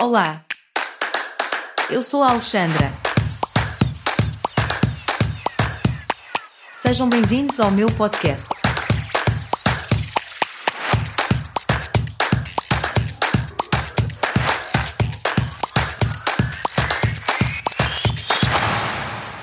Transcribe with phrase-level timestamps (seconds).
[0.00, 0.42] Olá.
[1.90, 2.90] Eu sou a Alexandra.
[6.72, 8.48] Sejam bem-vindos ao meu podcast.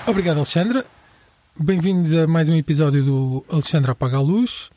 [0.08, 0.84] Obrigado, Alexandra.
[1.56, 4.72] Bem-vindos a mais um episódio do Alexandra Apaga a Luz.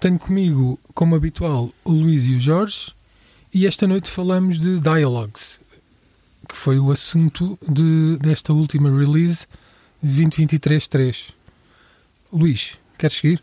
[0.00, 2.95] Tenho comigo, como habitual, o Luís e o Jorge.
[3.56, 5.58] E esta noite falamos de Dialogues,
[6.46, 9.46] que foi o assunto de, desta última release
[10.04, 11.30] 2023-3.
[12.30, 13.42] Luís, queres seguir?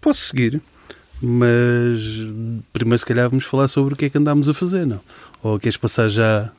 [0.00, 0.62] Posso seguir,
[1.20, 1.98] mas
[2.72, 5.00] primeiro se calhar vamos falar sobre o que é que andámos a fazer, não?
[5.42, 6.52] Ou queres passar já...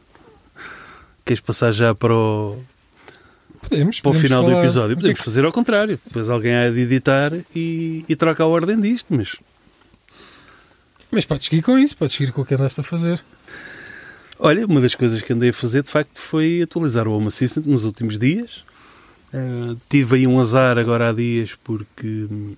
[1.24, 2.62] Queres passar já para o,
[3.62, 4.02] Podemos.
[4.02, 4.98] para o podemos final do falar- episódio?
[4.98, 5.98] Podemos fazer ao contrário.
[6.06, 9.38] Depois alguém há de editar e, e troca a ordem disto, mas...
[11.16, 13.24] Mas podes seguir com isso, podes seguir com o que andaste a fazer.
[14.38, 17.66] Olha, uma das coisas que andei a fazer, de facto, foi atualizar o Home Assistant
[17.66, 18.66] nos últimos dias.
[19.32, 22.58] Eh, tive aí um azar agora há dias porque hum,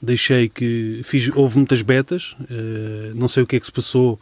[0.00, 1.00] deixei que...
[1.02, 4.20] Fiz, houve muitas betas, eh, não sei o que é que se passou.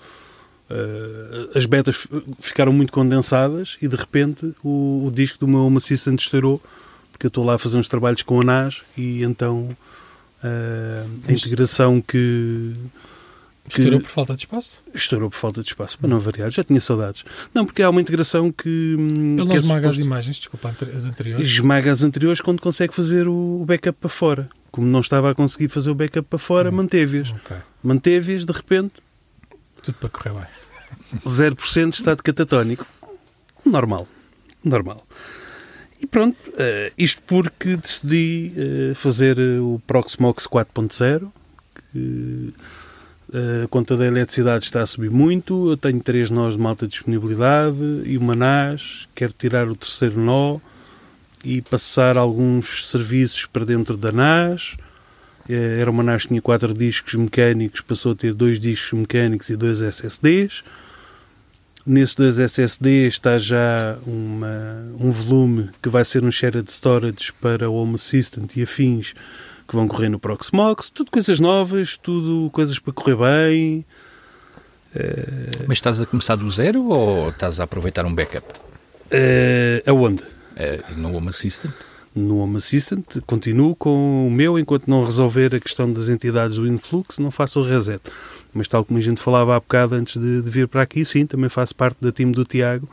[0.70, 2.08] eh, as betas
[2.38, 6.58] ficaram muito condensadas e de repente o, o disco do meu Home Assistant estourou
[7.12, 9.68] porque eu estou lá a fazer uns trabalhos com a NAS e então
[10.42, 12.72] a integração que...
[13.70, 14.82] Estourou por falta de espaço.
[14.94, 17.24] Estourou por falta de espaço, para não variar, já tinha saudades.
[17.54, 18.68] Não, porque há uma integração que.
[18.98, 21.48] hum, Ele não é esmaga as suposto- imagens, desculpa, as anteriores.
[21.48, 24.48] esmaga as anteriores quando consegue fazer o backup para fora.
[24.70, 26.74] Como não estava a conseguir fazer o backup para fora, Hum.
[26.76, 27.30] manteve-as.
[27.30, 27.56] Ok.
[27.82, 28.94] Manteve-as, de repente,
[29.82, 30.46] Tudo para correr bem.
[31.26, 32.86] 0% de estado catatónico.
[33.64, 34.06] Normal.
[34.64, 35.06] Normal.
[36.02, 41.30] E pronto, eh, isto porque decidi eh, fazer eh, o Proxmox 4.0,
[41.92, 42.54] que
[43.32, 47.76] a conta da eletricidade está a subir muito, eu tenho três nós de malta disponibilidade
[48.04, 50.58] e uma NAS, quero tirar o terceiro nó
[51.44, 54.76] e passar alguns serviços para dentro da NAS.
[55.48, 59.48] Eh, Era uma NAS que tinha quatro discos mecânicos, passou a ter dois discos mecânicos
[59.48, 60.62] e dois SSDs.
[61.86, 67.70] Nesses dois SSDs está já uma, um volume que vai ser um shared storage para
[67.70, 69.14] o Home Assistant e afins
[69.70, 70.90] que vão correr no Proxmox.
[70.90, 73.86] Tudo coisas novas, tudo coisas para correr bem.
[75.68, 78.44] Mas estás a começar do zero ou estás a aproveitar um backup?
[79.10, 80.24] Eh, aonde?
[80.56, 81.72] Eh, no Home Assistant?
[82.12, 86.66] No Home Assistant, continuo com o meu enquanto não resolver a questão das entidades do
[86.66, 88.00] influx, não faço o reset.
[88.52, 91.24] Mas tal como a gente falava há bocado antes de, de vir para aqui, sim,
[91.24, 92.88] também faço parte da time do Tiago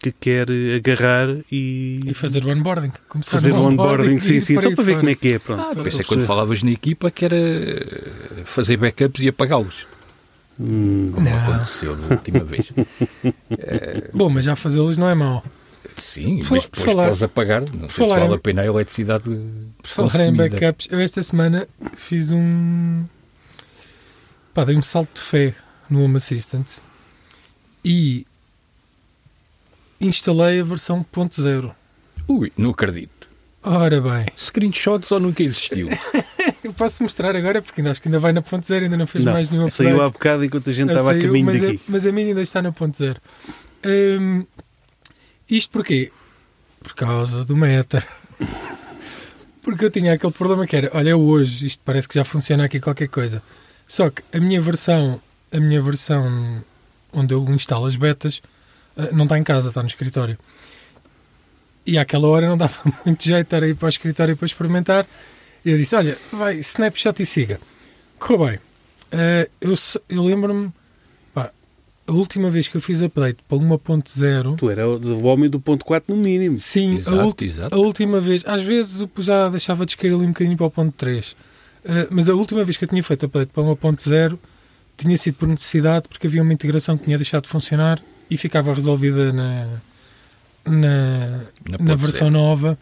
[0.00, 2.92] que quer agarrar e, E fazer o onboarding.
[3.08, 4.96] Começar fazer o onboarding, e sim, sim, só para ver fora.
[4.98, 5.38] como é que é.
[5.38, 7.36] Pronto, Ah, pensei quando falavas na equipa que era
[8.44, 9.86] fazer backups e apagá-los,
[10.60, 11.36] Hum, como Não.
[11.38, 12.72] aconteceu da última vez.
[14.12, 15.44] Bom, mas já fazê-los não é mau.
[15.96, 17.60] Sim, Por mas por depois falar- podes apagar.
[17.72, 20.48] Não sei falar se vale em- a pena a eletricidade Por falar em consumida.
[20.48, 23.04] backups, eu esta semana fiz um.
[24.54, 25.54] Pá, dei um salto de fé
[25.88, 26.66] no Home Assistant
[27.84, 28.26] e
[30.00, 31.72] instalei a versão .0.
[32.26, 33.28] Ui, não acredito.
[33.62, 35.88] Ora bem, Screenshots ou nunca existiu?
[36.62, 39.32] eu posso mostrar agora porque acho que ainda vai na .0, ainda não fez não,
[39.32, 41.76] mais nenhum saiu há bocado enquanto a gente Ah, estava a saiu, caminho mas, daqui.
[41.76, 43.20] A, mas a minha ainda está no ponto zero.
[43.84, 44.46] Hum,
[45.50, 46.12] isto porquê?
[46.80, 48.04] Por causa do Meta.
[49.62, 52.64] Porque eu tinha aquele problema que era, olha, é hoje, isto parece que já funciona
[52.64, 53.42] aqui qualquer coisa.
[53.86, 55.20] Só que a minha versão,
[55.52, 56.62] a minha versão
[57.12, 58.40] onde eu instalo as betas,
[59.12, 60.38] não está em casa, está no escritório.
[61.86, 65.06] E àquela hora não dava muito jeito estar aí para o escritório para experimentar.
[65.64, 67.60] E eu disse, olha, vai, snapshot e siga.
[68.18, 68.58] Correu bem.
[69.10, 69.74] Eh, eu
[70.08, 70.70] eu lembro-me,
[71.32, 71.50] pá,
[72.06, 75.84] a última vez que eu fiz update para 1.0, Tu era o homem do ponto
[75.84, 76.58] 4 no mínimo.
[76.58, 77.74] sim, a, exato, ulti- exato.
[77.74, 80.70] a última vez, às vezes eu já deixava de escair ali um bocadinho para o
[80.70, 81.34] ponto 3,
[81.84, 84.38] Eh, mas a última vez que eu tinha feito update para 1.0
[84.96, 88.74] tinha sido por necessidade, porque havia uma integração que tinha deixado de funcionar e ficava
[88.74, 89.66] resolvida na,
[90.66, 92.78] na, Na na versão nova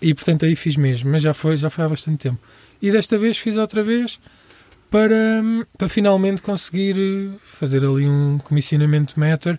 [0.00, 2.38] e portanto aí fiz mesmo, mas já foi, já foi há bastante tempo.
[2.80, 4.18] E desta vez fiz outra vez
[4.90, 5.42] para,
[5.78, 9.58] para finalmente conseguir fazer ali um comissionamento Matter.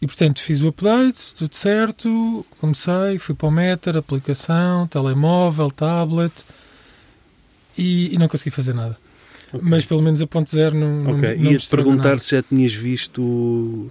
[0.00, 6.44] E portanto fiz o update, tudo certo, comecei, fui para o Matter, aplicação, telemóvel, tablet
[7.76, 8.98] e, e não consegui fazer nada.
[9.52, 9.60] Ok.
[9.62, 12.18] Mas pelo menos a ponto zero não, Ok, não Ia-te perguntar nada.
[12.18, 13.90] se já tinhas visto o,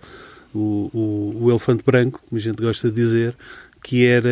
[0.54, 3.36] o, o, o elefante branco, como a gente gosta de dizer,
[3.84, 4.30] que era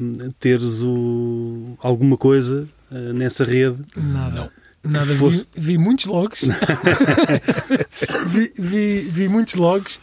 [0.00, 4.50] hum, teres o, alguma coisa eh, nessa rede Nada.
[4.84, 4.92] Não.
[4.92, 6.40] nada, vi, fosse- vi muitos logs.
[8.28, 9.98] vi, vi, vi muitos logs.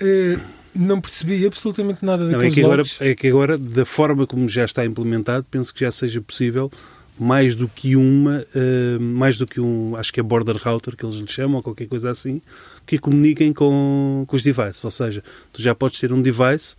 [0.00, 0.38] eh,
[0.74, 2.96] não percebi absolutamente nada Não, é, daqueles que agora, logs.
[3.00, 6.70] é que agora, da forma como já está implementado, penso que já seja possível
[7.18, 11.04] mais do que uma, eh, mais do que um, acho que é border router que
[11.04, 12.40] eles lhe chamam, ou qualquer coisa assim,
[12.84, 14.84] que comuniquem com, com os devices.
[14.84, 15.22] Ou seja,
[15.52, 16.76] tu já podes ter um device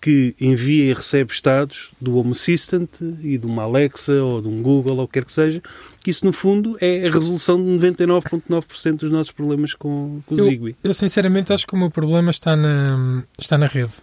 [0.00, 2.88] que envia e recebe estados do Home Assistant
[3.22, 5.60] e de uma Alexa ou de um Google ou o que quer que seja,
[6.02, 10.38] que isso no fundo é a resolução de 99,9% dos nossos problemas com, com o
[10.38, 10.76] Eu, Zigbee.
[10.84, 13.94] eu sinceramente acho que o meu problema está na, está na rede.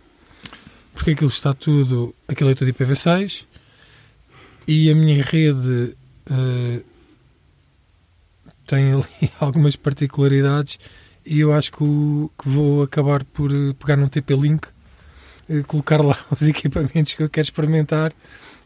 [0.94, 2.14] Porque aquilo está tudo.
[2.28, 3.46] Aquilo é tudo IPv6
[4.68, 5.96] e a minha rede
[6.30, 6.82] eh,
[8.66, 9.06] tem ali
[9.40, 10.80] algumas particularidades
[11.26, 14.68] e eu acho que, o- que vou acabar por eh, pegar num TP-Link,
[15.50, 18.14] eh, colocar lá os equipamentos que eu quero experimentar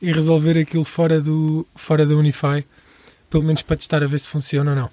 [0.02, 2.66] e resolver aquilo fora do, fora da Unify,
[3.30, 4.90] pelo menos para testar a ver se funciona ou não.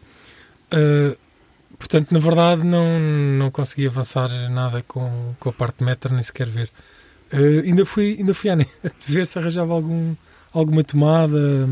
[0.70, 1.16] Eh,
[1.78, 6.48] Portanto, na verdade, não, não consegui avançar nada com, com a parte de nem sequer
[6.48, 6.70] ver.
[7.64, 8.70] Ainda, fui, ainda fui à net
[9.08, 10.14] ver se arranjava algum,
[10.54, 11.68] alguma tomada,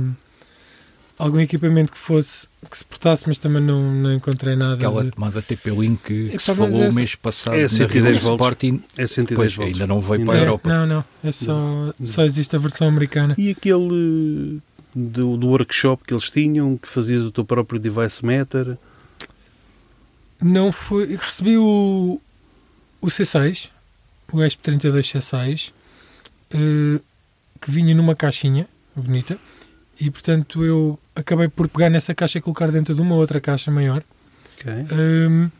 [1.19, 4.75] algum equipamento que fosse que se portasse, mas também não, não encontrei nada.
[4.75, 7.69] Aquela de- tomada TP-Link que, Epá, se mas falou o essa- mês passado É na
[7.69, 8.40] 110 Rio volts.
[8.40, 9.75] Sporting, É 110 pois, volts.
[9.81, 10.69] ainda não veio Ainda para a É, Europa.
[10.69, 11.05] não, não.
[11.25, 13.34] É só, só existe a versão americana.
[13.37, 14.61] E aquele
[14.94, 18.79] do, do workshop que eles tinham, que fazias o teu próprio device meter.
[20.40, 21.17] Não foi.
[21.17, 22.20] Recebi o,
[23.00, 23.69] o C6,
[24.32, 25.73] o ESP32 C6,
[26.52, 27.00] eh,
[27.61, 29.38] que vinha numa caixinha bonita,
[30.00, 33.70] e portanto eu acabei por pegar nessa caixa e colocar dentro de uma outra caixa
[33.70, 34.02] maior.
[34.54, 34.72] ok?
[34.92, 35.50] Hum,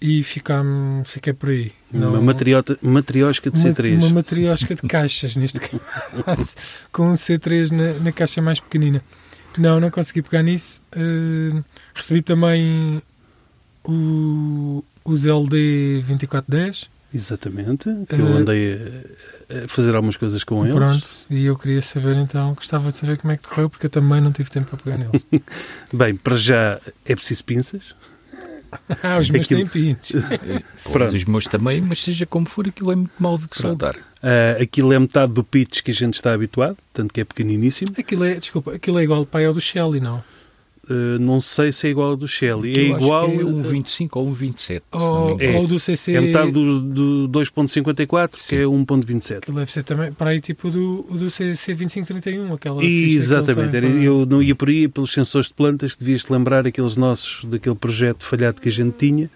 [0.00, 0.62] e ficar,
[1.04, 1.72] fiquei por aí.
[1.92, 3.96] Uma matriota, matriosca de uma, C3.
[3.98, 5.58] uma matriosca de caixas, neste
[6.24, 6.54] caso,
[6.92, 9.02] com um C3 na, na caixa mais pequenina.
[9.56, 10.82] Não, não consegui pegar nisso.
[10.94, 11.62] Hum,
[11.94, 13.02] recebi também
[13.84, 16.90] o, o ZLD 2410.
[17.14, 17.84] Exatamente.
[18.08, 18.74] Que eu Eh, andei
[19.50, 20.74] a, a fazer algumas coisas com eles.
[20.74, 23.90] Pronto, e eu queria saber então, gostava de saber como é que decorreu, porque eu
[23.90, 25.22] também não tive tempo para pegar neles.
[25.92, 27.94] Bem, para já é preciso pinças.
[29.02, 29.96] ah, os meus Aquilo- têm.
[30.92, 31.14] Pronto.
[31.16, 33.96] Os meus também, mas seja como for, aquilo é muito mal de soldar.
[34.22, 37.92] Ah, aquilo é metade do pitch que a gente está habituado, tanto que é pequeniníssimo.
[37.96, 40.22] Aquilo é, desculpa, aquilo é igual para ao do Shelly, não?
[40.88, 42.72] Ah, não sei se é igual ao do Shelly.
[42.78, 43.30] É Eu acho igual.
[43.30, 44.84] que é um 25 ou um 27.
[44.92, 45.52] se não me Ou, engano.
[45.52, 45.56] É.
[45.58, 46.12] ou do CC.
[46.14, 46.80] É metade do,
[47.26, 49.38] do 2.54, que é 1.27.
[49.38, 52.82] Aquilo deve ser também para aí tipo do, o do CC 2531, aquela.
[52.84, 55.92] E, que exatamente, tem era- para- eu não ia por aí pelos sensores de plantas
[55.92, 59.30] que devias te lembrar aqueles nossos daquele projeto falhado que a gente tinha.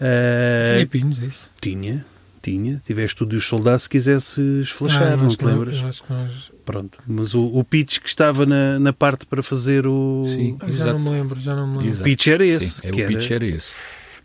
[0.00, 1.50] Ah, Tinha pinos, isso.
[1.60, 2.04] tinha,
[2.50, 2.80] tinha.
[2.84, 5.80] Tiveste tudo e os soldados se quisesses flashar, Ah, não te lembras?
[5.80, 6.98] eu acho que nós- Pronto.
[7.06, 10.24] Mas o, o pitch que estava na, na parte para fazer o.
[10.26, 10.56] Sim.
[10.60, 10.92] Ah, já Exato.
[10.94, 11.86] não me lembro, já não me lembro.
[11.86, 12.04] O Exato.
[12.04, 12.70] pitch era esse.
[12.70, 13.74] Sim, é que o pitch era esse.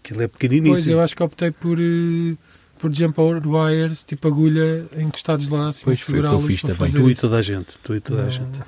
[0.04, 0.74] Aquilo é pequeniníssimo.
[0.74, 2.36] Pois eu acho que optei por, eh,
[2.80, 6.62] por jumper wires, tipo agulha, encostados lá, assim, Pois foi o que eu segurá-los fiz
[6.62, 6.92] para também.
[6.94, 7.68] fazer Tu e toda a gente.
[7.84, 8.60] Tu e toda a gente.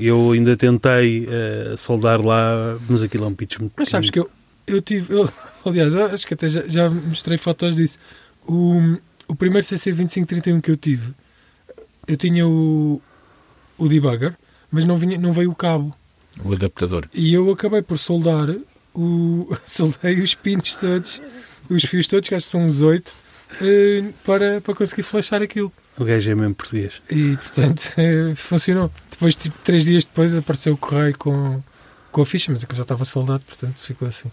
[0.00, 4.18] Eu ainda tentei eh, soldar lá, mas aquilo é um pitch muito Mas sabes que
[4.18, 4.30] eu,
[4.66, 5.30] eu tive, eu,
[5.66, 7.98] aliás, eu acho que até já, já mostrei fotos disso.
[8.46, 8.96] O,
[9.28, 11.14] o primeiro CC2531 que eu tive,
[12.06, 13.00] eu tinha o,
[13.78, 14.36] o debugger,
[14.70, 15.94] mas não, vinha, não veio o cabo.
[16.44, 17.08] O adaptador.
[17.12, 18.48] E eu acabei por soldar
[18.94, 19.54] o.
[19.66, 21.20] soldei os pinos todos,
[21.68, 23.12] os fios todos, que acho que são uns oito,
[23.60, 25.72] eh, para, para conseguir flashar aquilo.
[25.98, 27.02] O gajo é mesmo português.
[27.10, 28.90] E portanto eh, funcionou.
[29.10, 31.62] Depois, tipo, três dias depois, apareceu o correio com,
[32.10, 34.30] com a ficha, mas aquilo já estava soldado, portanto ficou assim.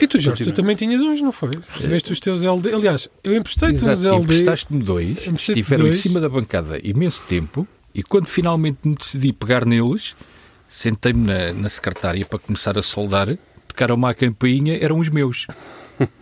[0.00, 1.50] E tu, Jorge, tu também tinhas uns, não foi?
[1.68, 2.72] Recebeste os teus LD.
[2.74, 4.22] Aliás, eu emprestei-te uns LD.
[4.24, 6.00] emprestaste-me dois, estiveram em dois.
[6.00, 10.14] cima da bancada imenso tempo e quando finalmente me decidi pegar neles,
[10.68, 13.36] sentei-me na, na secretária para começar a soldar,
[13.68, 15.46] tocaram-me à campainha, eram os meus.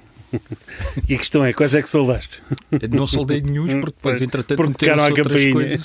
[1.09, 2.43] E a questão é, quais é que soldaste?
[2.91, 5.81] Não soldei nenhum, porque depois, Pois, entretanto, porque tocaram à outras campainha.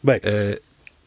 [0.00, 0.62] Bem, Eh,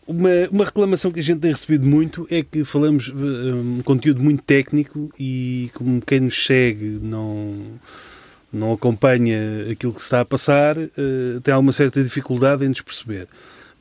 [0.07, 4.21] uma, uma reclamação que a gente tem recebido muito é que falamos eh, um conteúdo
[4.23, 7.55] muito técnico e como quem nos segue não,
[8.51, 12.81] não acompanha aquilo que se está a passar, eh, tem alguma certa dificuldade em nos
[12.81, 13.27] perceber.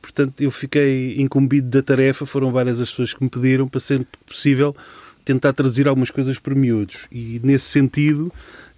[0.01, 4.05] Portanto, eu fiquei incumbido da tarefa, foram várias as pessoas que me pediram para ser
[4.25, 4.75] possível
[5.23, 7.07] tentar traduzir algumas coisas para miúdos.
[7.11, 8.31] E nesse sentido,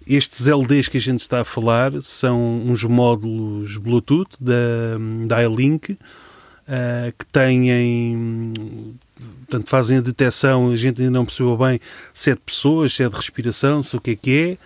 [0.06, 4.54] estes LDs que a gente está a falar são uns módulos Bluetooth da,
[5.26, 5.98] da iLink
[6.66, 8.52] uh, que têm,
[9.40, 11.80] portanto, fazem a detecção, a gente ainda não percebeu bem
[12.12, 14.58] se é de pessoas, se é de respiração, se o que é que é.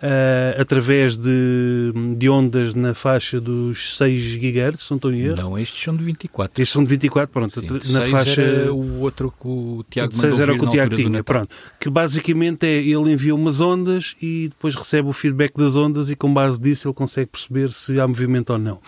[0.00, 5.36] ah, através de, de ondas na faixa dos 6 GHz, se não estou em erro.
[5.36, 6.62] Não, estes são de 24.
[6.62, 8.42] Estes são de 24, pronto, Sim, na faixa...
[8.42, 11.24] era o outro que o Tiago de 6 mandou era o que o Tiago tinha,
[11.24, 11.54] pronto.
[11.80, 16.16] Que basicamente é, ele envia umas ondas e depois recebe o feedback das ondas e
[16.16, 18.80] com base disso ele consegue perceber se há movimento ou não.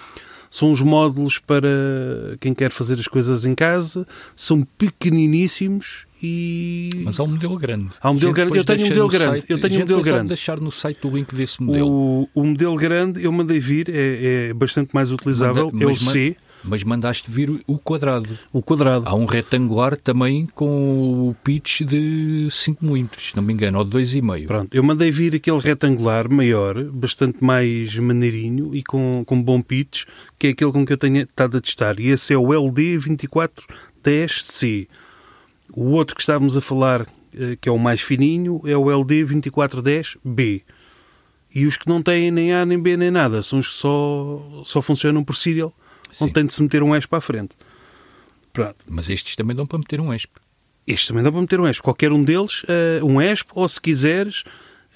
[0.50, 1.69] São os módulos para
[2.40, 4.04] quem quer fazer as coisas em casa,
[4.35, 6.90] são pequeniníssimos e...
[7.04, 7.88] Mas há um modelo grande.
[8.00, 8.59] Há um modelo grande.
[8.59, 9.25] Eu tenho um modelo grande.
[9.40, 10.28] site- Eu tenho um modelo grande.
[10.28, 11.88] deixar no site o link desse modelo.
[11.88, 15.97] O, o modelo grande eu mandei vir, é, é bastante mais utilizável, Manda- é o
[15.97, 16.50] C, Mas
[16.85, 18.38] mandaste vir o- quadrado.
[18.52, 19.09] o quadrado.
[19.09, 23.85] Há um retangular também com o pitch de 5 milímetros, se não me engano, ou
[23.85, 24.47] de 2,5.
[24.47, 30.05] Pronto, eu mandei vir aquele retangular maior, bastante mais maneirinho e com, com bom pitch,
[30.38, 31.99] que é aquele com que eu tenho estado a testar.
[32.00, 34.87] E esse é o LD2410C.
[35.73, 40.62] O outro que estávamos a falar, eh, que é o mais fininho, é o LD2410B.
[41.55, 44.62] E os que não têm nem A, nem B, nem nada, são os que só,
[44.64, 45.73] só funcionam por serial,
[46.21, 46.33] onde Sim.
[46.33, 47.57] tem de se meter um para a frente.
[48.52, 48.76] Pronto.
[48.88, 50.33] Mas estes também dão para meter um ESP.
[50.87, 51.83] Este também dá para meter um ESP.
[51.83, 54.45] Qualquer um deles, eh, um ESP, ou se quiseres,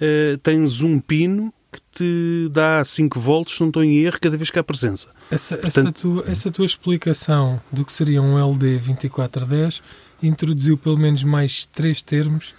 [0.00, 4.50] eh, tens um pino que te dá 5 volts, não estou em erro, cada vez
[4.50, 5.09] que há presença.
[5.30, 9.83] Essa, Portanto- essa, tua, essa tua explicação do que seria um LD 2410
[10.23, 12.54] introduziu pelo menos mais três termos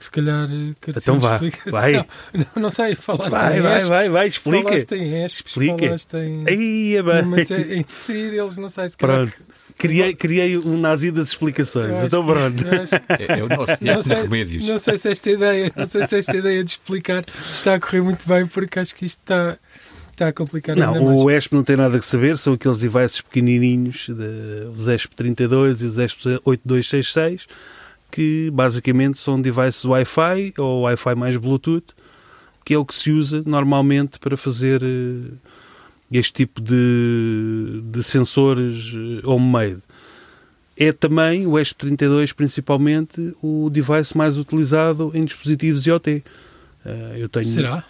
[0.00, 1.70] se calhar eh, Então vá, explicação.
[1.80, 1.92] vai.
[2.34, 4.68] Não, não sei, falaste Vai, em vai, ESPs, vai, vai, explica.
[4.68, 5.84] Falaste em ESPs, Explica.
[5.86, 6.44] falaste em...
[6.48, 7.22] Aí é bem.
[7.22, 9.26] numa série- em serials, não sei se calhar...
[9.28, 9.36] Pronto.
[9.78, 11.96] Criei, criei um nazi das explicações.
[11.96, 12.62] acho Então pronto.
[12.66, 14.66] eu acho É, é o nosso Não sei, remédios.
[14.66, 18.02] não sei se esta ideia, não sei se esta ideia de explicar está a correr
[18.02, 19.56] muito bem, porque acho que isto está,
[20.12, 21.20] está a complicar ainda Não, mais.
[21.20, 25.86] o ESP não tem nada a saber, são aqueles devices pequenininhos, de, os ESP32 e
[25.86, 27.46] os ESP8266,
[28.10, 31.94] que basicamente são devices Wi-Fi ou Wi-Fi mais Bluetooth,
[32.64, 35.32] que é o que se usa normalmente para fazer eh,
[36.12, 39.82] este tipo de, de sensores eh, homemade.
[40.76, 46.22] É também, o ESP32 principalmente, o device mais utilizado em dispositivos IoT.
[46.84, 47.44] Eh, eu tenho...
[47.44, 47.84] Será?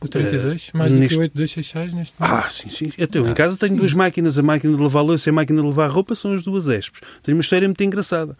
[0.00, 0.70] O 32?
[0.74, 2.34] Mais do neste- que o 8266 neste momento?
[2.44, 2.92] Ah, sim, sim.
[2.98, 5.66] Eu em casa tenho duas máquinas, a máquina de lavar louça e a máquina de
[5.68, 7.00] lavar roupa são as duas ESPs.
[7.22, 8.36] Tenho uma história muito engraçada,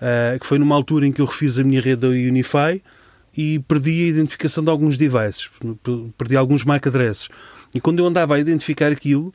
[0.00, 2.82] ah, que foi numa altura em que eu refiz a minha rede da Unify
[3.36, 5.50] e perdi a identificação de alguns devices,
[6.16, 7.28] perdi alguns MAC addresses.
[7.74, 9.32] E quando eu andava a identificar aquilo,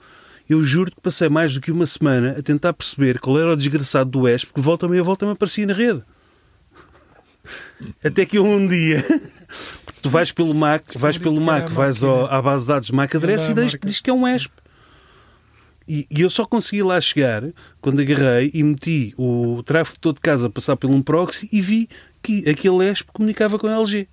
[0.49, 3.55] eu juro que passei mais do que uma semana a tentar perceber qual era o
[3.55, 6.01] desgraçado do ESP, que volta-me a volta-me aparecia na rede.
[8.03, 9.03] Até que um dia...
[10.01, 13.45] Tu vais pelo MAC, vais pelo MAC, vais ao- à base de dados MAC address
[13.47, 14.51] e diz, diz que é um ESP.
[15.87, 17.43] E, e eu só consegui lá chegar
[17.81, 21.61] quando agarrei e meti o tráfego todo de casa a passar por um proxy e
[21.61, 21.89] vi
[22.21, 24.07] que aquele ESP comunicava com a LG.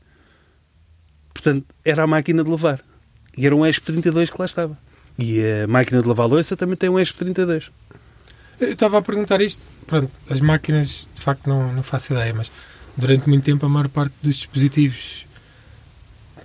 [1.32, 2.80] Portanto, era a máquina de lavar.
[3.36, 4.76] E era um ESP32 que lá estava.
[5.18, 7.70] E a máquina de lavar louça também tem um ESP32.
[8.60, 9.62] Eu estava a perguntar isto.
[9.86, 12.50] Pronto, as máquinas, de facto, não, não faço ideia, mas
[12.96, 15.24] durante muito tempo a maior parte dos dispositivos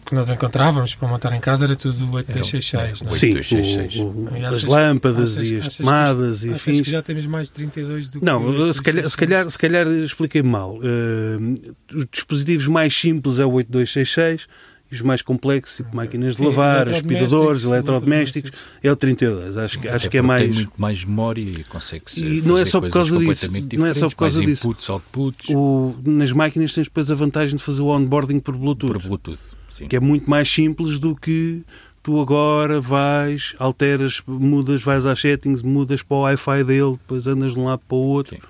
[0.06, 3.02] que nós encontrávamos para montar em casa era tudo 8266.
[3.02, 3.10] não é?
[3.12, 3.96] Sim, 8266.
[3.96, 6.82] o- o- as lâmpadas achas- e as que- tomadas e afins.
[6.82, 8.82] que já temos mais de 32 do que Não, se 8266?
[8.82, 10.78] calhar, se calhar, se calhar expliquei mal.
[10.78, 11.56] Uh,
[11.94, 14.48] os dispositivos mais simples é o 8266
[14.92, 18.52] e os mais complexos, tipo máquinas de lavar, aspiradores, eletrodomésticos,
[18.84, 19.58] é o 32.
[19.58, 20.56] Acho que, acho que é porque Tem mais.
[20.56, 23.94] muito mais memória e consegue-se E não é só por causa disso, completamente não é
[23.96, 24.68] só por causa mais disso.
[24.68, 28.94] inputs, outputs, O, nas máquinas tens depois a vantagem de fazer o onboarding por Bluetooth,
[28.94, 29.40] por Bluetooth.
[29.76, 29.88] Sim.
[29.88, 31.64] que é muito mais simples do que
[32.02, 37.54] tu agora vais, alteras, mudas, vais às settings, mudas para o Wi-Fi dele, depois andas
[37.54, 38.36] de um lado para o outro.
[38.36, 38.42] Sim.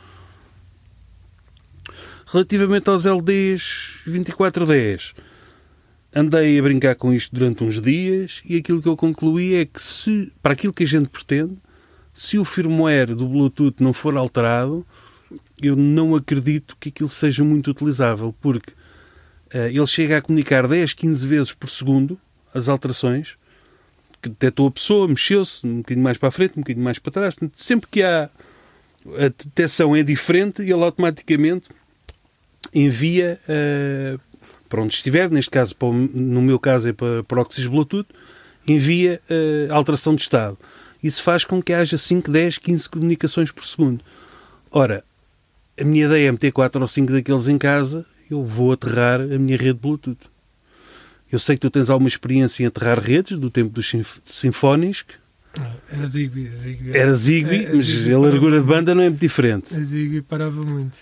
[2.28, 5.16] Relativamente aos LDs 2410,
[6.14, 9.82] andei a brincar com isto durante uns dias e aquilo que eu concluí é que
[9.82, 11.56] se, para aquilo que a gente pretende,
[12.14, 14.86] se o firmware do Bluetooth não for alterado,
[15.62, 18.74] eu não acredito que aquilo seja muito utilizável, porque
[19.72, 22.20] ele chega a comunicar 10, 15 vezes por segundo
[22.54, 23.38] as alterações,
[24.22, 27.12] que detectou a pessoa, mexeu-se um bocadinho mais para a frente, um bocadinho mais para
[27.12, 27.36] trás.
[27.36, 28.30] Portanto, sempre que há
[29.18, 31.70] a detecção é diferente, ele automaticamente
[32.74, 34.18] envia eh,
[34.68, 38.08] para onde estiver, neste caso, para no meu caso é para proxies Bluetooth,
[38.68, 40.58] envia eh, alteração de estado.
[41.04, 44.04] Isso faz com que haja 5, 10, 15 comunicações por segundo.
[44.72, 45.04] Ora,
[45.80, 49.38] a minha ideia é meter 4 ou 5 daqueles em casa, eu vou aterrar a
[49.40, 50.30] minha rede Bluetooth.
[51.32, 55.08] Eu sei que tu tens alguma experiência em aterrar redes, do tempo dos Sinf- Symfonisk.
[55.90, 56.48] Era Zigbee.
[56.50, 59.74] Zigbee Era Zigbee, É, mas Zigbee a largura de banda não é muito diferente.
[59.76, 60.96] A Zigbee parava muito.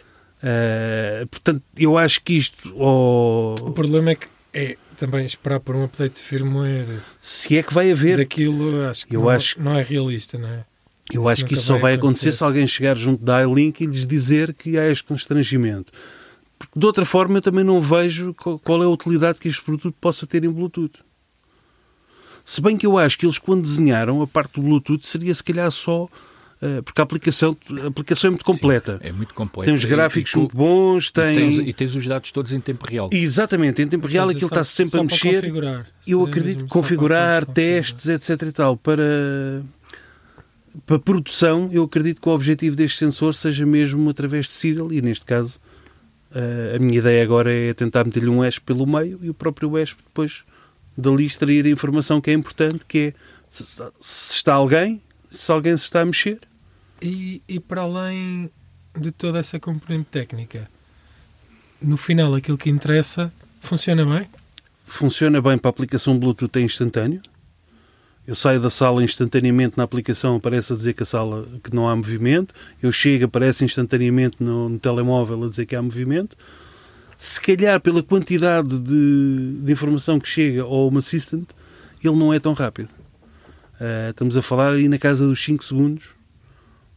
[0.44, 2.74] Uh, portanto, eu acho que isto.
[2.76, 7.64] oh, O problema é que é também esperar por um update de firmware Se é
[7.64, 8.18] que vai haver.
[8.18, 10.66] daquilo, acho que Eu não, acho- não é realista, não é?
[11.12, 12.38] Eu acho que isso só vai vai acontecer acontecer.
[12.38, 15.92] se alguém chegar junto da iLink e lhes dizer que há este constrangimento.
[16.66, 19.94] Porque de outra forma eu também não vejo qual é a utilidade que este produto
[20.00, 21.00] possa ter em Bluetooth.
[22.46, 25.44] Se bem que eu acho que eles quando desenharam a parte do Bluetooth seria se
[25.44, 26.08] calhar só
[26.62, 28.98] eh, porque a aplicação, a aplicação é muito completa.
[29.02, 29.66] É muito complexo.
[29.66, 31.70] Tem os gráficos muito bons, E tens, tem.
[31.70, 33.10] e tens os dados todos em tempo real.
[33.12, 35.36] Exatamente, em tempo real aquilo só- está sempre só a para mexer.
[35.42, 35.88] configurar.
[36.08, 38.42] Eu acredito que configurar testes, etc.
[38.48, 39.64] e tal, para,
[40.86, 45.02] para produção, eu acredito que o objetivo deste sensor seja mesmo através de serial e
[45.02, 45.60] neste caso
[46.34, 49.78] eh, a minha ideia agora é tentar meter-lhe um ESP pelo meio e o próprio
[49.78, 50.44] ESP depois
[50.98, 53.14] dali extrair a informação que é importante, que é
[53.50, 53.64] se,
[54.00, 56.40] se está alguém, se alguém se está a mexer.
[57.02, 58.50] E, e para além
[58.98, 60.70] de toda essa componente técnica,
[61.82, 64.28] no final aquilo que interessa funciona bem?
[64.86, 67.22] Funciona bem para a aplicação Bluetooth é instantâneo.
[68.26, 71.90] Eu saio da sala instantaneamente na aplicação, aparece a dizer que a sala que não
[71.90, 72.54] há movimento.
[72.82, 76.38] Eu chego, aparece instantaneamente no, no telemóvel a dizer que há movimento.
[77.18, 81.50] Se calhar pela quantidade de, de informação que chega ao Home Assistant,
[82.04, 82.90] ele não é tão rápido.
[83.80, 86.16] Ah, estamos a falar aí na casa dos 5 segundos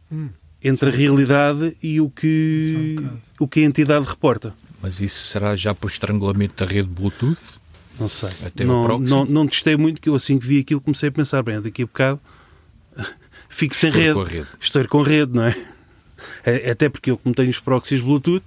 [0.09, 0.29] Hum.
[0.63, 4.53] entre a realidade e o que, um o que a entidade reporta.
[4.81, 7.56] Mas isso será já por estrangulamento da rede Bluetooth?
[7.99, 8.29] Não sei.
[8.45, 11.41] Até não, não, não testei muito, que eu assim que vi aquilo comecei a pensar,
[11.43, 12.19] bem, daqui a bocado
[13.49, 14.13] fico sem Estou rede.
[14.13, 14.47] com a rede.
[14.61, 15.55] Estou com rede, não é?
[16.45, 18.43] É- Até porque eu, como tenho os proxies Bluetooth,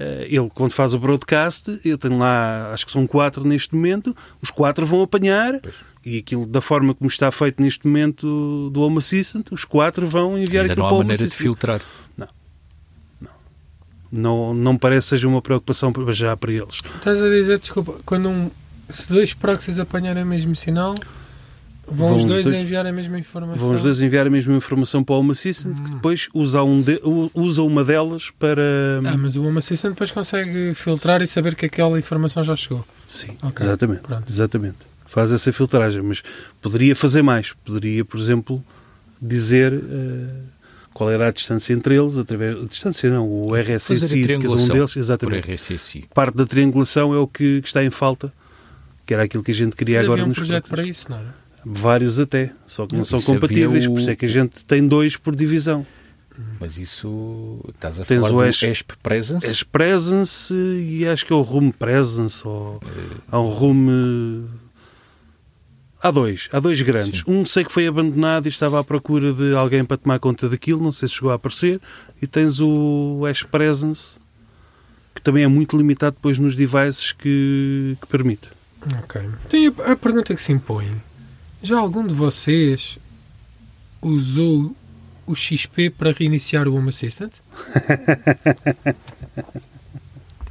[0.00, 4.16] eh, ele quando faz o broadcast, eu tenho lá, acho que são quatro neste momento,
[4.40, 5.60] os quatro vão apanhar
[6.04, 10.36] e aquilo da forma como está feito neste momento do Home Assistant, os quatro vão
[10.38, 11.80] enviar Ainda aquilo não há para o Home maneira de filtrar.
[14.14, 16.82] Não, não me parece que seja uma preocupação para- já para eles.
[16.96, 18.50] Estás a dizer, desculpa, quando um,
[18.92, 20.94] se dois proxies apanharem o mesmo sinal,
[21.86, 23.66] vão, Vão os dois, dois- enviar a mesma informação?
[23.66, 26.80] Vão os dois enviar a mesma informação para o Home Assistant, que depois usa, um
[26.80, 27.00] de-
[27.34, 28.62] usa uma delas para.
[29.04, 32.84] Ah, mas o Home Assistant depois consegue filtrar e saber que aquela informação já chegou.
[33.06, 34.24] Sim, Ok, exatamente, pronto.
[34.28, 34.76] exatamente.
[35.06, 36.22] Faz essa filtragem, mas
[36.60, 37.52] poderia fazer mais.
[37.64, 38.64] Poderia, por exemplo,
[39.20, 40.26] dizer eh,
[40.94, 42.56] qual era a distância entre eles, através.
[42.56, 45.52] A distância não, o RSSI de cada um deles, por exatamente.
[45.52, 46.04] RSSI.
[46.14, 48.32] Parte da triangulação é o que, que está em falta,
[49.06, 51.10] que era aquilo que a gente queria Mas agora havia um nos projeto para isso,
[51.10, 51.34] não era?
[51.64, 54.64] Vários até, só que não Não, são compatíveis, o- por isso é que a gente
[54.64, 55.86] tem dois por divisão.
[56.58, 58.66] Mas isso estás a Tens falar o do ESP.
[58.70, 59.46] ESP Presence?
[59.46, 62.80] És Presence e acho que é o Room Presence ou
[63.30, 63.86] há um Room.
[63.90, 64.58] eh,
[66.04, 67.22] Há dois, há dois grandes.
[67.28, 70.82] Um sei que foi abandonado e estava à procura de alguém para tomar conta daquilo,
[70.82, 71.80] não sei se chegou a aparecer.
[72.20, 74.14] E tens o Ash Presence,
[75.14, 78.48] que também é muito limitado depois nos devices que, que permite.
[79.02, 79.20] Ok.
[79.46, 81.00] Então, a, pergunta que se impõe:
[81.62, 82.98] já algum de vocês
[84.00, 84.74] usou
[85.26, 87.32] o XP para reiniciar o Home Assistant?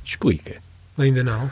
[0.06, 0.62] Explica.
[0.98, 1.50] Ainda não.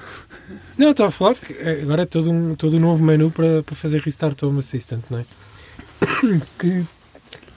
[0.78, 3.76] Não, estava a falar porque agora é todo um, todo um novo menu para, para
[3.76, 5.26] fazer restart ao Home Assistant, não é?
[6.60, 6.86] Que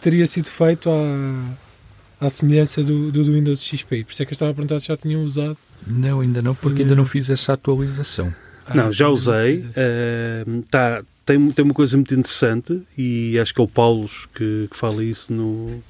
[0.00, 4.04] teria sido feito à, à semelhança do, do, do Windows XP.
[4.04, 5.56] Por isso é que eu estava a perguntar se já tinham usado.
[5.86, 8.32] Não, ainda não, porque ainda não fiz essa atualização.
[8.66, 9.66] Ah, não, já usei.
[9.76, 14.68] eh, tá, tem, tem uma coisa muito interessante e acho que é o Paulos que,
[14.70, 15.82] que fala isso no,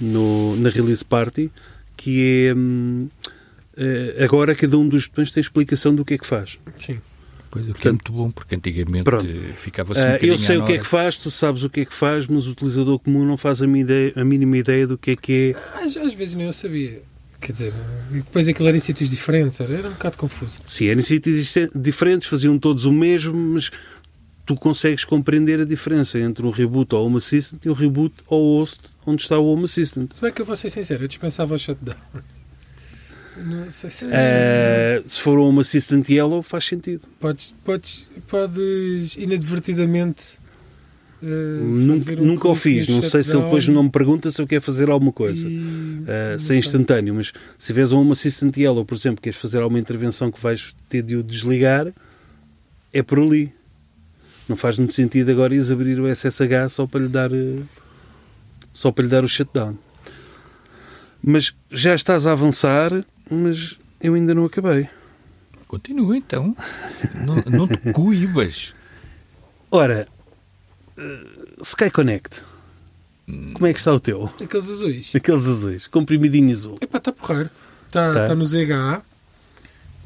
[0.00, 1.50] no, na Release Party,
[1.96, 3.08] que é hum,
[4.22, 6.58] agora cada um dos botões tem explicação do que é que faz.
[6.78, 7.00] Sim.
[7.50, 9.26] Pois, o que é Portanto, muito bom, porque antigamente pronto.
[9.26, 11.80] eh, ficava-se um Ah, eu sei o que é que faz, tu sabes o que
[11.82, 14.86] é que faz, mas o utilizador comum não faz a, mínima ideia, a mínima ideia
[14.88, 15.82] do que é que é.
[15.84, 17.02] Às, às vezes nem eu sabia.
[17.44, 17.74] Quer dizer,
[18.10, 20.58] e depois aquilo era em sítios diferentes, era, era um bocado confuso.
[20.64, 23.70] Se eram sítios existen- diferentes, faziam todos o mesmo, mas
[24.46, 28.38] tu consegues compreender a diferença entre um reboot ao Home Assistant e um reboot ao
[28.40, 30.10] host onde está o Home Assistant.
[30.14, 31.96] Se bem que eu vou ser sincero, eu dispensava o shutdown.
[33.36, 34.06] Não sei se.
[34.06, 37.02] Ah, se for um Home Assistant Yellow, faz sentido.
[37.20, 40.38] Podes, podes, podes inadvertidamente.
[41.24, 42.86] Eh, Nunca, um nunca o fiz.
[42.86, 45.48] Não sei se ele depois não me pergunta se eu quero fazer alguma coisa.
[45.48, 45.58] e-
[46.04, 46.58] Uh, não ser sei.
[46.58, 50.38] instantâneo, mas se vês um Home Assistant Yellow, por exemplo, queres fazer alguma intervenção que
[50.38, 51.90] vais ter de o desligar,
[52.92, 53.50] é por ali.
[54.46, 57.64] Não faz muito sentido agora ires abrir o SSH só para lhe dar uh,
[58.70, 59.78] só para lhe dar o shutdown.
[61.22, 62.90] Mas já estás a avançar,
[63.30, 64.86] mas eu ainda não acabei.
[65.66, 66.54] Continua então.
[67.24, 68.74] não, não te coibas.
[69.70, 70.06] Ora,
[70.98, 72.42] uh, Sky Connect.
[73.54, 74.30] Como é que está o teu?
[74.42, 75.10] Aqueles azuis.
[75.14, 76.76] Aqueles azuis, comprimidinho azul.
[76.80, 77.50] Epá, está porreiro.
[77.86, 78.26] Está Tá.
[78.28, 79.02] tá no ZHA.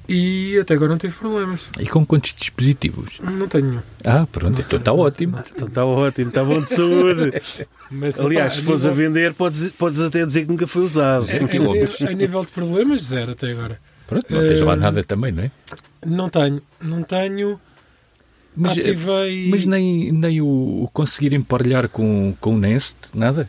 [0.09, 1.68] e até agora não tive problemas.
[1.79, 3.18] E com quantos dispositivos?
[3.20, 3.83] Não tenho.
[4.05, 5.38] Ah, pronto, então está ótimo.
[5.55, 7.33] Então está ótimo, está bom de saúde.
[7.90, 11.24] Mas, Aliás, se fores a vender, podes, podes até dizer que nunca foi usado.
[11.24, 13.81] Zero a, a nível de problemas, zero até agora.
[14.07, 15.51] Pronto, não tens lá Eh, nada também, não é?
[16.07, 17.61] Não tenho, não tenho.
[18.61, 19.49] Mas, eh, Ativei.
[19.49, 20.47] mas nem, nem o,
[20.85, 23.49] o conseguir emparelhar com, com o Nest, nada?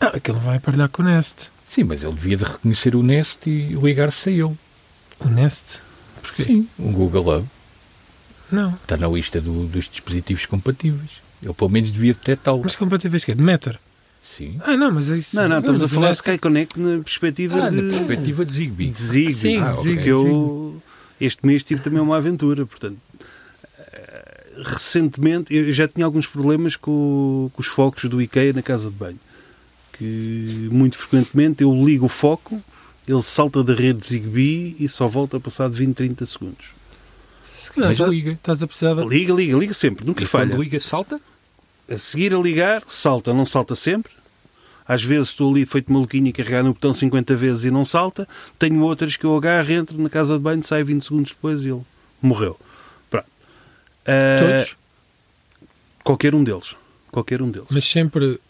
[0.00, 1.48] Ah, aquilo vai aparelhar com o Nest.
[1.66, 4.56] Sim, mas ele devia de reconhecer o Nest e ligar-se a ele.
[5.20, 5.80] O Nest?
[6.22, 6.42] Porquê?
[6.44, 7.46] Sim, o Google Hub
[8.50, 8.74] Não.
[8.82, 11.10] está na lista do- dos dispositivos compatíveis.
[11.42, 12.60] Ele pelo menos devia detectá-lo.
[12.64, 13.34] Mas compatíveis que é?
[13.34, 13.78] De Meter?
[14.22, 14.58] Sim.
[14.64, 15.36] Ah, não, mas é isso.
[15.36, 18.52] Não, não, estamos a falar de Sky Connect na perspectiva Ah, de, na perspectiva de
[18.52, 18.88] Zigbee.
[18.90, 19.32] de Zigbee.
[19.32, 19.94] Sim, Ah, ok.
[19.94, 20.82] Porque eu,
[21.20, 22.66] este mês, tive também uma aventura.
[22.66, 22.98] Portanto,
[24.62, 28.96] recentemente, eu já tinha alguns problemas com, com os focos do IKEA na casa de
[28.96, 29.18] banho.
[29.96, 32.60] Que muito frequentemente eu ligo o foco,
[33.06, 36.66] ele salta da rede Zigbee e só volta a passar de 20, 30 segundos.
[37.42, 38.32] Se calhar tá- liga.
[38.32, 39.04] Estás a precisar de...
[39.06, 40.50] Liga, liga, liga sempre, nunca E falha.
[40.50, 41.20] quando liga, salta?
[41.90, 44.12] A seguir a ligar, salta, não salta sempre.
[44.86, 48.26] Às vezes estou ali feito maluquinho e carregar no botão 50 vezes e não salta.
[48.58, 51.68] Tenho outras que eu agarro, entro na casa de banho, saio 20 segundos depois e
[51.68, 51.82] ele
[52.22, 52.58] morreu.
[54.06, 54.76] Ah, Todos?
[56.04, 56.74] Qualquer um deles.
[57.10, 57.68] Qualquer um deles.
[57.70, 58.40] Mas sempre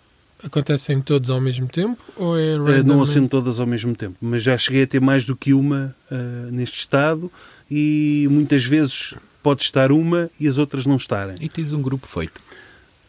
[0.43, 2.03] acontecem todos ao mesmo tempo?
[2.17, 2.95] Ou é random?
[2.95, 4.17] não acendo todas ao mesmo tempo.
[4.21, 6.15] Mas já cheguei a ter mais do que uma ah,
[6.51, 7.31] neste estado
[7.71, 11.35] e muitas vezes pode estar uma e as outras não estarem.
[11.41, 12.41] E tens um grupo feito.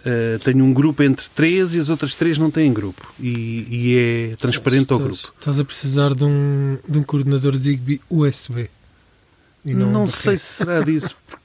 [0.04, 3.14] Uh, tenho um grupo entre três e as outras três não têm grupo.
[3.20, 3.98] E, e
[4.32, 5.36] é transparente ao Estás- grupo.
[5.40, 8.68] Estás a precisar de um, de um coordenador Zigbee USB.
[9.64, 11.16] E Não, de sei se será disso.
[11.32, 11.38] A-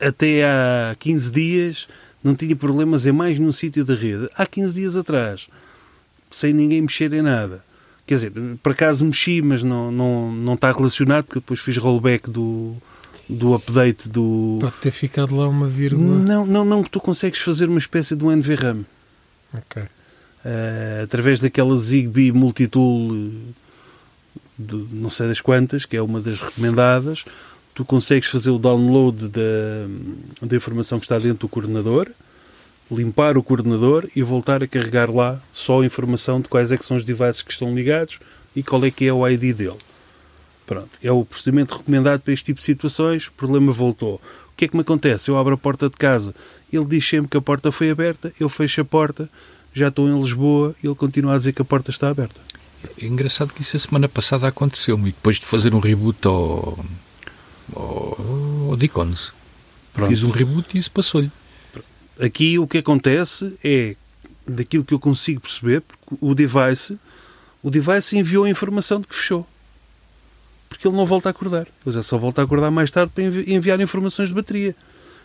[0.00, 1.88] Até há 15 dias
[2.22, 4.28] não tinha problemas em mais nenhum sítio da rede.
[4.36, 5.48] Há 15 dias atrás,
[6.30, 7.64] sem ninguém mexer em nada.
[8.06, 12.30] Quer dizer, por acaso mexi, mas não, não, não está relacionado, porque depois fiz rollback
[12.30, 12.76] do,
[13.28, 14.58] do update do.
[14.60, 16.16] Pode ter ficado lá uma vírgula.
[16.16, 18.84] Não, não, não, que tu consegues fazer uma espécie de um NVRAM.
[19.52, 19.82] Ok.
[20.44, 23.52] eh, através daquela Zigbee Multitool eh,
[24.58, 27.24] de não sei das quantas, que é uma das recomendadas,
[27.76, 29.86] tu consegues fazer o download da,
[30.40, 32.08] da informação que está dentro do coordenador,
[32.90, 36.86] limpar o coordenador e voltar a carregar lá só a informação de quais é que
[36.86, 38.18] são os devices que estão ligados
[38.56, 39.76] e qual é que é o ID dele.
[40.66, 44.14] Pronto, é o procedimento recomendado para este tipo de situações, o problema voltou.
[44.14, 45.30] O que é que me acontece?
[45.30, 46.34] Eu abro a porta de casa,
[46.72, 49.28] ele diz sempre que a porta foi aberta, eu fecho a porta,
[49.74, 52.40] já estou em Lisboa e ele continua a dizer que a porta está aberta.
[52.98, 55.10] É engraçado que isso a semana passada aconteceu-me.
[55.10, 56.78] E depois de fazer um reboot ao,
[57.74, 59.32] ao, ao Deacons,
[59.92, 60.08] Pronto.
[60.08, 61.30] fiz um reboot e isso passou-lhe.
[62.20, 63.94] Aqui o que acontece é,
[64.46, 66.98] daquilo que eu consigo perceber, porque o device,
[67.62, 69.46] o device enviou a informação de que fechou.
[70.68, 71.66] Porque ele não volta a acordar.
[71.84, 74.74] Ele já só volta a acordar mais tarde para envi- enviar informações de bateria.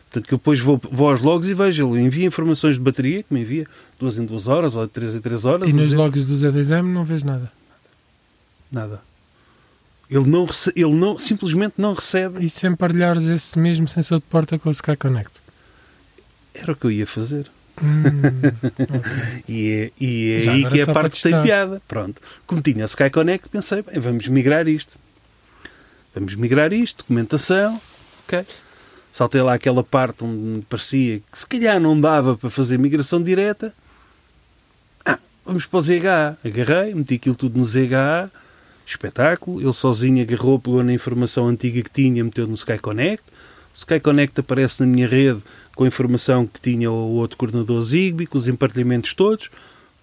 [0.09, 3.23] Portanto, que eu depois vou, vou aos logs e vejo, ele envia informações de bateria,
[3.23, 3.65] que me envia
[3.99, 5.67] duas em duas horas, ou de três em três horas.
[5.67, 7.51] E nos dizer- logs do Z2M não vês nada.
[8.71, 9.01] Nada.
[10.11, 10.45] Ele, não,
[10.75, 12.45] ele não, simplesmente não recebe.
[12.45, 15.39] E se emparelhares esse mesmo sensor de porta com o Sky Connect?
[16.53, 17.49] Era o que eu ia fazer.
[17.81, 18.11] Hum,
[18.83, 19.43] ok.
[19.47, 21.81] E é, e é aí que é a parte que tem piada.
[21.87, 22.21] Pronto.
[22.45, 24.99] Como tinha Sky Connect, pensei, bem, vamos migrar isto.
[26.13, 27.79] Vamos migrar isto, documentação,
[28.25, 28.45] ok.
[29.13, 33.23] Saltei lá aquela parte onde me parecia que se calhar não dava para fazer migração
[33.23, 33.73] direta.
[35.05, 36.37] Ah, vamos para o ZHA.
[36.43, 38.29] Agarrei, meti aquilo tudo no ZHA,
[38.91, 39.61] espetáculo.
[39.61, 43.23] Ele sozinho agarrou, pegou na informação antiga que tinha, meteu no Sky Connect.
[43.73, 45.41] O Sky Connect aparece na minha rede
[45.75, 49.49] com a informação que tinha o outro coordenador Zigbee, com os empartilhamentos todos.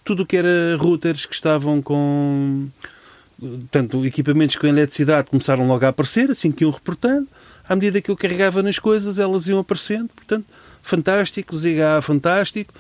[0.05, 2.69] Tudo o que era routers que estavam com
[3.71, 7.29] tanto equipamentos com eletricidade começaram logo a aparecer, assim que iam reportando.
[7.69, 10.09] À medida que eu carregava nas coisas, elas iam aparecendo.
[10.09, 10.47] Portanto,
[10.83, 12.73] fantástico, ZHA fantástico.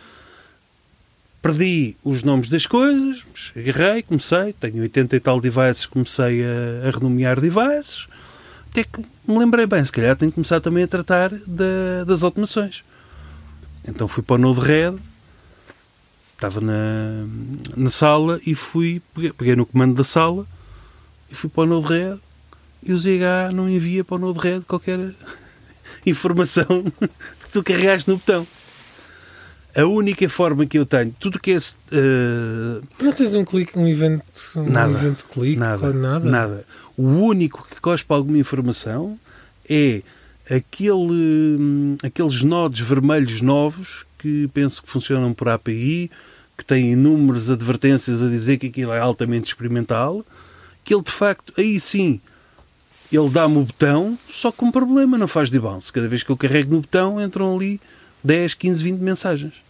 [1.40, 3.24] Perdi os nomes das coisas,
[3.56, 8.08] agarrei, comecei, tenho 80 e tal devices, comecei a, a renomear devices.
[8.70, 12.22] Até que me lembrei bem, se calhar tenho que começar também a tratar da- das
[12.24, 12.82] automações.
[13.86, 14.96] Então fui para o Node-RED,
[16.34, 17.24] estava na,
[17.76, 20.44] na sala e fui, peguei, peguei no comando da sala
[21.30, 22.18] e fui para o Node-RED
[22.82, 24.98] e o ZH não envia para o Node-RED qualquer
[26.04, 26.84] informação
[27.40, 28.46] que tu carregaste no botão.
[29.78, 33.86] A única forma que eu tenho, tudo que é eh, Não tens um clique, um
[33.86, 34.24] evento,
[34.56, 34.92] um Nada.
[34.92, 36.28] evento clique, Nada, nada.
[36.28, 36.64] nada.
[36.96, 39.16] O único que cospe alguma informação
[39.70, 40.02] é
[40.50, 46.10] aquele, hum, aqueles nodos vermelhos novos que penso que funcionam por API,
[46.56, 50.26] que têm inúmeras advertências a dizer que aquilo é altamente experimental,
[50.82, 52.20] que ele de facto, aí sim,
[53.12, 55.92] ele dá-me o botão, só com um problema, não faz debounce.
[55.92, 57.80] Cada vez que eu carrego no botão, entram ali
[58.24, 59.67] 10, 15, 20 mensagens.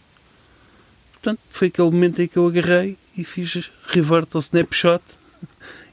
[1.21, 5.03] Portanto, foi aquele momento em que eu agarrei e fiz revert ao snapshot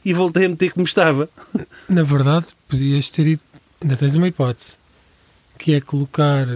[0.04, 1.28] e voltei a meter como estava.
[1.88, 3.42] Na verdade, podias ter ido.
[3.80, 4.76] Ainda tens uma hipótese,
[5.58, 6.46] que é colocar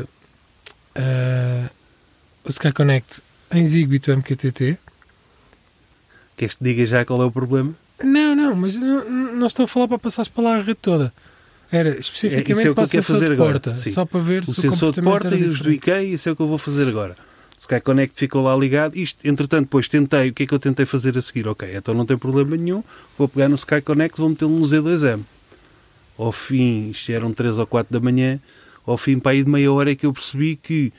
[0.94, 1.70] ah,
[2.44, 4.78] o Sky Connect em Zigbee do MQTT.
[6.36, 7.74] Queres que te diga já qual é o problema?
[8.02, 11.12] Não, não, mas não, não estou a falar para passares para lá a rede toda.
[11.70, 13.92] Era É, especificamente é o que para eu o sensor fazer de agora, porta, sim.
[13.92, 15.70] só para ver O se o sensor de comportamento porta e os do.
[15.70, 17.16] IKEA, isso é o que eu vou fazer agora.
[17.60, 18.96] Sky Connect ficou lá ligado.
[18.96, 20.30] Isto, entretanto, depois tentei.
[20.30, 21.46] O que é que eu tentei fazer a seguir?
[21.46, 22.82] Ok, então não tem problema nenhum.
[23.18, 25.20] Vou pegar no Sky Connect vou metê-lo no Z2M.
[26.16, 28.40] Ao fim, isto eram 3 ou 4 da manhã,
[28.86, 30.90] ao fim, para aí de meia hora, é que eu percebi que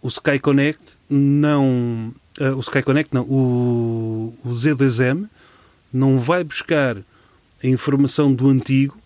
[0.00, 2.14] o Sky Connect não.
[2.40, 3.22] ah, o Sky Connect não.
[3.22, 5.28] O, o Z2M
[5.92, 8.96] não vai buscar a informação do antigo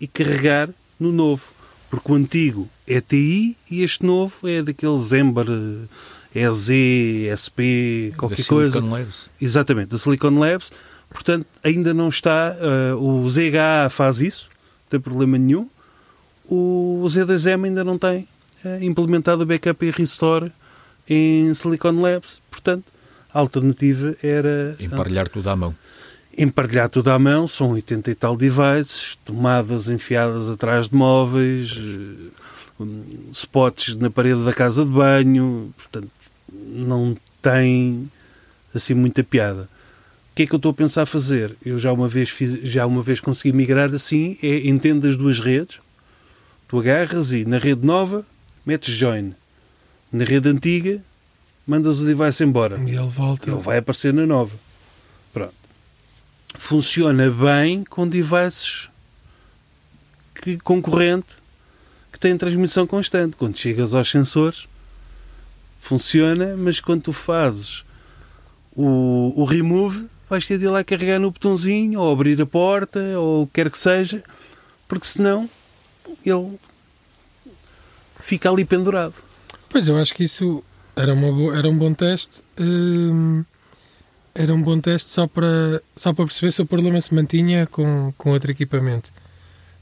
[0.00, 1.44] e carregar no novo.
[1.90, 5.86] Porque o antigo é TI e este novo é daqueles Ember, eh,
[6.34, 6.68] EZ,
[7.36, 8.72] SP, qualquer Da coisa.
[8.78, 9.30] Silicon Labs.
[9.40, 10.70] Exatamente, da Silicon Labs.
[11.10, 12.56] Portanto, ainda não está.
[12.58, 14.48] eh, o ZHA faz isso,
[14.84, 15.68] não tem problema nenhum.
[16.48, 18.26] O Z2M ainda não tem
[18.64, 20.50] eh, implementado o backup e restore
[21.08, 22.40] em Silicon Labs.
[22.50, 22.84] Portanto,
[23.32, 25.74] a alternativa era Emparelhar tudo à mão.
[26.36, 32.30] emparelhar tudo à mão, são 80 e tal devices, tomadas enfiadas atrás de móveis, eh,
[32.80, 36.10] hum, spots na parede da casa de banho, portanto,
[36.52, 38.10] não tem
[38.74, 39.68] assim muita piada.
[40.32, 41.56] O que é que eu estou a pensar fazer?
[41.64, 45.38] Eu já uma vez fiz, já uma vez consegui migrar assim, é entendo as duas
[45.38, 45.78] redes,
[46.68, 48.24] tu agarras e na rede nova
[48.64, 49.34] metes join,
[50.10, 51.02] na rede antiga
[51.66, 52.78] mandas o device embora.
[52.78, 53.50] E ele volta.
[53.50, 54.56] Ele vai aparecer na nova.
[55.32, 55.54] Pronto.
[56.58, 58.90] Funciona bem com devices
[60.34, 61.36] que, concorrente
[62.12, 63.36] que têm transmissão constante.
[63.36, 64.66] Quando chegas aos sensores,
[65.82, 67.84] funciona, mas quando tu fazes
[68.74, 73.00] o, o remove, vais ter de ir lá carregar no botãozinho, ou abrir a porta,
[73.18, 74.22] ou o que quer que seja,
[74.88, 75.50] porque senão
[76.24, 76.56] ele
[78.20, 79.14] fica ali pendurado.
[79.68, 80.62] Pois eu acho que isso
[80.94, 82.42] era, uma boa- era um bom teste.
[82.58, 83.44] hum,
[84.34, 88.14] era um bom teste só para, só para perceber se o problema se mantinha com,
[88.16, 89.12] com outro equipamento.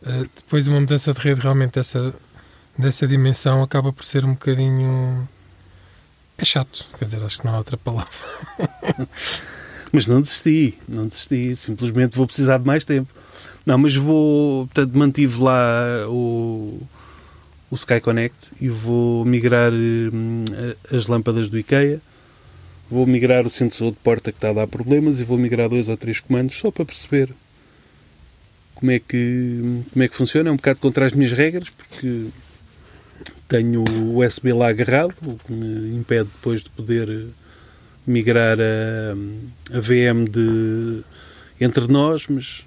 [0.03, 2.13] Uh, depois uma mudança de rede realmente dessa,
[2.77, 5.29] dessa dimensão acaba por ser um bocadinho.
[6.40, 8.11] É chato, quer dizer, acho que não há outra palavra.
[9.92, 11.55] Mas não desisti, não desisti.
[11.55, 13.12] Simplesmente vou precisar de mais tempo.
[13.66, 14.66] Não, mas vou.
[14.68, 16.81] Portanto, mantive lá o,
[17.70, 20.44] o Sky Connect e vou migrar hum,
[20.92, 22.00] as lâmpadas do IKEA.
[22.90, 25.88] Vou migrar o sensor de porta que está a dar problemas e vou migrar dois
[25.88, 27.35] ou três comandos só para perceber
[28.74, 30.48] como é que, como é que funciona.
[30.48, 32.29] É um bocado contra as minhas regras, porque
[33.51, 37.27] tenho o USB lá agarrado, o que me impede depois de poder eh,
[38.07, 41.03] migrar a, a VM de
[41.61, 42.65] entre nós, mas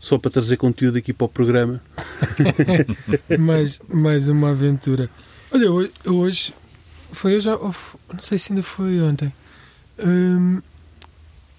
[0.00, 1.82] só para trazer conteúdo aqui para o programa.
[3.38, 5.10] mais, mais uma aventura.
[5.50, 6.54] Olha, hoje, hoje
[7.12, 9.32] foi hoje, f- não sei se ainda foi ontem.
[9.98, 10.62] Hum,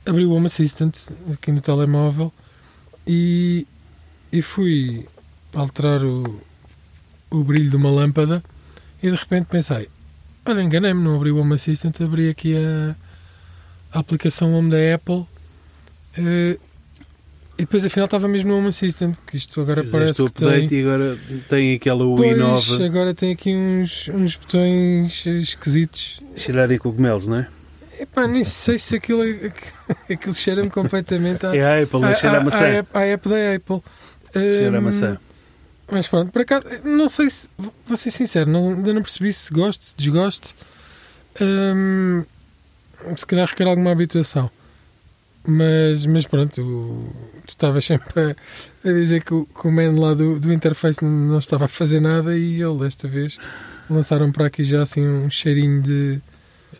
[0.05, 0.95] abri o Home Assistant
[1.33, 2.31] aqui no telemóvel
[3.05, 3.67] e,
[4.31, 5.05] e fui
[5.53, 6.41] alterar o,
[7.31, 8.43] o brilho de uma lâmpada
[9.01, 9.87] e de repente pensei,
[10.45, 12.95] olha, enganei-me, não abri o Home Assistant, abri aqui a,
[13.93, 15.25] a aplicação Home da Apple
[16.17, 16.57] eh,
[17.57, 20.33] e depois afinal estava mesmo no Home Assistant, que isto agora parece Fizeste o que
[20.33, 20.47] tem...
[20.47, 21.17] update e agora
[21.49, 22.85] tem aquela UI nova.
[22.85, 26.21] agora tem aqui uns, uns botões esquisitos.
[26.35, 27.47] Cheirarem cogumelos, não é?
[27.99, 29.23] Epá, nem sei se aquilo,
[30.09, 32.65] aquilo cheira-me completamente à, É a Apple, cheira a maçã.
[32.93, 33.81] à, à, à app da Apple.
[34.33, 35.17] Cheira a Hum, maçã.
[35.91, 37.49] Mas pronto, por acaso, não sei se,
[37.87, 40.53] vou ser sincero, não, ainda não percebi se gosto, se desgosto.
[41.41, 42.23] Hum,
[43.15, 44.49] se calhar requer alguma habituação.
[45.47, 47.13] Mas, mas pronto, o-
[47.45, 48.35] tu estavas sempre
[48.85, 51.65] a, a dizer que o, que o man lá do, do interface não, não estava
[51.65, 53.37] a fazer nada e ele desta vez
[53.89, 56.19] lançaram para aqui já assim um cheirinho de.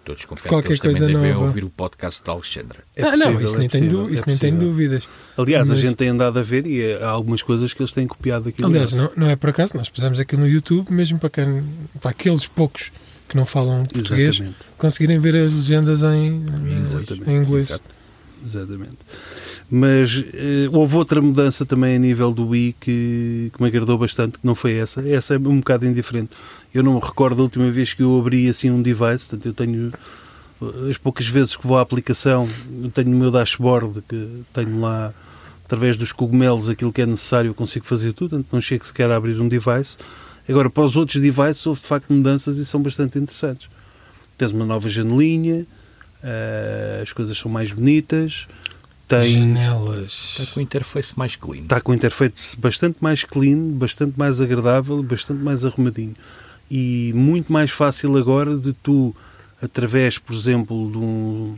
[0.10, 1.46] Estou desconfiado Qualquer que eles também coisa devem nova.
[1.46, 2.80] ouvir o podcast da Alexandra.
[2.96, 5.08] É ah, não, possível, isso é nem, tem, possível, é isso nem tem dúvidas.
[5.38, 8.08] Aliás, a Mas- gente tem andado a ver e há algumas coisas que eles têm
[8.08, 8.64] copiado aqui.
[8.64, 11.64] Aliás, não, não é por acaso, nós pusemos aqui no YouTube, mesmo para, quem,
[12.02, 12.92] para aqueles poucos
[13.28, 14.58] que não falam português, Exatamente.
[14.78, 16.44] conseguirem ver as legendas em,
[16.80, 17.30] Exatamente.
[17.30, 17.70] em inglês.
[17.70, 17.84] Exato.
[18.44, 18.98] Exatamente.
[19.72, 24.40] Mas eh, houve outra mudança também a nível do Wii que, que me agradou bastante,
[24.40, 25.08] que não foi essa.
[25.08, 26.32] Essa é um bocado indiferente.
[26.74, 29.54] Eu não me recordo da última vez que eu abri assim um device, portanto eu
[29.54, 29.92] tenho
[30.62, 32.50] eh, as poucas vezes que vou à aplicação,
[32.94, 35.14] tenho o meu dashboard que tenho lá
[35.66, 39.18] através dos cogumelos, aquilo que é necessário, consigo fazer tudo, portanto não chego sequer a
[39.18, 39.98] abrir um device.
[40.48, 43.70] Agora, para os outros devices, houve de facto mudanças e são bastante interessantes.
[44.36, 45.68] Tens uma nova janelinha,
[46.24, 48.48] eh, as coisas são mais bonitas,
[49.10, 50.36] tens, Janelas.
[50.40, 51.62] Está com o interface mais clean.
[51.64, 56.16] está com um interface bastante mais clean, bastante mais agradável, bastante mais arrumadinho.
[56.72, 59.14] E muito mais fácil agora de tu,
[59.62, 61.56] através, por exemplo, de, um-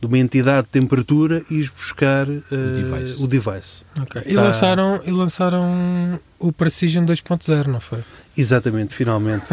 [0.00, 2.40] de uma entidade de temperatura, ires buscar eh,
[2.74, 3.22] device.
[3.22, 3.82] o device.
[4.00, 4.22] Ok.
[4.26, 4.42] E, Tá.
[4.42, 8.00] lançaram, e lançaram o Precision 2.0, não foi?
[8.36, 9.46] Exatamente, finalmente.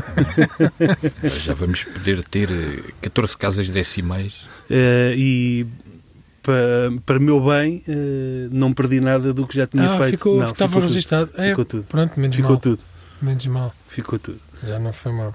[1.45, 4.45] Já vamos poder ter eh, 14 casas decimais.
[4.69, 5.65] Eh, e
[6.41, 10.11] para, para meu bem, eh, não perdi nada do que já tinha ah, feito.
[10.11, 10.89] ficou, Não, estava ficou tudo.
[10.89, 11.29] registado.
[11.37, 11.83] É, Ficou tudo.
[11.83, 12.59] Pronto, menos Ficou mal.
[12.59, 12.79] tudo.
[13.21, 13.75] Menos mal.
[13.87, 14.39] Ficou tudo.
[14.63, 15.33] Já não foi mal.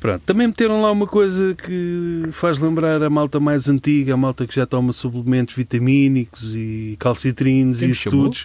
[0.00, 0.22] Pronto.
[0.26, 4.54] Também meteram lá uma coisa que faz lembrar a malta mais antiga, a malta que
[4.54, 8.44] já toma suplementos vitamínicos e calcitrinos Quem e estudos.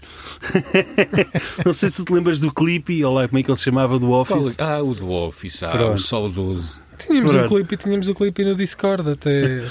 [1.65, 3.99] não sei se te lembras do clipe, ou lá como é que ele se chamava,
[3.99, 4.55] do Office.
[4.57, 5.95] Ah, o do Office, ah, Pronto.
[5.95, 6.79] o saudoso.
[6.97, 7.45] Tínhamos Pronto.
[7.45, 9.61] um clipe, tínhamos o clipe no Discord até,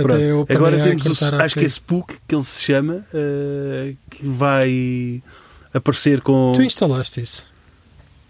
[0.00, 1.68] Agora temos, o, acho que é.
[1.68, 5.22] Spook, que ele se chama, eh, que vai
[5.72, 6.52] aparecer com...
[6.54, 7.46] Tu instalaste isso?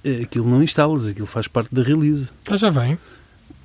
[0.04, 2.28] Eh, Aquilo não instalas, aquilo faz parte da release.
[2.50, 2.92] Ah, já vem.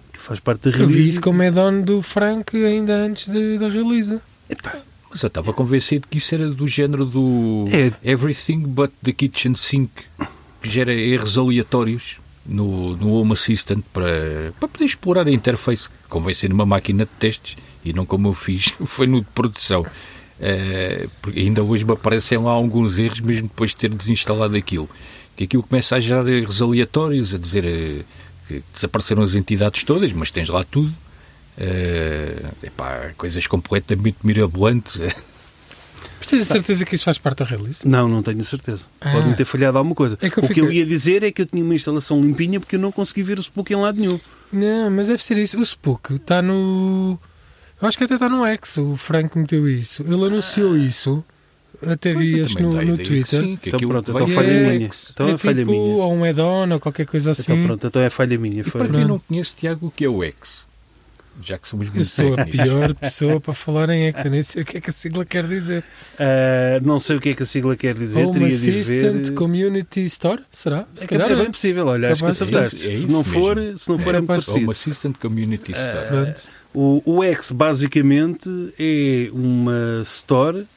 [0.09, 1.09] Aquilo faz parte da Eu vi release.
[1.11, 4.19] isso como add-on do Frank ainda antes de- da release.
[4.49, 4.77] Epá,
[5.09, 7.91] Mas eu estava convencido que isso era do género do É.
[8.11, 9.91] Everything But the Kitchen Sink,
[10.61, 15.87] que gera erros aleatórios no, no Home Assistant para, para poder explorar a interface.
[16.09, 19.85] Convém ser numa máquina de testes e não como eu fiz, foi no de produção.
[20.39, 24.89] Eh, porque ainda hoje me aparecem lá alguns erros, mesmo depois de ter desinstalado aquilo.
[25.35, 28.03] Que aquilo começa a gerar erros aleatórios, a dizer eh,
[28.47, 30.93] que desapareceram as entidades todas, mas tens lá tudo.
[31.57, 34.99] Eh, epá, coisas completamente mirabolantes.
[36.19, 37.85] Mas tens a certeza que isso faz parte da release?
[37.85, 38.85] Não, não tenho a certeza.
[39.01, 39.11] Ah.
[39.11, 40.17] Pode-me ter falhado alguma coisa.
[40.21, 42.77] É que o que eu ia dizer é que eu tinha uma instalação limpinha porque
[42.77, 44.17] eu não consegui ver o Spook em lado nenhum.
[44.51, 45.59] Não, mas deve ser isso.
[45.59, 47.19] O Spook está no.
[47.83, 48.77] Eu acho que até está no X.
[48.77, 50.03] O Frank meteu isso.
[50.03, 51.21] Ele anunciou isso.
[51.85, 53.41] Até vi acho, no, no Twitter.
[53.41, 54.89] sim, que Então aquilo pronto, vai então falha para o minha.
[55.11, 55.95] Então é é falha tipo, minha.
[55.95, 57.41] ou um add-on ou qualquer coisa assim.
[57.41, 58.61] Então pronto, então é falha minha.
[58.61, 58.79] E Foi.
[58.79, 59.07] para quem Não.
[59.09, 60.63] não conhece, Tiago, o que é o X?
[61.41, 62.61] Já que somos Eu muito sou a técnicos.
[62.69, 64.23] pior pessoa para falar em X.
[64.25, 65.83] Eu nem sei o que é que a sigla quer dizer.
[66.19, 68.23] Ah, não sei o que é que a sigla quer dizer.
[68.25, 69.33] Home teria Assistant ver.
[69.33, 70.41] Community Store?
[70.51, 70.85] Será?
[70.93, 71.35] Se É, que calhar é é.
[71.37, 72.75] bem possível, olha, acho que acertaste.
[72.87, 73.79] É se, não for, mesmo.
[73.79, 74.57] se não for, É é, muito parecido.
[74.59, 76.07] Home Assistant Community Store.
[76.07, 76.49] Pronto.
[76.73, 80.67] O, o X basicamente é uma store,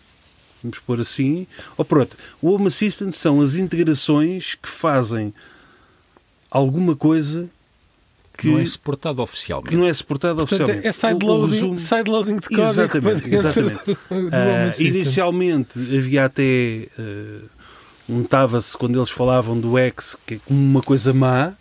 [0.62, 5.32] vamos pôr assim, ou pronto, o Home Assistant são as integrações que fazem
[6.50, 7.48] alguma coisa
[8.36, 9.70] que, Não é suportado oficialmente.
[9.70, 10.86] que não é suportada Portanto, oficialmente.
[10.88, 13.98] é sideloading resumo- side-loading de código Exatamente, exatamente.
[14.32, 14.94] Ah, Assistant.
[14.96, 17.42] inicialmente havia até uh,
[18.08, 21.52] notava-se quando eles falavam do X que é como uma coisa má.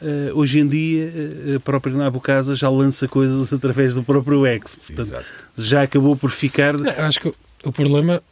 [0.00, 1.12] Ah, hoje em dia
[1.52, 4.74] ah, a própria Nabu Casa já lança coisas através do próprio X.
[4.76, 5.24] Portanto, Exato.
[5.56, 6.78] já acabou por ficar.
[6.78, 8.22] Não, acho que o- o problema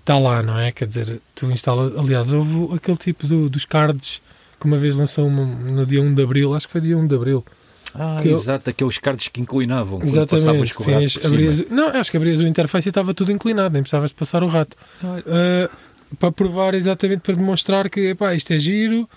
[0.00, 0.72] está lá, não é?
[0.72, 1.96] Quer dizer, tu instalas.
[1.96, 4.20] Aliás, houve aquele tipo do- dos cards
[4.60, 7.06] que uma vez lançou uma- no dia 1 de Abril, acho que foi dia 1
[7.06, 7.44] de Abril.
[7.94, 10.72] Ah, Que eu- exato, aqueles cards que inclinavam Exatamente.
[10.84, 14.16] Tinhas- abrias- não, acho que abrias o interface e estava tudo inclinado, nem precisavas de
[14.16, 14.76] passar o rato.
[15.02, 15.68] Ah,
[16.18, 19.08] para provar exatamente, para demonstrar que epá, isto é giro,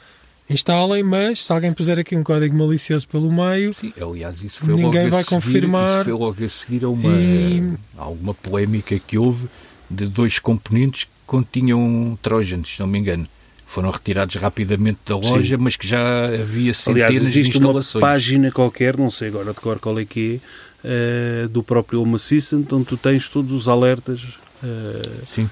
[0.49, 4.73] instalem, mas se alguém puser aqui um código malicioso pelo meio, Sim, aliás, isso foi
[4.75, 5.95] Ninguém vai seguir, confirmar.
[5.95, 9.47] Isso foi logo a seguir a uma, E- a polémica que houve
[9.89, 13.27] de dois componentes que continham trójanos, se não me engano.
[13.73, 18.01] Foram retirados rapidamente da loja, mas que já havia centenas Aliás, de existe uma instalações.
[18.01, 20.39] página qualquer, não sei agora de cor qual é que
[20.83, 24.37] é, ah, do próprio Home Assistant, onde tu tens todos os alertas.
[24.63, 25.49] ah, Sim,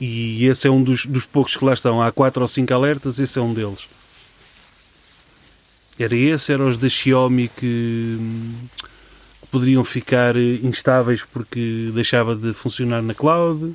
[0.00, 2.00] e esse é um dos, dos poucos que lá estão.
[2.00, 3.88] Há quatro ou cinco alertas, esse é um deles.
[5.98, 8.16] Era esse, era os da Xiaomi que,
[9.40, 13.74] que poderiam ficar eh, instáveis porque deixava de funcionar na cloud.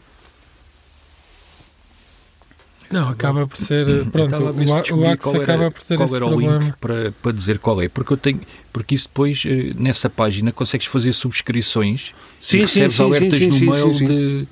[2.91, 4.05] Não, acaba por ser.
[4.09, 6.57] Pronto, o, o Axe qual era- acaba por qual esse era o problema.
[6.59, 7.87] link para, para dizer qual é.
[7.89, 8.41] Porque eu tenho,
[8.73, 13.39] porque isso depois eh, nessa página consegues fazer subscrições Sim, e recebes sim, alertas sim,
[13.39, 14.05] sim, no sim, mail sim, sim.
[14.05, 14.47] de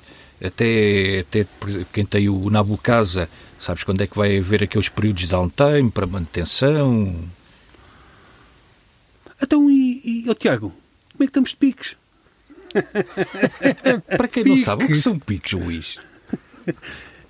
[0.46, 4.62] até, até por exemplo, quem tem o Nabu Casa, sabes quando é que vai haver
[4.62, 7.14] aqueles períodos de downtime para manutenção?
[9.42, 10.68] Então, e, e oh, Tiago,
[11.12, 11.96] como é que estamos de piques?
[14.16, 15.04] Para quem não sabe, o que Piques.
[15.04, 15.98] são piques, Luís?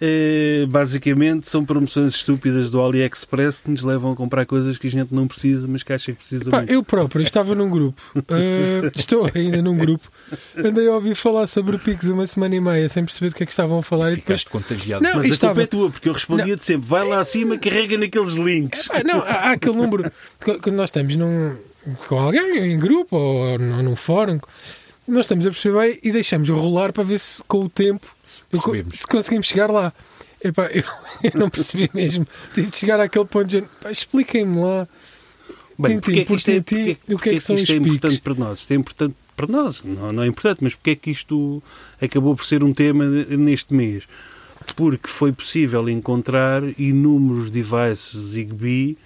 [0.01, 4.91] eh, basicamente são promoções estúpidas do AliExpress que nos levam a comprar coisas que a
[4.91, 6.73] gente não precisa, mas que acha que precisa Pá, muito.
[6.73, 10.09] eu próprio estava num grupo, eh, estou ainda num grupo,
[10.57, 13.43] andei a ouvir falar sobre o Pix uma semana e meia sem perceber do que
[13.43, 14.41] é que estavam a falar e depois.
[14.43, 15.03] Ficaste contagiado.
[15.03, 17.97] Não, Mas a culpa estava- é tua, porque eu respondia-te sempre: vai lá acima, carrega
[17.99, 18.89] naqueles links.
[18.91, 20.11] Ah, não, há, há aquele número.
[20.45, 21.55] qu- Quando nós estamos num,
[22.07, 24.39] com alguém em grupo ou num, num fórum,
[25.07, 28.07] nós estamos a perceber bem e deixamos rolar para ver se com o tempo
[28.51, 28.99] Percebemos.
[28.99, 29.93] se conseguimos chegar lá.
[30.43, 30.85] Epá, eu,
[31.23, 32.27] eu não percebi mesmo.
[32.55, 34.89] Tive de chegar àquele ponto de expliquem-me lá.
[35.79, 37.77] Bem, Tintim porque é que isto é, porque, o que é que são isto é
[37.77, 38.59] importante para nós?
[38.61, 41.63] Isto é importante para nós, não, não é importante, mas porque é que isto
[42.03, 44.03] acabou por ser um tema neste mês?
[44.75, 48.99] Porque foi possível encontrar inúmeros devices Zigbee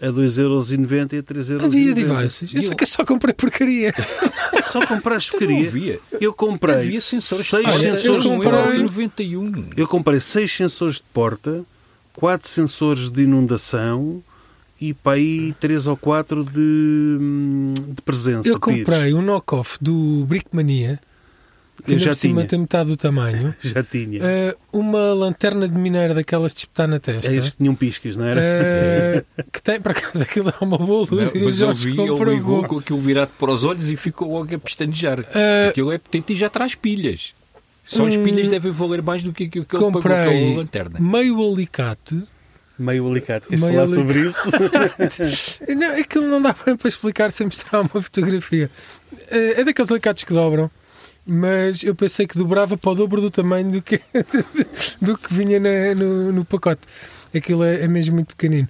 [0.00, 1.64] a 2,90€ e a 3,90€.
[1.64, 2.54] Havia devices.
[2.54, 3.92] Eu sei que eu só comprei porcaria.
[4.70, 6.00] Só compraste Então porcaria.
[6.20, 8.78] Eu comprei Havia sensores seis eu sensores de comprei- porta.
[8.78, 9.70] 91.
[9.76, 11.64] Eu comprei seis sensores de porta,
[12.14, 14.22] quatro sensores de inundação
[14.80, 16.58] e para aí três ou quatro de,
[17.20, 18.48] hum, de presença.
[18.48, 18.84] Eu pires.
[18.84, 21.09] comprei um knock-off do Brickmania, que
[21.86, 22.48] Eu já por cima tinha.
[22.48, 23.54] tem metade do tamanho.
[23.62, 24.20] Já tinha.
[24.22, 27.28] Eh, uma lanterna de mineiro daquelas de espetar na testa.
[27.30, 28.40] É esses que tinham piscas, não era?
[28.42, 31.30] Eh, que tem, por acaso, aquilo dá uma boa luz.
[31.34, 34.32] e o Mas eu vi, ele ligou com aquilo virado para os olhos e ficou
[34.32, 35.24] logo a pestanejar.
[35.34, 37.34] Eh, Aquilo é potente e já traz pilhas.
[37.84, 40.98] Só as Hum, pilhas devem valer mais do que aquilo que ele pagou pela lanterna.
[41.00, 42.22] meio alicate.
[42.78, 43.46] Meio alicate.
[43.48, 44.50] Queres Meio falar ali- sobre isso?
[45.76, 48.70] Não, aquilo não dá bem para explicar sem mostrar uma fotografia.
[49.28, 50.70] É daqueles alicates que dobram.
[51.26, 54.00] Mas eu pensei que dobrava para o dobro do tamanho do que,
[55.00, 56.80] do que vinha na- no, no pacote.
[57.34, 58.68] Aquilo é, é mesmo muito pequenino.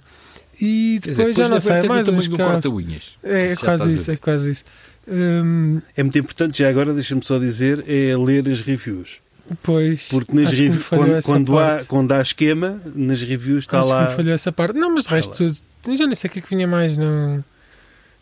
[0.61, 3.13] E Quer dizer, depois já não sei, mais tamanho uns corta-unhas.
[3.23, 4.63] É, é Já quase isso, é quase isso.
[5.07, 9.17] Hum, é muito importante, já agora, deixa-me só dizer, é ler as reviews.
[9.63, 10.07] pois.
[10.09, 13.93] Porque nas que reviews, quando, quando há, quando há esquema, nas reviews está Acho que
[13.95, 14.09] lá.
[14.09, 14.77] me falhou essa parte.
[14.77, 15.97] Não, mas de resto tudo.
[15.97, 16.95] Já nem sei o que é que vinha mais.
[16.95, 17.43] No,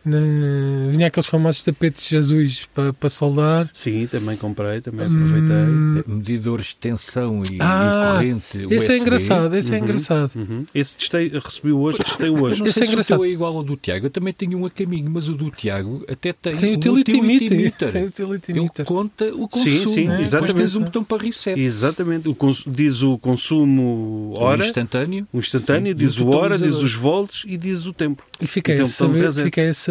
[0.06, 3.70] no- vinha aqueles famosos tapetes azuis para, para soldar.
[3.74, 6.04] Sim, também comprei, também Hum, aproveitei.
[6.16, 8.58] Medidores de tensão e, Ah, e corrente.
[8.74, 8.97] Esse é USB.
[9.00, 9.84] engraçado, esse é Uhum.
[9.84, 10.32] engraçado.
[10.36, 10.66] Uhum.
[10.74, 12.64] Esse testei, recebi hoje, testei hoje.
[12.64, 13.26] Esse é engraçado.
[13.26, 14.06] é igual ao do Tiago.
[14.06, 17.22] Eu também tenho um a caminho, mas o do Tiago até tem, Tem um utility
[17.22, 17.72] meter.
[17.91, 18.86] Tem utility Ele meter.
[18.86, 19.70] conta o consumo.
[19.80, 20.12] Sim, sim, né?
[20.18, 20.56] Depois exatamente.
[20.58, 21.60] tens um botão para reset.
[21.60, 22.28] Exatamente.
[22.30, 25.28] O cons- diz o consumo Um hora, instantâneo.
[25.34, 28.24] o instantâneo, Sim, diz o o hora, diz os volts e diz o tempo.
[28.41, 29.89] E fiquei, Então, a saber, fiquei a saber,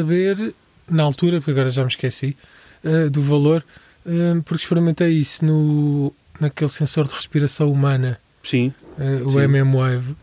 [0.91, 2.37] na altura, porque agora já me esqueci,
[2.85, 3.65] eh, do valor,
[4.07, 9.41] eh, porque experimentei isso no, naquele sensor de respiração humana, Sim, eh, o Sim.
[9.41, 10.15] MM-Wave.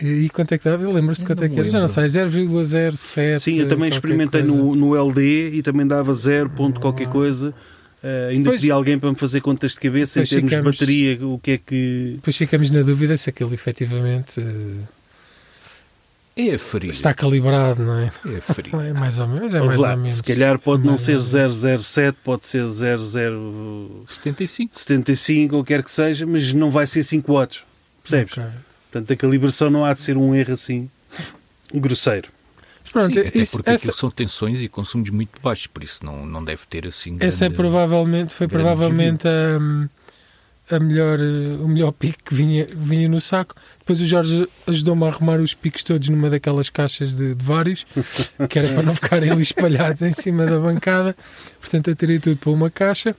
[0.00, 0.86] E quanto é que dava?
[0.92, 1.68] Lembras-te quanto é que era?
[1.70, 3.38] Já não sei, 0,07.
[3.40, 4.56] sim, eu também experimentei coisa.
[4.56, 7.54] no, no LD e também dava 0 ponto qualquer coisa.
[8.04, 10.80] Eh, ainda Pois- pedi alguém para me fazer contas de cabeça em termos ficamos- de
[10.80, 12.12] bateria, o que é que.
[12.16, 14.74] Depois ficamos na dúvida se aquilo efetivamente eh,
[16.38, 16.90] É frio.
[16.90, 18.12] está calibrado, não é?
[18.26, 18.78] É frio.
[18.80, 19.54] É mais ou menos.
[19.54, 20.14] É mais lá, ou menos.
[20.14, 21.86] se calhar pode não Mais ser ou menos.
[21.86, 25.56] 007, pode ser 0075 75.
[25.56, 27.64] ou quer que seja, mas não vai ser 5 watts.
[28.02, 28.36] Percebes?
[28.36, 28.44] Ok.
[28.90, 30.88] Portanto, a calibração não há de ser um erro assim
[31.74, 32.28] grosseiro.
[32.92, 36.04] Pronto, Sim, até isso- porque essa, aquilo são tensões e consumos muito baixos, por isso
[36.04, 37.16] não, não deve ter assim.
[37.20, 43.20] essa é provavelmente, foi provavelmente a, a melhor, o melhor pico que vinha, vinha no
[43.20, 43.54] saco.
[43.86, 47.86] Depois o Jorge ajudou-me a arrumar os picos todos numa daquelas caixas de, de vários,
[48.50, 51.14] que era para não ficarem ali espalhados em cima da bancada.
[51.60, 53.14] Portanto, eu tirei tudo para uma caixa.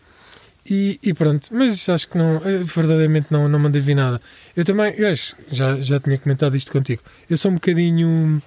[0.70, 4.20] E, e pronto, mas acho que não, eh, verdadeiramente não, não mandei vir nada.
[4.54, 7.02] Eu também, eu acho, já, já tinha comentado isto contigo.
[7.30, 8.44] Eu sou um bocadinho.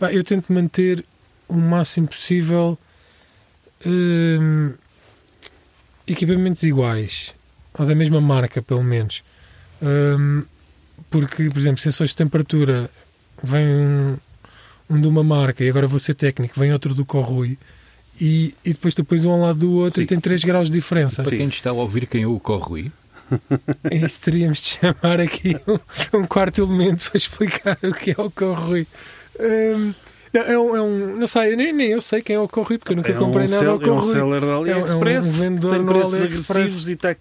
[0.00, 1.04] pá, eu tento manter
[1.46, 2.76] o máximo possível
[3.86, 4.72] hum,
[6.08, 7.32] equipamentos iguais,
[7.74, 9.22] ou da mesma marca, pelo menos.
[9.80, 10.42] Hum,
[11.12, 12.90] porque, por exemplo, sensores de temperatura
[13.42, 14.16] vem um,
[14.90, 17.58] um de uma marca e agora vou ser técnico, vem outro do Corrui.
[18.20, 20.04] E, e depois tu pões um ao lado do outro Sim.
[20.04, 21.22] e tem 3 graus de diferença.
[21.22, 22.90] Para quem está a ouvir quem é o Corrui,
[23.90, 28.30] Isso teríamos de chamar aqui um, um quarto elemento para explicar o que é o
[28.30, 28.86] Corrui.
[29.40, 29.94] Hum,
[30.32, 32.78] não, é um, é um- não sei, nem, nem eu sei quem é o Corrui,
[32.78, 34.12] porque eu nunca é comprei um nada sell- ao é um Corrui.
[34.12, 34.62] seller da É um- é um
[35.02, 36.50] AliExpress, tem preços AliExpress.
[36.50, 37.16] agressivos e tá-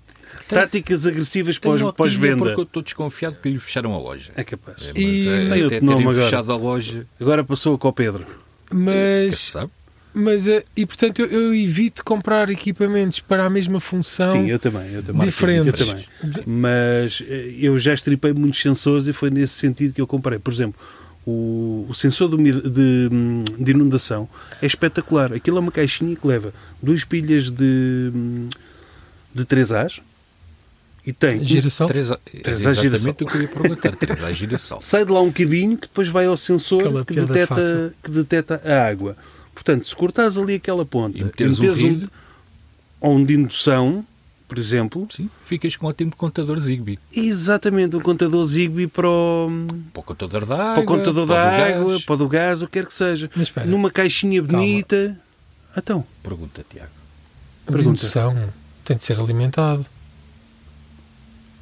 [0.47, 2.37] táticas agressivas tenho pós- pós-venda.
[2.37, 4.31] porque eu estou desconfiado que lhe fecharam a loja.
[4.35, 4.77] É capaz.
[4.83, 6.25] É, mas E- é, Tem até outro nome terem agora.
[6.25, 8.25] fechado a loja, Agora passou com o Pedro.
[8.71, 9.71] Mas, sabe?
[10.13, 14.59] mas eh, e portanto eu, eu evito comprar equipamentos para a mesma função Sim, eu
[14.59, 14.91] também.
[14.93, 15.25] Eu também.
[15.25, 15.79] diferentes.
[15.81, 16.05] Eu também.
[16.45, 20.39] Mas eh, eu já estripei muitos sensores e foi nesse sentido que eu comprei.
[20.39, 20.79] Por exemplo,
[21.25, 24.27] o, o sensor de, de, hum, de inundação
[24.61, 25.33] é espetacular.
[25.33, 28.49] Aquilo é uma caixinha que leva duas pilhas de, hum,
[29.33, 30.01] de 3As
[31.05, 31.43] e tem.
[31.43, 31.87] Girassol?
[31.87, 33.11] Três a, Três é à exatamente girassol.
[33.11, 33.95] o que eu ia perguntar.
[33.95, 34.81] Três à girassol.
[34.81, 37.93] Sai de lá um cabinho que depois vai ao sensor que fácil.
[38.03, 39.15] que detecta a água.
[39.53, 42.09] Portanto, se cortares ali aquela ponta E meteres um meteres
[42.99, 44.05] ou um de indução,
[44.51, 46.99] por exemplo, Sim, ficas com um ótimo contador Zigbee.
[47.15, 49.49] exatamente um contador Zigbee para o,
[49.93, 50.73] Para o contador da água.
[50.73, 52.03] para o contador da para o água, gás.
[52.03, 53.29] para o do gás, o que quer que seja.
[53.33, 54.57] Mas espera, Numa caixinha Calma.
[54.57, 55.17] bonita.
[55.77, 56.89] Então, Pergunta, Tiago.
[57.65, 57.99] a pergunta.
[58.03, 58.49] indução
[58.83, 59.85] tem de ser alimentado.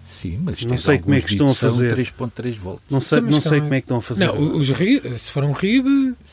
[0.10, 1.96] Sim, mas Não sei como é que estão a fazer.
[1.96, 2.84] 3.3 volts.
[2.90, 4.26] não sei, Então, não sei calma como é que estão a fazer.
[4.26, 5.86] Não, os RID, se for um RID,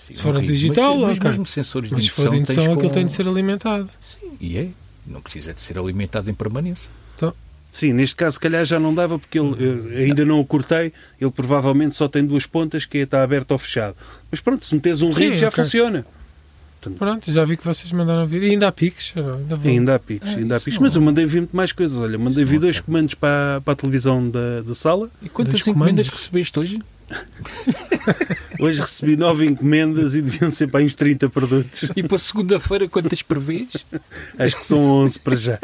[0.09, 2.81] se Sim, for um digital, mas, mesmo sensores de Mas se for de indução, aquilo
[2.81, 3.91] com- tem de ser alimentado.
[4.41, 4.69] E é.
[5.07, 6.89] Não precisa de ser alimentado em permanência.
[7.73, 10.95] Sim, neste caso, se calhar já não dava, porque ele, eu ainda não o cortei.
[11.21, 13.95] Ele provavelmente só tem duas pontas, que é está aberto ou fechado.
[14.31, 15.63] Mas pronto, se metes um RID já ok.
[15.63, 16.07] funciona.
[16.99, 18.45] Pronto, já vi que vocês mandaram vir.
[18.45, 19.13] E ainda há piques.
[19.15, 19.71] Ainda vou...
[19.71, 20.79] Ainda há piques, Ah, ainda há piques.
[20.79, 21.99] não- Mas eu mandei vir muito mais coisas.
[21.99, 25.11] Olha, mandei vir não dois comandos para, para a televisão da, da sala.
[25.21, 26.81] E quantas encomendas recebeste hoje?
[28.59, 31.91] Hoje recebi nove encomendas e deviam ser para uns 30 produtos.
[31.95, 33.69] E para segunda-feira, quantas prevês?
[34.39, 35.59] Acho que são 11 para já.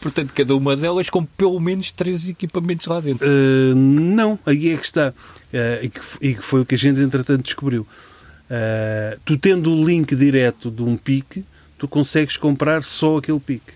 [0.00, 3.26] Portanto, cada uma delas com pelo menos três equipamentos lá dentro.
[3.26, 5.10] Uh, não, aí é que está.
[5.10, 7.82] Uh, e, que, e que foi o que a gente, entretanto, descobriu.
[7.82, 11.44] Uh, tu tendo o link direto de um pique,
[11.78, 13.74] tu consegues comprar só aquele pique.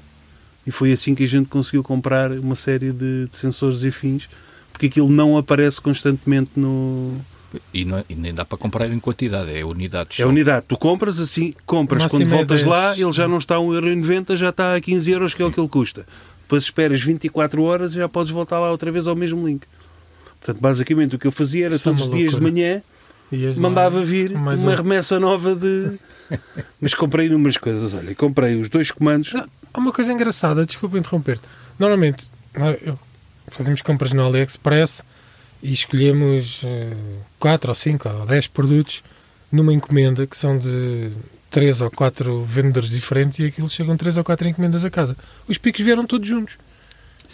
[0.67, 4.29] E foi assim que a gente conseguiu comprar uma série de, de sensores e fins,
[4.81, 7.13] porque aquilo não aparece constantemente no.
[7.75, 10.19] E, não- e nem dá para comprar em quantidade, é unidades.
[10.19, 10.29] É só.
[10.31, 10.65] unidade.
[10.69, 12.65] Tu compras assim, compras Máximo quando é voltas 10.
[12.71, 15.51] lá, ele já não está a 1,90€, já está a 15 euros, que é o
[15.51, 16.07] que ele custa.
[16.43, 19.65] Depois esperas 24 horas e já podes voltar lá outra vez ao mesmo link.
[20.41, 22.83] Portanto, basicamente o que eu fazia era Isso é todos os dias de manhã
[23.59, 24.75] mandava vir uma um.
[24.75, 25.99] remessa nova de.
[26.81, 27.93] Mas comprei inúmeras coisas.
[27.93, 29.35] Olha, comprei os dois comandos.
[29.37, 31.43] Há uma coisa engraçada, desculpa interromper-te.
[31.79, 32.99] Normalmente, nós- eu-
[33.49, 35.03] fazemos compras no AliExpress
[35.63, 36.63] e escolhemos
[37.39, 39.03] 4 ou 5 ou 10 produtos
[39.53, 41.11] numa encomenda que são de
[41.51, 45.17] 3 ou 4 vendedores diferentes e aquilo chegam 3 ou 4 encomendas a casa.
[45.49, 46.57] Os picos vieram todos juntos.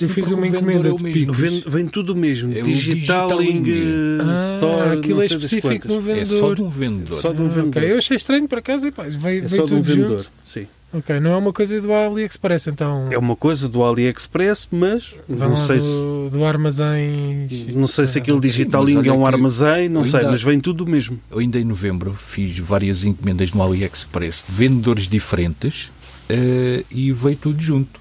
[0.01, 1.39] eu Sim, fiz porque uma vendedor encomenda é de picos.
[1.39, 2.53] Vem, vem tudo o mesmo.
[2.57, 4.19] É Digitaling, Digitaling.
[4.19, 6.19] eh, Ah, Store, aquilo não é específico de um quantas.
[6.19, 6.55] É só vendedor.
[6.57, 7.21] de um vendedor.
[7.21, 7.83] Só de um Ah, vendedor.
[7.83, 7.93] ok.
[7.93, 10.19] Eu achei estranho para casa e pá, veio, É veio só de um tudo vendedor.
[10.23, 10.33] junto.
[10.43, 10.67] Sim.
[10.93, 13.09] Ok, não é uma coisa do AliExpress, então.
[13.11, 15.89] É uma coisa do AliExpress, mas vai não sei se.
[15.89, 17.49] do, do armazém.
[17.75, 20.85] Não sei se aquele Mas Digitaling é um armazém, não sei, ainda- mas vem tudo
[20.85, 21.19] o mesmo.
[21.31, 25.91] Eu ainda em novembro fiz várias encomendas no AliExpress de vendedores diferentes
[26.29, 28.01] eh, e veio tudo junto.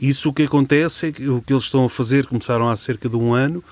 [0.00, 3.08] Isso o que acontece é que o que eles estão a fazer, começaram há cerca
[3.08, 3.62] de um ano,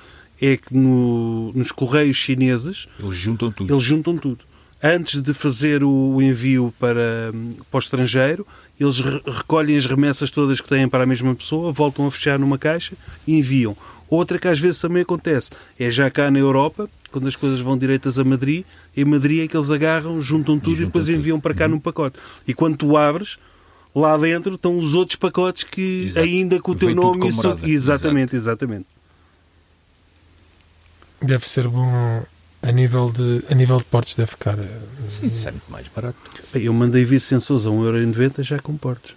[0.41, 3.73] é que no- nos correios chineses Eles juntam tudo.
[3.73, 4.45] eles juntam tudo.
[4.83, 7.33] Antes de fazer o, envio para,
[7.71, 8.45] para o estrangeiro,
[8.81, 12.37] eles re- recolhem as remessas todas que têm para a mesma pessoa, voltam a fechar
[12.39, 12.95] numa caixa
[13.27, 13.77] e enviam.
[14.11, 17.79] Outra que às vezes também acontece é já cá na Europa, quando as coisas vão
[17.79, 18.65] direitas a Madrid,
[18.97, 21.17] em Madrid é que eles agarram, juntam tudo e, juntam depois tudo.
[21.17, 22.19] enviam para cá num pacote.
[22.47, 23.39] E quando tu abres,
[23.95, 26.27] lá dentro estão os outros pacotes que Exato.
[26.27, 27.57] ainda com o teu Vem nome e isso-.
[27.65, 28.87] Exatamente, exatamente.
[31.23, 32.25] Deve ser bom
[32.63, 34.59] a nível de, a nível de portos, deve ficar.
[34.59, 34.67] eh,
[35.21, 36.17] Sim, isso é muito mais barato.
[36.55, 39.15] Eu mandei vir sensores a 1,90€ já com portos.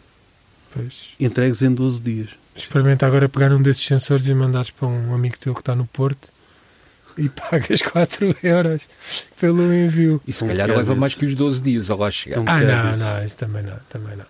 [0.73, 1.09] Pois.
[1.19, 2.29] Entregues em 12 dias.
[2.55, 5.85] Experimenta agora pegar um desses sensores e mandares para um amigo teu que está no
[5.85, 6.29] Porto
[7.17, 8.89] e pagas 4 euros
[9.39, 10.21] pelo envio.
[10.27, 12.37] E se Um calhar leva mais que os 12 dias a lá chegar.
[12.37, 13.03] É um Ah, não, isso.
[13.03, 14.25] não, isso também não, também não.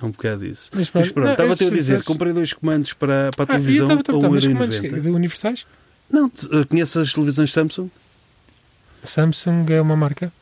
[0.00, 0.70] É um bocado isso.
[0.74, 3.56] Mas pronto, Mas pronto, não, estava-te a dizer, sensores- comprei dois comandos para, para a
[3.56, 4.44] Ah, televisão estava a comandos
[4.80, 5.00] 1,90€.
[5.00, 5.66] de universais?
[6.10, 7.88] Não, uh, conheces as televisões Samsung?
[9.04, 10.32] Samsung é uma marca?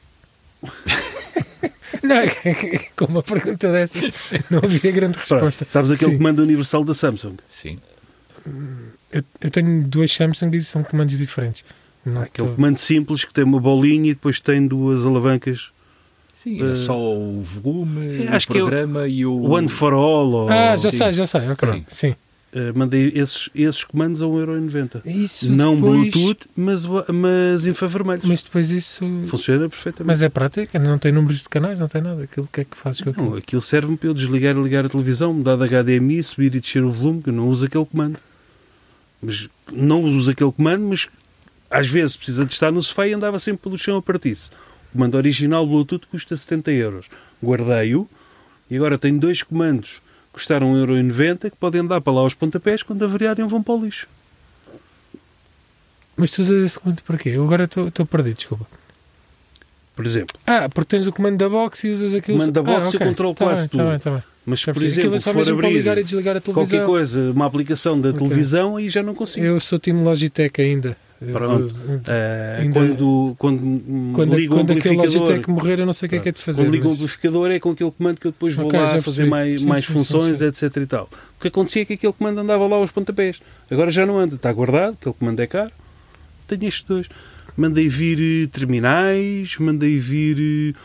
[2.02, 2.16] não,
[2.96, 4.11] com uma pergunta dessas
[4.50, 5.66] não havia grande Pronto, resposta.
[5.68, 6.16] sabes aquele Sim.
[6.18, 7.36] comando universal da Samsung?
[7.48, 7.78] Sim.
[9.12, 11.64] Eu, eu tenho dois Samsung e são comandos diferentes.
[12.04, 15.70] Não Aquele tô- comando simples que tem uma bolinha e depois tem duas alavancas.
[16.34, 19.42] Sim, é Eh, só o volume, acho o que é o- programa e o...
[19.42, 20.30] One for All.
[20.32, 20.96] Ou, Ah, já sim.
[20.96, 21.54] sei, já sei, ok.
[21.56, 21.84] Pronto.
[21.88, 22.14] Sim.
[22.53, 25.03] Uh, mandei esses, esses comandos a 1,90€.
[25.07, 26.84] Isso Não depois- Bluetooth, mas,
[27.14, 28.24] mas infravermelhos.
[28.24, 29.05] Mas depois isso.
[29.28, 30.07] Funciona perfeitamente.
[30.09, 32.24] Mas é prática, não tem números de canais, não tem nada.
[32.24, 33.36] Aquilo que é que fazes com Não, aquilo?
[33.36, 36.82] aquilo serve-me para eu desligar e ligar a televisão, mudar de HDMI, subir e descer
[36.82, 38.18] o volume, que eu não uso aquele comando.
[39.22, 41.09] Mas não uso aquele comando, mas
[41.70, 44.51] às vezes precisa de estar no sofá e andava sempre pelo chão a partir-se.
[44.88, 47.07] O comando original Bluetooth custa 70 euros.
[47.40, 48.09] Guardei-o
[48.68, 50.01] e agora tenho dois comandos
[50.33, 53.85] que custaram 1,90€ que podem andar para lá aos pontapés quando avariarem vão para o
[53.85, 54.07] lixo.
[56.16, 57.31] Mas tu usas esse comando para quê?
[57.31, 58.66] Eu agora estou perdido, desculpa.
[59.97, 62.39] Por exemplo, Ah, porque tens o comando da box e usas aquilo.
[62.39, 63.83] Comando da box ah, e eu controlo Tá quase bem, tudo.
[63.85, 64.22] Tá bem, tá bem.
[64.47, 67.47] Mas, por exemplo, é se só for abrir ligar e desligar a qualquer coisa, uma
[67.47, 68.20] aplicação da Ok.
[68.20, 69.45] televisão, aí já não consigo.
[69.45, 70.97] Eu sou time Logitech ainda.
[71.33, 71.75] Pronto.
[72.09, 76.07] Ah, ainda- quando, quando, Quando, ligo o quando aquele amplificador, Logitech morrer, eu não sei
[76.07, 76.62] o que é que é de fazer.
[76.62, 79.03] quando ligo o mas- amplificador é com aquele comando que eu depois vou Ok, lá
[79.03, 81.11] fazer mais, Sim, mais sim, funções, sim, etc e tal.
[81.39, 83.41] O que acontecia é que aquele comando andava lá aos pontapés.
[83.71, 85.71] Agora já não anda, está guardado, aquele comando é caro.
[86.49, 87.07] Tenho estes dois.
[87.57, 90.79] Mandei vir eh, terminais, mandei vir eh,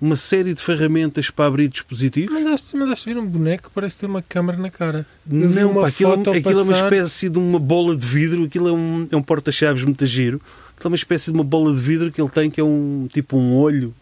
[0.00, 2.32] uma série de ferramentas para abrir dispositivos.
[2.32, 5.06] Mandaste, mandaste vir um boneco que parece ter uma câmara na cara.
[5.30, 8.44] Eu Não, uma pá, aquilo, foto aquilo é uma espécie de uma bola de vidro,
[8.44, 10.40] aquilo é um, é um porta-chaves muito giro.
[10.74, 13.08] Aquilo é uma espécie de uma bola de vidro que ele tem, que é um
[13.10, 13.94] tipo um olho.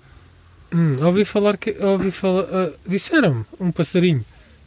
[0.75, 1.77] Hum, ouvi falar que.
[1.81, 4.25] Ouvi falar, ah, Disseram-me, um passarinho,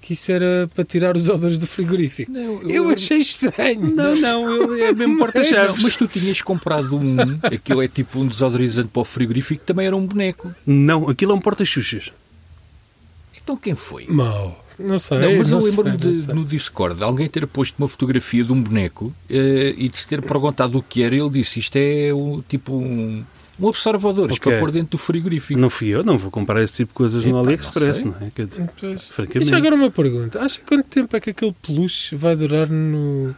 [0.08, 2.32] que isso era para tirar os odores do frigorífico.
[2.32, 3.93] Não, Eu achei estranho.
[3.93, 5.84] Não, não, ele é mesmo Não, porta-chaves.
[5.84, 9.86] mas tu tinhas comprado um, aquilo é tipo um desodorizante para o frigorífico, que também
[9.86, 10.55] era um boneco.
[10.66, 12.14] Não, aquilo é um porta-xuxas.
[13.36, 14.08] Então quem foi?
[14.08, 14.64] Mau.
[14.80, 15.20] Não sei.
[15.20, 18.45] Não, mas eu não sei, lembro-me de, no Discord de alguém ter posto uma fotografia
[18.45, 21.18] de um boneco eh, e de se ter perguntado o que era.
[21.18, 23.26] Ele disse: Isto é o, tipo um,
[23.60, 24.39] um observador Ok.
[24.39, 25.60] para pôr dentro do frigorífico.
[25.60, 28.28] Não fui eu, não vou comprar esse tipo de coisas no Epá, AliExpress, não não,
[28.28, 28.32] é?
[28.34, 29.03] Quer dizer, Pois.
[29.08, 29.53] francamente.
[29.53, 30.39] Agora uma pergunta.
[30.41, 33.34] Acha quanto tempo é que aquele peluche vai durar no,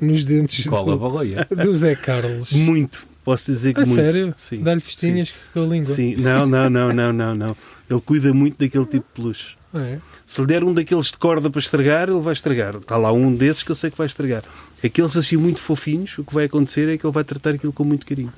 [0.00, 1.46] nos dentes Cola do, baleia.
[1.50, 2.52] do Zé Carlos?
[2.52, 3.94] Muito, posso dizer que A muito.
[4.00, 4.34] sério?
[4.36, 4.62] Sim.
[4.62, 5.84] Dá-lhe festinhas com a língua?
[5.84, 7.56] Sim, não, não, não, não, não, não.
[7.90, 9.56] Ele cuida muito daquele tipo de peluche.
[9.74, 9.96] É.
[10.26, 12.76] Se lhe der um daqueles de corda para estragar, ele vai estragar.
[12.76, 14.42] Está lá um desses que eu sei que vai estragar.
[14.84, 17.82] Aqueles assim muito fofinhos, o que vai acontecer é que ele vai tratar aquilo com
[17.82, 18.30] muito carinho.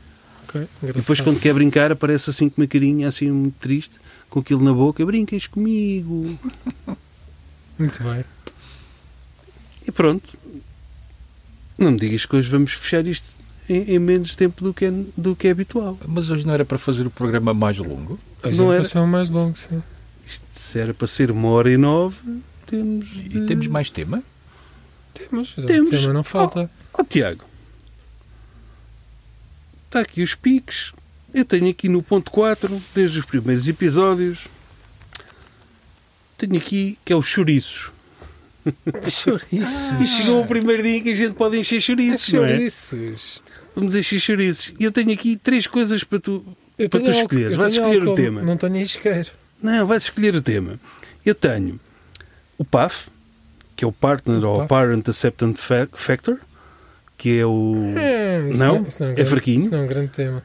[0.54, 3.96] Ok, E depois, quando quer brincar, aparece assim com uma carinha assim muito triste,
[4.30, 6.38] com aquilo na boca: brincas comigo.
[7.78, 8.24] Muito bem.
[9.86, 10.38] E pronto.
[11.76, 13.26] Não me digas que hoje vamos fechar isto
[13.68, 15.98] em, em menos tempo do que, é, do que é habitual.
[16.06, 18.16] Mas hoje não era para fazer o programa mais longo?
[18.44, 19.82] Hoje Não é era- para ser mais longo, sim.
[20.24, 22.16] Isto se era para ser uma hora e nove,
[22.66, 23.08] temos.
[23.16, 24.22] E de- temos mais tema?
[25.12, 25.54] Temos.
[25.66, 25.90] Temos.
[25.90, 26.70] Mas não falta.
[26.92, 27.44] Ó Tiago,
[29.94, 30.92] está aqui os piques.
[31.32, 34.46] Eu tenho aqui no ponto 4, desde os primeiros episódios,
[36.38, 37.92] tenho aqui que é os chouriços.
[39.04, 40.00] Chouriços.
[40.00, 42.48] E chegou o primeiro dia que a gente pode encher chouriços, não é?
[42.48, 43.42] Chouriços.
[43.76, 44.72] Vamos encher chouriços.
[44.78, 46.44] E eu tenho aqui três coisas para tu,
[46.78, 47.56] Eu para tu escolheres.
[47.56, 48.42] Vais escolher o tema.
[48.42, 49.28] Não tenho isqueiro.
[49.62, 50.78] Não, vais escolher o tema.
[51.26, 51.78] Eu tenho
[52.56, 53.08] o PAF,
[53.76, 54.68] que é o Partner O ou PAF.
[54.68, 56.38] Parent Acceptance Fa- Factor,
[57.16, 57.94] que é o.
[57.96, 58.82] É, isso Não?
[58.82, 59.58] isso um É grande- fraquinho?
[59.60, 60.42] Isso não é um grande tema.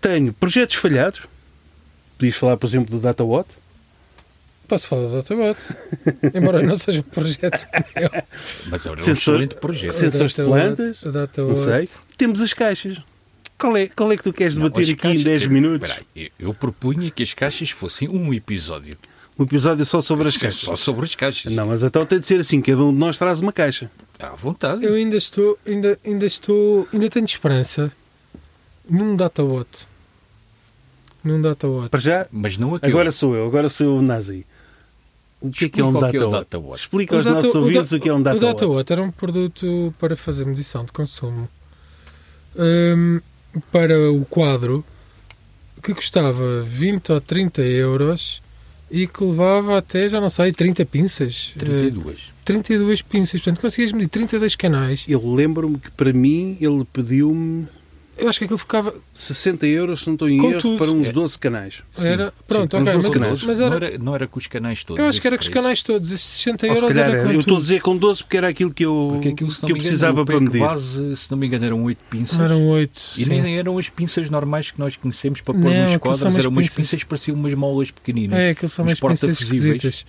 [0.00, 1.22] Tenho projetos falhados.
[2.18, 3.48] Podias falar, por exemplo, do DataWatt.
[4.66, 5.58] Posso falar do Autobot.
[6.34, 7.66] Embora não seja um projeto
[7.96, 8.10] meu.
[8.68, 9.92] Mas era um Sensor- excelente projeto.
[9.92, 11.56] Sen- Sensores de plantas, o Datawatt.
[11.58, 11.88] Não sei.
[12.18, 12.98] Temos as caixas.
[13.56, 15.88] Qual é, qual é que tu queres Não, debater aqui em caixas- 10 minutos?
[15.88, 18.94] Espera aí, eu, eu propunha que as caixas fossem um episódio.
[19.38, 20.80] Um episódio só sobre as Só caixas.
[20.80, 21.52] sobre as caixas.
[21.54, 23.88] Não, mas então tem de ser assim: cada um de nós traz uma caixa.
[24.18, 24.84] À vontade.
[24.84, 27.92] Eu ainda estou, ainda, ainda estou, ainda tenho esperança
[28.88, 29.86] num Datawatt.
[31.22, 31.88] Num Datawatt.
[31.90, 32.90] Para já, Mas não aquele.
[32.92, 34.44] agora sou eu, agora sou eu o Nazi.
[35.40, 36.32] O que é que é um o que é o DataWatt?
[36.50, 36.80] DataWatt.
[36.82, 38.92] Explica O aos Data- nossos o ouvintes Da- o que é um O DataWatt.
[38.92, 41.48] Era um produto para fazer medição de consumo
[42.56, 43.20] hum,
[43.70, 44.84] para o quadro
[45.80, 48.42] que custava 20 ou 30 euros
[48.90, 51.52] e que levava até, já não sei, 30 pinças.
[51.56, 52.32] Eh, 32.
[52.44, 53.40] 32 pinças.
[53.40, 55.04] Portanto, conseguias medir 32 canais.
[55.08, 57.66] Eu lembro-me que para mim ele pediu-me
[58.18, 58.92] Eu acho que aquilo ficava.
[59.14, 60.78] 60 euros, se não estou em Com erro, tudo.
[60.78, 61.12] para uns É.
[61.12, 61.82] 12 canais.
[61.96, 62.92] Era, pronto, uns ok.
[62.94, 63.44] 12 Mas, canais.
[63.44, 65.02] mas Não, era, era, não era com os canais todos.
[65.02, 66.10] eu acho que era com os canais todos.
[66.10, 67.26] Esses 60 Ou se euros calhar era era.
[67.28, 69.48] com Eu estou a dizer com 12 porque era aquilo que eu, aquilo, que eu
[69.48, 70.60] engano, precisava para medir.
[70.60, 72.40] base, se não me engano, eram 8 pinças.
[72.40, 73.00] Eram 8.
[73.18, 76.50] E nem eram as pinças normais que nós conhecemos para pôr Não, nos quadros, eram
[76.50, 76.76] umas pinças.
[76.76, 78.38] pinças que pareciam umas molas pequeninas.
[78.38, 80.04] É, aqueles são umas pinças esquisitas.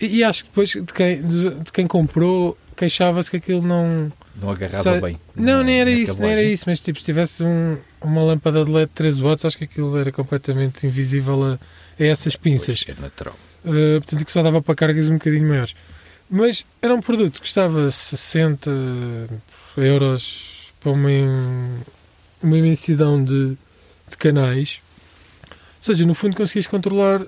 [0.00, 4.10] E, e acho que depois de quem, de, de quem comprou queixava-se que aquilo não.
[4.40, 5.20] Não agarrava sei- bem.
[5.36, 6.52] Não, na- nem era isso, nem era cabelagem.
[6.52, 6.64] isso.
[6.66, 9.96] Mas tipo, se tivesse um- uma lâmpada de LED de 13 watts, acho que aquilo
[9.96, 11.58] era completamente invisível a,
[12.00, 12.82] a essas pinças.
[12.84, 13.36] Pois, é natural.
[13.64, 15.74] Uh, portanto, que só dava para cargas um bocadinho maiores.
[16.28, 18.70] Mas era um produto que custava 60
[19.76, 21.08] euros para uma,
[22.42, 23.56] uma imensidão de,
[24.08, 24.80] de canais.
[25.50, 27.22] Ou seja, no fundo conseguias controlar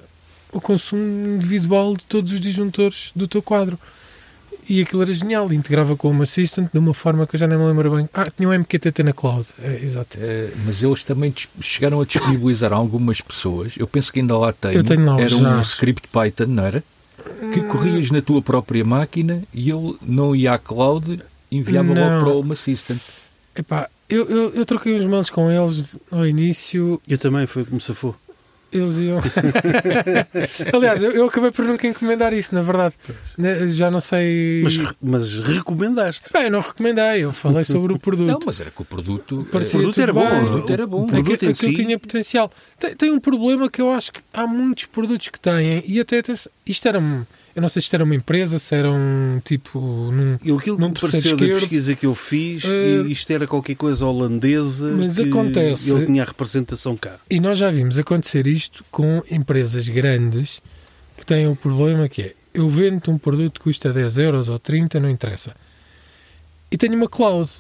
[0.53, 3.79] o consumo individual de todos os disjuntores do teu quadro.
[4.69, 7.47] E aquilo era genial, integrava com o Home Assistant de uma forma que eu já
[7.47, 8.09] nem me lembro bem.
[8.15, 9.49] Ah, tinha um MQTT na cloud.
[9.63, 10.17] É, exato.
[10.21, 13.75] Eh, mas eles também chegaram a disponibilizar a algumas pessoas.
[13.77, 14.73] Eu penso que ainda lá tem.
[14.75, 15.57] Eu tenho lá Era já.
[15.57, 16.83] um script Python, não era?
[17.53, 22.03] Que corrias na tua própria máquina e ele não ia à cloud, enviava Não.
[22.03, 23.01] logo para o Home Assistant.
[23.57, 27.81] Epá, eu, eu, eu troquei uns mails com eles ao início Eu também, foi como
[27.81, 28.17] se for.
[28.75, 29.21] Eles iam.
[30.73, 32.95] Aliás, eu, eu acabei por nunca encomendar isso, na verdade.
[33.39, 34.63] Ne- Já não sei.
[34.63, 36.33] Mas, mas recomendaste.
[36.33, 38.27] Bem, eu não recomendei, eu falei sobre o produto.
[38.29, 39.47] Não, mas era que o produto.
[39.51, 40.29] Parecia o produto era bom.
[40.29, 40.39] bem.
[40.39, 41.03] O produto era bom.
[41.03, 42.51] O produto Aquilo, aquilo si- tinha potencial.
[42.79, 46.19] Tem, tem um problema que eu acho que há muitos produtos que têm, e até,
[46.19, 46.33] até
[46.67, 47.25] isto era um,
[47.55, 49.79] eu não sei se isto era uma empresa, se era um tipo.
[49.79, 53.13] Num, E aquilo que Num me terceiro pareceu da esquerdo, pesquisa que eu fiz, e
[53.13, 54.91] isto era qualquer coisa holandesa.
[54.93, 57.17] mas que acontece- Ele tinha a representação cá.
[57.31, 60.61] e nós já vimos acontecer isto com empresas grandes
[61.17, 64.59] que têm o problema que é eu vendo um produto que custa 10 euros ou
[64.59, 65.57] 30, não interessa.
[66.71, 67.51] E tenho uma cloud.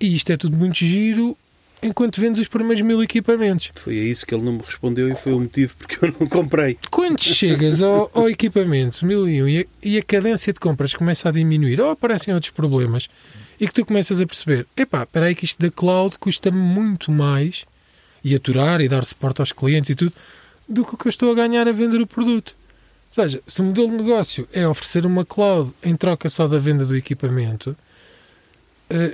[0.00, 1.36] E isto é tudo muito giro
[1.82, 3.70] enquanto vendes os primeiros mil equipamentos.
[3.74, 6.26] Foi a isso que ele não me respondeu e foi o motivo porque eu não
[6.26, 6.78] comprei.
[6.90, 11.32] Quando chegas ao, ao equipamento 1001 e a, e a cadência de compras começa a
[11.32, 13.08] diminuir ou aparecem outros problemas
[13.58, 17.10] e que tu começas a perceber, epá, espera aí que isto da cloud custa muito
[17.10, 17.64] mais
[18.22, 20.12] e aturar e dar suporte aos clientes e tudo
[20.68, 22.54] do que o que eu estou a ganhar a vender o produto.
[23.16, 26.58] Ou seja, se o modelo de negócio é oferecer uma cloud em troca só da
[26.58, 27.76] venda do equipamento,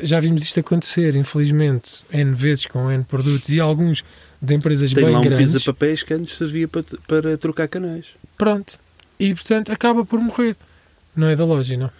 [0.02, 4.04] já vimos isto acontecer, infelizmente, N vezes com N produtos e alguns
[4.40, 5.52] de empresas Tem bem lá um grandes.
[5.52, 8.06] pisa-papéis que antes servia para, para trocar canais.
[8.38, 8.78] Pronto.
[9.18, 10.56] E portanto acaba por morrer.
[11.14, 11.90] Não é da loja, não?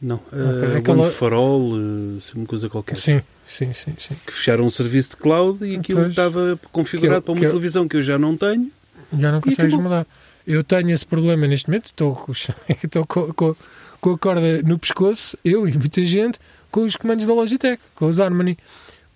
[0.00, 2.96] Não, Ok, uh, aquela- All, uh, uma coisa qualquer.
[2.98, 4.14] Sim, sim, sim, sim.
[4.26, 6.10] Que fecharam um serviço de cloud e aquilo Pois.
[6.10, 8.70] estava configurado eu- para uma eu- televisão que eu já não tenho.
[9.18, 10.06] Já não consegues mudar.
[10.46, 11.86] Eu tenho esse problema neste momento.
[11.86, 12.14] Estou,
[12.84, 13.56] estou com, com,
[14.00, 16.38] com a corda no pescoço, eu e muita gente,
[16.76, 18.58] com os comandos da Logitech, com os Harmony.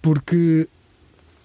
[0.00, 0.66] Porque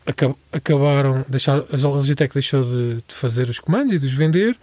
[0.05, 4.55] aca- acabaram, deixar, a Logitech deixou de, de fazer os comandos e de os vender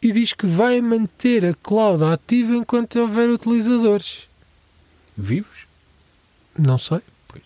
[0.00, 4.22] e diz que vai manter a cloud ativa enquanto houver utilizadores.
[5.18, 5.66] Vivos?
[6.58, 7.00] Não sei.
[7.28, 7.42] Pois.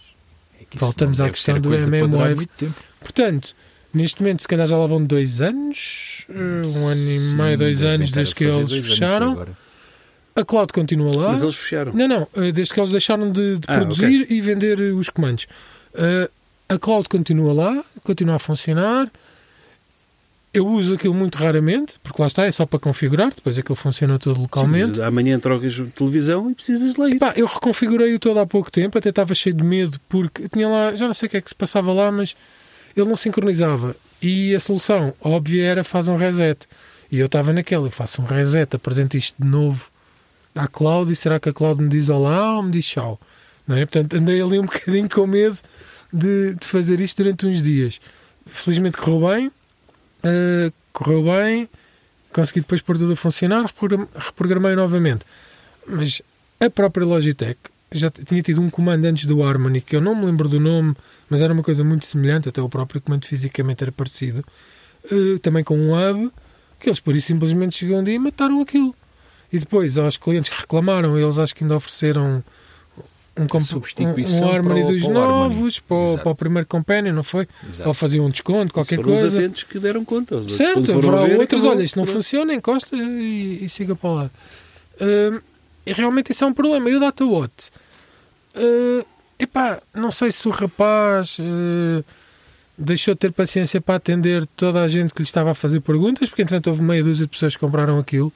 [0.60, 2.36] É que Voltamos à questão do coisa para MM durar Wave.
[2.36, 2.74] muito tempo.
[3.00, 3.56] Portanto,
[3.92, 7.82] neste momento, se calhar já lá vão dois anos, eh, um ano e meio, dois
[7.82, 9.32] anos desde que eles fecharam.
[9.32, 9.52] agora.
[10.38, 11.32] A cloud continua lá.
[11.32, 11.92] Mas eles fecharam.
[11.92, 15.10] Não, não, eh, desde que eles deixaram de, de Ah, produzir e vender eh, os
[15.10, 15.48] comandos.
[15.94, 16.30] Eh,
[16.68, 19.10] a cloud continua lá, continua a funcionar.
[20.54, 24.16] Eu uso aquilo muito raramente, porque lá está, é só para configurar, depois aquilo funciona
[24.16, 24.98] tudo localmente.
[24.98, 27.18] Sim, amanhã trocas de televisão e precisas de ler.
[27.34, 31.08] Eu reconfigurei-o todo há pouco tempo, até estava cheio de medo, porque tinha lá, já
[31.08, 32.36] não sei o que é que se passava lá, mas
[32.96, 33.96] ele não sincronizava.
[34.22, 36.66] E a solução óbvia era faz um reset.
[37.10, 39.90] E eu estava naquela, eu faço um reset, apresento isto de novo
[40.54, 43.20] à cloud e será que a cloud me diz olá ou me diz tchau?
[43.66, 43.80] Não é?
[43.84, 45.58] Portanto, andei ali um bocadinho com medo
[46.12, 48.00] de, de fazer isto durante uns dias.
[48.46, 49.52] Felizmente correu bem,
[50.22, 51.68] eh, correu bem,
[52.32, 55.24] consegui depois pôr tudo a funcionar, reprogram- reprogramei novamente.
[55.86, 56.22] Mas
[56.60, 57.58] a própria Logitech
[57.92, 60.94] já tinha tido um comando antes do Harmony, que eu não me lembro do nome,
[61.28, 64.44] mas era uma coisa muito semelhante, até o próprio comando fisicamente era parecido,
[65.10, 66.30] eh, também com um hub,
[66.80, 68.94] que eles por isso simplesmente chegam um dia e mataram aquilo.
[69.52, 72.42] E depois aos clientes que reclamaram, eles acho que ainda ofereceram
[73.36, 77.48] um, um, um Harmony dos para novos, para, para o primeiro Companion, não foi?
[77.68, 77.88] Exato.
[77.88, 79.38] Ou faziam um desconto, qualquer foram os coisa.
[79.38, 80.36] atentos que deram conta.
[80.36, 82.16] Os Certo, foram haverá ver, outros, olha, isto não Pronto.
[82.16, 84.30] funciona, encosta e, e siga para lá.
[85.00, 85.40] Hum,
[85.86, 86.90] e realmente isso é um problema.
[86.90, 87.70] E o DataWatt?
[88.54, 89.06] Uh,
[89.38, 92.04] epá, não sei se o rapaz uh,
[92.76, 96.28] deixou de ter paciência para atender toda a gente que lhe estava a fazer perguntas,
[96.28, 98.32] porque entretanto houve meia dúzia de pessoas que compraram aquilo.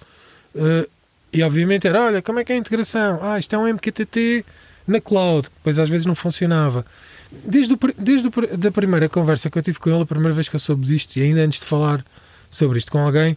[0.54, 0.88] Uh,
[1.32, 3.18] e obviamente era, olha, como é que é a integração?
[3.22, 4.44] Ah, isto é um MQTT
[4.86, 6.84] na cloud, que às vezes não funcionava.
[7.30, 10.48] Desde, o, desde o, da primeira conversa que eu tive com ele, a primeira vez
[10.48, 12.04] que eu soube disto, e ainda antes de falar
[12.50, 13.36] sobre isto com alguém,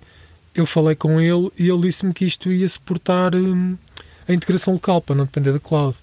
[0.54, 3.78] eu falei com ele e ele disse-me que isto ia suportar hum,
[4.28, 5.96] a integração local para não depender da cloud.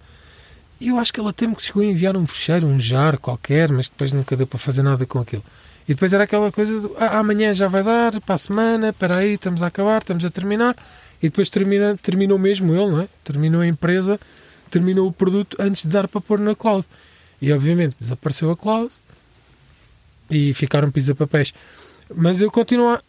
[0.80, 3.70] E eu acho que ele até me chegou a enviar um fecheiro, um jar qualquer,
[3.70, 5.44] mas depois nunca deu para fazer nada com aquilo.
[5.88, 9.16] E depois era aquela coisa do "Ah, amanhã já vai dar, para a semana, espera
[9.16, 10.76] aí, estamos a acabar, estamos a terminar.
[11.22, 13.08] E depois termina, terminou mesmo ele, não é?
[13.22, 14.18] Terminou a empresa,
[14.70, 16.84] terminou o produto antes de dar para pôr na cloud.
[17.40, 18.90] E obviamente desapareceu a cloud
[20.30, 21.52] e ficaram pisa-papéis.
[22.14, 23.00] Mas eu continuo a.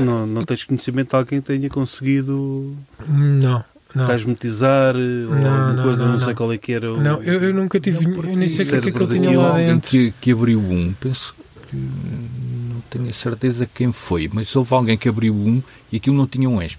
[0.00, 2.74] Não, não tens conhecimento de alguém que tenha conseguido
[3.06, 3.62] Não,
[3.94, 4.06] não.
[4.06, 6.34] casmetizar eh, ou Não, alguma não, coisa, não, não, sei não.
[6.34, 6.92] qual é que era.
[6.92, 8.06] o- Não, eu, eu nunca tive.
[8.06, 9.90] Não, eu nem sei o que é que aquilo tinha lá alguém dentro.
[9.90, 11.34] que, que abriu um, penso
[11.70, 15.62] que não tenho a certeza quem foi, mas houve alguém que abriu um
[15.92, 16.78] e aquilo não tinha um ESP.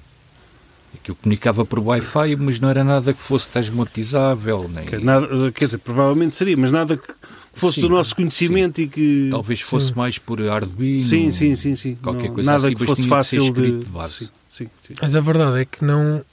[1.02, 5.66] Aquilo comunicava por Wi-Fi, mas não era nada que fosse desmonetizável, nem Que nada- quer
[5.66, 7.14] dizer, provavelmente seria, mas nada que
[7.54, 9.28] fosse Sim, do nosso conhecimento e que.
[9.32, 9.94] talvez fosse Sim.
[9.96, 11.02] mais por Arduino.
[11.02, 11.96] Sim, sim, sim, sim.
[12.02, 13.46] qualquer Não- coisa nada assim, que fosse fácil de.
[13.48, 14.14] escrito de base.
[14.26, 14.94] Sim, sim, sim.
[15.02, 16.24] Mas a verdade é que não.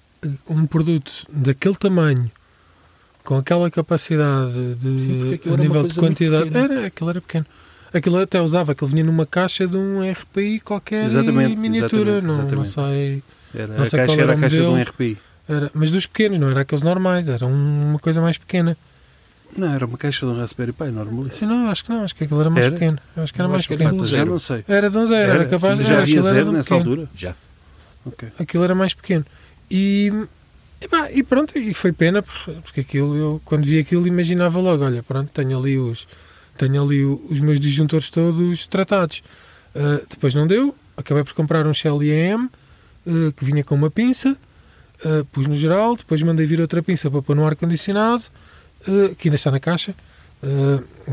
[0.49, 2.31] Um produto daquele tamanho,
[3.25, 6.57] com aquela capacidade Sim, de a nível de quantidade.
[6.57, 7.47] Era, aquilo era pequeno.
[7.93, 12.13] Aquilo até usava, aquilo vinha numa caixa de um RPI qualquer Exatamente, em miniatura.
[12.19, 12.69] exatamente, não, não exatamente.
[12.71, 13.23] sei.
[13.55, 14.89] Era, Não a sei qual caixa era era a caixa de um modelo.
[14.91, 15.19] RPI.
[15.49, 18.77] Era, mas dos pequenos, não era aqueles normais, era um- uma coisa mais pequena.
[19.57, 21.35] Não, era uma caixa de um Raspberry Pi, normalíssimo.
[21.39, 22.75] Sim, não, acho que não, acho que aquilo era mais Era?
[22.75, 22.99] pequeno.
[23.17, 23.97] Acho que era Eu mais que era pequeno.
[23.99, 24.31] de um Já zero.
[24.31, 24.65] não sei.
[24.67, 26.91] Era de um zero, era, capaz Já era, havia era zero de um nessa pequeno.
[26.91, 27.11] altura?
[27.15, 27.35] Já.
[28.07, 28.29] Ok.
[28.39, 29.27] Aquilo era mais pequeno.
[29.71, 30.11] E,
[30.81, 34.59] e, pá, e pronto, e foi pena, porque, porque aquilo, eu quando vi aquilo imaginava
[34.59, 36.07] logo, olha, pronto, tenho ali os,
[36.57, 39.23] tenho ali os meus disjuntores todos tratados.
[39.75, 42.49] Ah, depois não deu, acabei por comprar um Shell IEM
[43.07, 44.37] ah, que vinha com uma pinça,
[45.05, 48.25] ah, pus no geral, depois mandei vir outra pinça para pôr no ar-condicionado,
[48.87, 49.95] ah, que ainda está na caixa.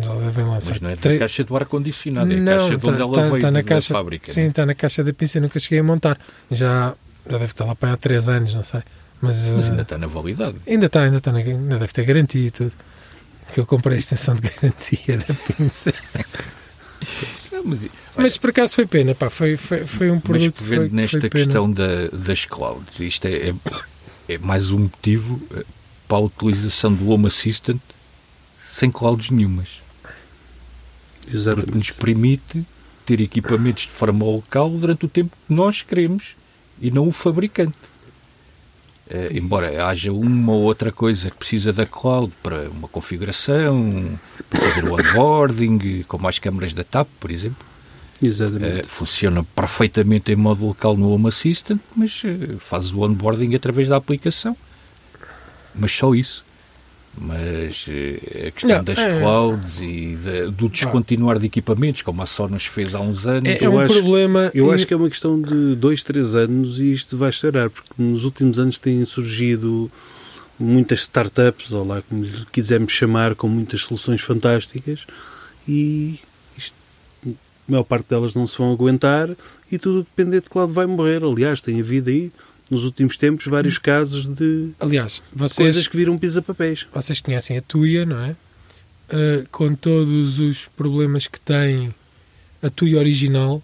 [0.02, 0.72] Já devem lançar.
[0.72, 3.04] Mas não é da Tre- caixa do ar-condicionado, é a Não, caixa de onde tá-
[3.04, 4.32] ela tá- veio tá na caixa- fábrica.
[4.32, 4.48] Sim, né?
[4.48, 6.18] está na caixa da pinça, nunca cheguei a montar.
[6.50, 6.96] Já,
[7.30, 8.82] já deve estar lá para há 3 anos, não sei.
[9.22, 10.58] Mas, Mas ainda está na validade.
[10.68, 12.72] ainda está, ainda está, na- ainda deve ter garantia e tudo.
[13.54, 15.94] Que eu comprei a extensão de garantia da pinça.
[17.60, 20.58] Não, mas, olha, Mas por acaso foi pena, pá, foi, foi, foi um mas produto
[20.58, 23.54] que vendo foi, nesta foi questão da- das clouds, isto é, é,
[24.30, 25.66] é mais um motivo eh,
[26.08, 27.82] para a utilização do Home Assistant
[28.60, 29.82] sem clouds nenhumas.
[31.22, 31.78] Porque Exatamente.
[31.78, 32.66] nos permite
[33.06, 36.36] ter equipamentos de forma local durante o tempo que nós queremos
[36.82, 37.76] e não o fabricante.
[39.12, 44.62] Eh, embora haja uma ou outra coisa que precisa da cloud para uma configuração, para
[44.62, 47.66] fazer o onboarding, como as câmaras da TAP, por exemplo,
[48.22, 48.82] Exatamente.
[48.82, 53.88] eh, funciona perfeitamente em modo local no Home Assistant, mas eh, faz o onboarding através
[53.88, 54.56] da aplicação.
[55.74, 56.46] Mas só isso.
[57.22, 62.22] Mas eh, a questão Não, das é- clouds e da- do descontinuar de equipamentos, como
[62.22, 64.50] a Sonos fez há uns anos, É, é Eu um acho- problema.
[64.54, 67.70] Eu e- acho que é uma questão de dois, três anos e isto vai estourar,
[67.70, 69.92] porque nos últimos anos têm surgido
[70.58, 75.06] muitas startups, ou lá como lhe quisermos chamar, com muitas soluções fantásticas
[75.68, 76.20] e
[76.58, 76.74] isto,
[77.26, 77.30] a
[77.72, 79.30] maior parte delas não se vão aguentar
[79.70, 81.22] e tudo dependente de cloud vai morrer.
[81.24, 82.32] Aliás, tem havido aí,
[82.70, 86.86] nos últimos tempos, vários casos de Aliás, vocês, coisas que viram pisa-papéis.
[86.94, 88.32] vocês conhecem a Tuya, não é?
[89.12, 91.94] Uh, com todos os problemas que tem
[92.62, 93.62] a Tuya original,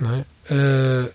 [0.00, 0.20] não é?
[0.50, 1.12] Uh,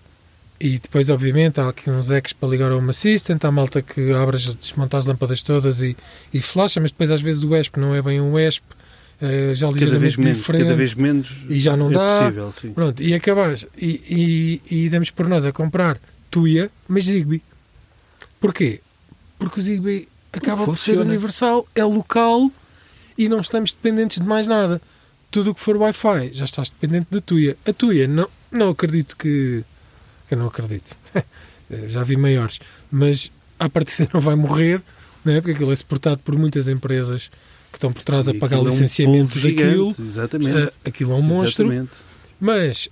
[0.60, 4.12] e depois, obviamente, há aqui uns ecos para ligar ao Home Assistant, há malta que
[4.12, 5.96] abre, desmonta as lâmpadas todas e,
[6.32, 8.62] e flasha, mas depois às vezes o ESP não é bem um ESP,
[9.20, 10.62] uh, já Cada vez menos, diferente.
[10.62, 12.18] cada vez menos E já não é dá.
[12.46, 12.72] possível.
[12.74, 15.98] Pronto, e acabas, e, e, e damos por nós a comprar
[16.32, 17.42] Tuya, mas Zigbee.
[18.40, 18.80] Porquê?
[19.38, 22.50] Porque o Zigbee acaba por ser universal, é local
[23.18, 24.80] e não estamos dependentes de mais nada.
[25.30, 27.56] Tudo o que for Wi-Fi, já estás dependente da Tuya.
[27.66, 29.62] A Tuya, não, não acredito que...
[30.30, 30.96] Eu não acredito.
[31.86, 32.58] já vi maiores.
[32.90, 34.80] Mas a partida não vai morrer,
[35.22, 35.40] não é?
[35.40, 37.30] porque aquilo é suportado por muitas empresas
[37.70, 39.90] que estão por trás a E pagar aquilo é um licenciamento daquilo.
[39.90, 40.58] gigante, Exatamente.
[40.58, 41.66] Ah, aquilo é um monstro.
[41.66, 41.92] Exatamente.
[42.40, 42.88] Mas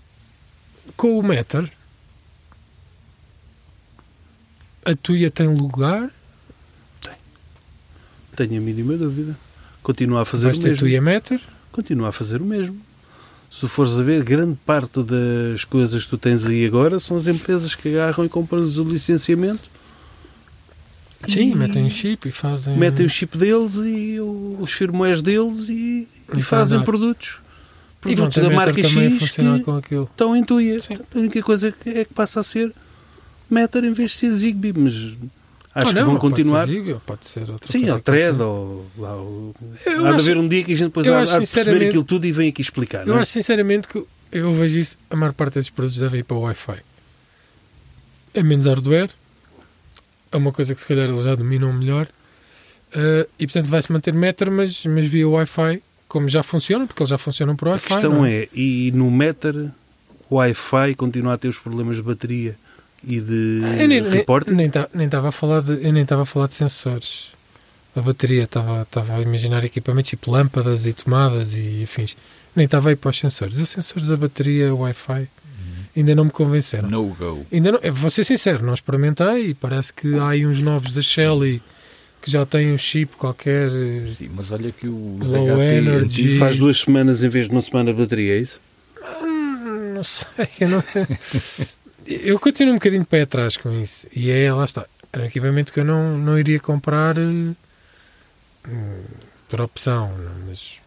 [0.97, 1.70] com o Matter
[4.85, 6.11] a Tuya tem lugar,
[8.37, 9.37] Tenho a mínima dúvida.
[9.83, 10.81] Continua a fazer vais o ter mesmo.
[10.81, 11.41] Tuya Matter,
[11.72, 12.81] Continua a fazer o mesmo.
[13.51, 17.26] Se fores a ver, grande parte das coisas que tu tens aí agora são as
[17.26, 19.68] empresas que agarram e compram-lhes o licenciamento,
[21.26, 22.76] sim, E- metem um chip e fazem.
[22.78, 27.41] metem o chip deles e o- os firmwares deles e, e E fazem produtos.
[28.07, 30.81] e Produtos da marca X que estão em Tuya.
[30.81, 30.95] Sim.
[31.14, 32.72] A única coisa que é que passa a ser
[33.51, 36.66] Matter em vez de ser Zigbee, mas acho Ou que não, vão ou pode continuar.
[36.66, 38.44] ser Zigbee, ou pode ser outra Sim, coisa ao thread, qualquer.
[38.44, 39.55] ou lá, o...
[39.86, 41.46] Eu há de acho- haver um dia que a gente depois há, acho há de
[41.46, 43.07] perceber aquilo tudo e vem aqui explicar.
[43.07, 43.22] Eu é?
[43.22, 46.40] acho sinceramente que eu vejo isso, a maior parte desses produtos devem ir para o
[46.42, 46.78] Wi-Fi.
[48.34, 49.11] É menos hardware,
[50.30, 52.07] é uma coisa que se calhar eles já dominam melhor,
[52.94, 57.11] eh, e portanto vai-se manter Matter, mas, mas via Wi-Fi, como já funciona, porque eles
[57.11, 57.88] já funcionam por A Wi-Fi.
[57.88, 59.70] questão não é, e no Matter,
[60.28, 62.57] o Wi-Fi continua a ter os problemas de bateria
[63.05, 64.53] e de Eu nem, reporte?
[64.53, 67.28] nem ta- nem estava a falar de eu nem estava a falar de sensores.
[67.96, 72.16] A bateria estava estava a imaginar equipamentos tipo lâmpadas e tomadas e afins.
[72.55, 73.59] Nem estava aí para os sensores.
[73.59, 75.28] Os sensores da bateria Wi-Fi
[75.96, 76.88] ainda não me convenceram.
[76.88, 77.44] no go.
[77.53, 81.03] Ainda não, vou ser sincero, não experimentei e parece que há aí uns novos da
[81.03, 81.61] Shelly
[82.22, 83.70] que já têm um chip qualquer.
[84.18, 86.38] Sim, mas olha que o Low HT energy.
[86.38, 88.61] Faz duas semanas em vez de uma semana de bateria, é isso?
[89.22, 90.84] Hum, Não sei, eu não.
[92.11, 94.07] eu continuo um bocadinho de pé atrás com isso.
[94.15, 94.87] E é, lá está.
[95.13, 97.55] Era um equipamento que eu não, não iria comprar eh, hum,
[99.49, 100.13] por opção,
[100.47, 100.79] mas.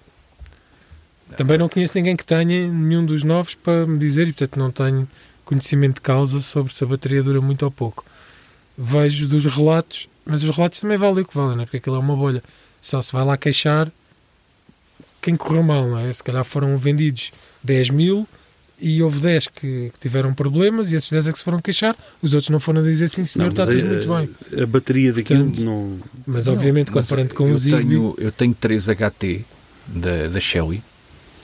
[1.36, 4.72] Também não conheço ninguém que tenha nenhum dos novos para me dizer e, portanto, não
[4.72, 5.08] tenho
[5.44, 8.06] conhecimento de causa sobre se a bateria dura muito ou pouco.
[8.78, 11.66] Vejo dos relatos, mas os relatos também valem o que valem, não é?
[11.66, 12.44] porque aquilo é uma bolha.
[12.82, 13.92] Só se vai lá queixar,
[15.22, 16.12] quem correu mal, não é?
[16.14, 17.32] Se calhar foram vendidos
[17.64, 18.28] 10 mil
[18.82, 21.96] e houve 10 que, que tiveram problemas e esses 10 é que se foram queixar,
[22.22, 24.62] os outros não foram dizer sim senhor, Não, está tudo a- muito bem.
[24.64, 26.00] A bateria daquilo Portanto, não.
[26.28, 29.46] Mas Não, obviamente mas comparando com eu o Zigbee, tenho, eu tenho 3 HT
[29.88, 30.82] da, da Shelly,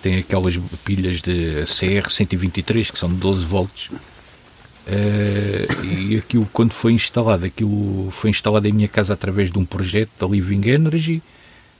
[0.01, 3.89] tem aquelas pilhas de CR 123 que são de 12 volts.
[4.87, 9.65] Eh, e aquilo, quando foi instalado, aquilo foi instalado em minha casa através de um
[9.65, 11.21] projeto da Living Energy.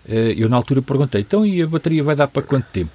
[0.08, 2.91] Eh, eu, na altura, perguntei: então, e a bateria vai dar para quanto tempo?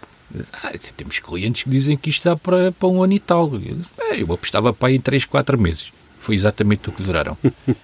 [0.52, 3.52] Ah, temos clientes que dizem que isto dá para, para um ano e tal.
[3.54, 5.92] Eu, disse, "É, eu apostava para aí em 3, 4 meses.
[6.18, 7.36] Foi exatamente o que duraram.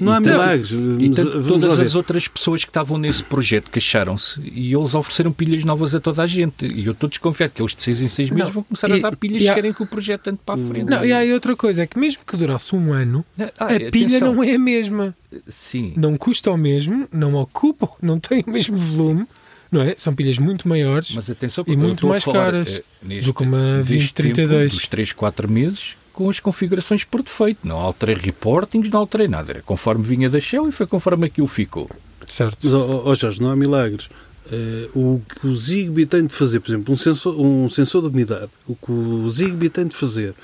[0.00, 0.70] Não há E tanto- milagres.
[0.72, 5.62] e tanto todas as outras pessoas que estavam nesse projeto queixaram-se e eles ofereceram pilhas
[5.64, 6.66] novas a toda a gente.
[6.66, 8.94] E eu estou desconfiado que eles de 6 em 6 meses Não, vão começar e-
[8.94, 10.86] a dar pilhas e se há- querem que o projeto ande para a frente.
[10.88, 13.88] Não, e há outra coisa, é que mesmo que durasse um ano, Ah, a pilha
[14.16, 14.34] atenção.
[14.34, 15.14] não é a mesma.
[15.48, 19.26] Sim, Não custa o mesmo, não ocupa, não tem o mesmo volume,
[19.74, 19.94] não é?
[19.98, 23.42] São pilhas muito maiores mas atenção e muito mais falar, caras eh, neste- do que
[23.42, 24.62] uma deste 2032.
[24.70, 27.58] tempo, dos 3, 4 meses com as configurações por defeito.
[27.66, 29.50] Não alterei reportings, não alterei nada.
[29.52, 31.90] Era conforme vinha da Shell e foi conforme aquilo ficou.
[32.28, 32.58] certo?
[32.64, 34.08] Mas, ó ó, Jorge, não há milagres.
[34.52, 38.08] Eh, o que o Zigbee tem de fazer, por exemplo, um sensor, um sensor de
[38.08, 40.34] umidade, o que o Zigbee tem de fazer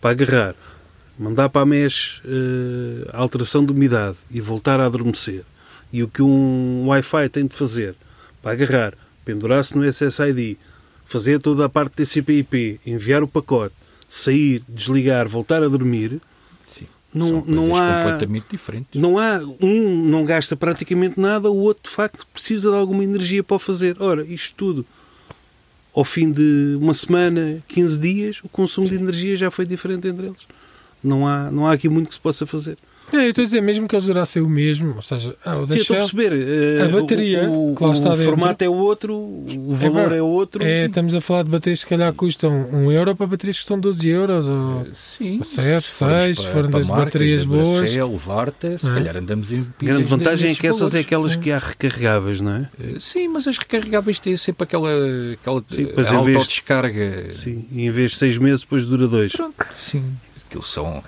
[0.00, 0.54] para agarrar,
[1.18, 5.42] mandar para a mesh eh, a alteração de umidade e voltar a adormecer,
[5.92, 7.94] e o que um Wi-Fi tem de fazer
[8.42, 10.56] para agarrar, pendurar-se no SSID,
[11.04, 13.74] fazer toda a parte TCP/IP, enviar o pacote,
[14.08, 16.20] sair, desligar, voltar a dormir,
[16.74, 16.86] Sim.
[17.14, 19.00] não, São não há completamente diferentes.
[19.00, 23.42] não há um não gasta praticamente nada, o outro de facto precisa de alguma energia
[23.42, 23.96] para o fazer.
[24.00, 24.86] Ora, isto tudo
[25.94, 30.26] ao fim de uma semana, 15 dias, o consumo de energia já foi diferente entre
[30.26, 30.46] eles.
[31.02, 32.78] Não há, não há aqui muito que se possa fazer.
[33.12, 35.66] É, eu estou a dizer, mesmo que eles durassem o mesmo, ou seja, ah, o
[35.66, 36.78] da Sim, estou a Shell, perceber.
[36.78, 40.08] eh, a bateria o, o, que lá está o dentro- formato é outro, o valor
[40.10, 40.62] pá, é outro.
[40.64, 43.62] é, estamos a falar de baterias que se calhar custam 1 euro para baterias que
[43.62, 44.46] custam 12 euros.
[44.46, 44.86] Ou...
[45.16, 47.66] Sim, Sete, se formos seis, para- foram das baterias da boas.
[47.92, 48.94] Duracell, Varta, se É.
[48.94, 51.06] calhar andamos em grande vantagem é que essas é valores.
[51.06, 51.40] aquelas sim.
[51.40, 52.68] que há recarregáveis, não é?
[52.80, 54.90] Eh, Sim, mas as recarregáveis têm sempre aquela,
[55.32, 57.32] aquela Sim, eh, autodescarga.
[57.32, 57.64] Sim.
[57.72, 59.32] E em vez de seis meses, depois dura dois.
[59.32, 60.04] Pronto, sim.
[60.46, 61.02] Aquilo são.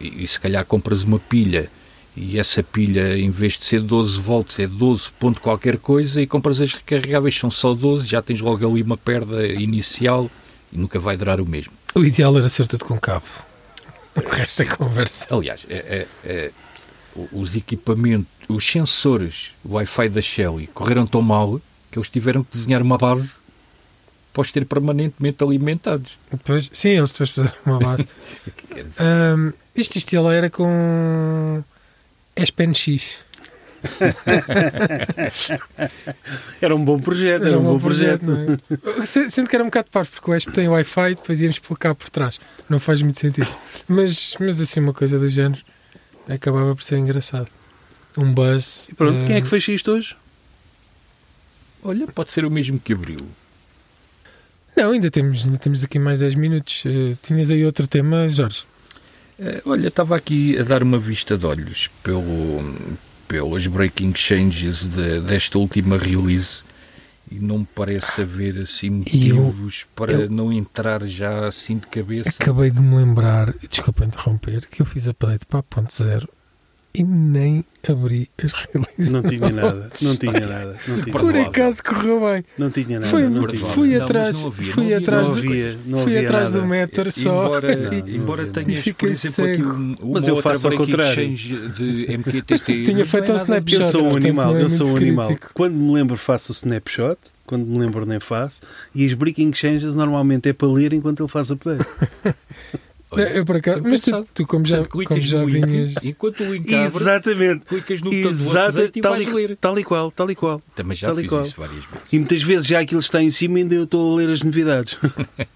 [0.00, 1.70] E, e se calhar compras uma pilha
[2.16, 6.26] e essa pilha, em vez de ser 12 volts, é 12 ponto qualquer coisa e
[6.26, 10.28] compras as recarregáveis, são só 12, já tens logo ali uma perda inicial
[10.72, 11.72] e nunca vai durar o mesmo.
[11.94, 13.24] O ideal era ser tudo com cabo.
[14.16, 15.26] O resto é conversa.
[15.30, 16.50] Aliás, é- é- é,
[17.32, 21.60] os equipamentos, os sensores Wi-Fi da Shelly correram tão mal
[21.90, 23.34] que eles tiveram que desenhar uma base
[24.42, 26.16] os ter permanentemente alimentados.
[26.30, 28.06] Depois, sim, eles depois fizeram uma base.
[28.98, 31.62] Ahm, isto, isto ele era com
[32.36, 33.02] SPNX.
[36.60, 38.22] Era um bom projeto, era, um bom projeto.
[38.24, 38.58] não
[39.00, 39.06] é?
[39.06, 41.58] Se- Sendo que era um bocado parvo, porque o ESP tem Wi-Fi e depois íamos
[41.60, 42.40] por cá por trás.
[42.68, 43.48] Não faz muito sentido.
[43.86, 45.60] Mas, mas assim, uma coisa do género
[46.28, 47.48] acabava por ser engraçado.
[48.16, 48.88] Um buzz.
[48.88, 50.16] E pronto, quem é que fez isto hoje?
[51.84, 53.24] olha, pode ser o mesmo que abriu.
[54.78, 56.84] Não, ainda temos, ainda temos aqui mais 10 minutos.
[56.86, 58.62] Eh, tinhas aí outro tema, Jorge?
[59.38, 62.60] Eh, Olha, estava aqui a dar uma vista de olhos pelo,
[63.26, 66.62] pelos breaking changes de- desta última release
[67.30, 71.76] e não me parece haver assim E eu- motivos para eu- não entrar já assim
[71.78, 72.30] de cabeça.
[72.30, 76.28] Acabei de me lembrar, desculpa interromper, que eu fiz update para a ponto zero
[76.94, 79.10] e nem abri as releases.
[79.12, 82.44] Não tinha nada, não tinha nada, não tinha, Por acaso correu bem.
[82.58, 83.10] não tinha nada.
[83.10, 83.66] Foi- não tinha.
[83.68, 86.28] fui mas atrás, não havia, fui não havia atrás não do, havia, não fui havia
[86.28, 86.62] atrás nada.
[86.64, 87.44] do Meter só.
[87.44, 89.68] Embora, Não, embora não tenhas, por E exemplo, fiquei aqui cego.
[89.68, 91.34] um, uma Mas eu outra faço ao contrário.
[91.34, 92.82] de MQTT.
[92.84, 93.80] Tinha feito um é nada snapshot.
[93.82, 95.26] Eu sou um animal, é eu sou um animal.
[95.26, 95.50] crítico.
[95.54, 98.60] Quando me lembro faço o snapshot, quando me lembro nem faço,
[98.94, 101.84] e as breaking changes normalmente é para ler enquanto ele faz update.
[103.10, 105.64] Olha, eu, por acaso, mas tu, tu como já, Portanto, como clicas já no link,
[105.66, 105.94] vinhas.
[106.04, 107.64] enquanto o link abre, Exatamente.
[107.64, 109.56] clicas no botão do Exata, update e tal, vais e, ler.
[109.56, 110.62] tal e qual, tal e qual.
[110.74, 111.42] Também já tal e fiz qual.
[111.42, 112.12] isso várias vezes.
[112.12, 114.42] E muitas vezes já aquilo está em cima e ainda eu estou a ler as
[114.42, 114.98] novidades.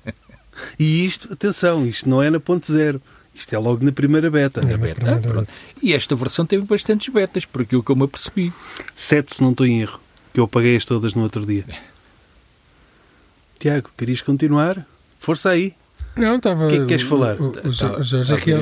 [0.79, 3.03] e isto, atenção, isto não é na ponte zero.
[3.35, 4.61] Isto é logo na primeira beta.
[4.61, 4.65] É.
[4.65, 5.03] Na beta.
[5.07, 5.45] Ah.
[5.83, 8.53] E esta versão teve bastantes betas, por aquilo que eu me apercebi.
[8.95, 10.01] Sete, se não estou em erro.
[10.33, 11.65] Que eu apaguei-as todas no outro dia.
[13.59, 14.87] Tiago, querias continuar?
[15.21, 15.75] Força aí.
[16.17, 16.67] Não, estava.
[16.67, 17.37] O que é que queres falar?
[17.41, 18.53] O, o, o Tá- o Jorge, tá a aqui,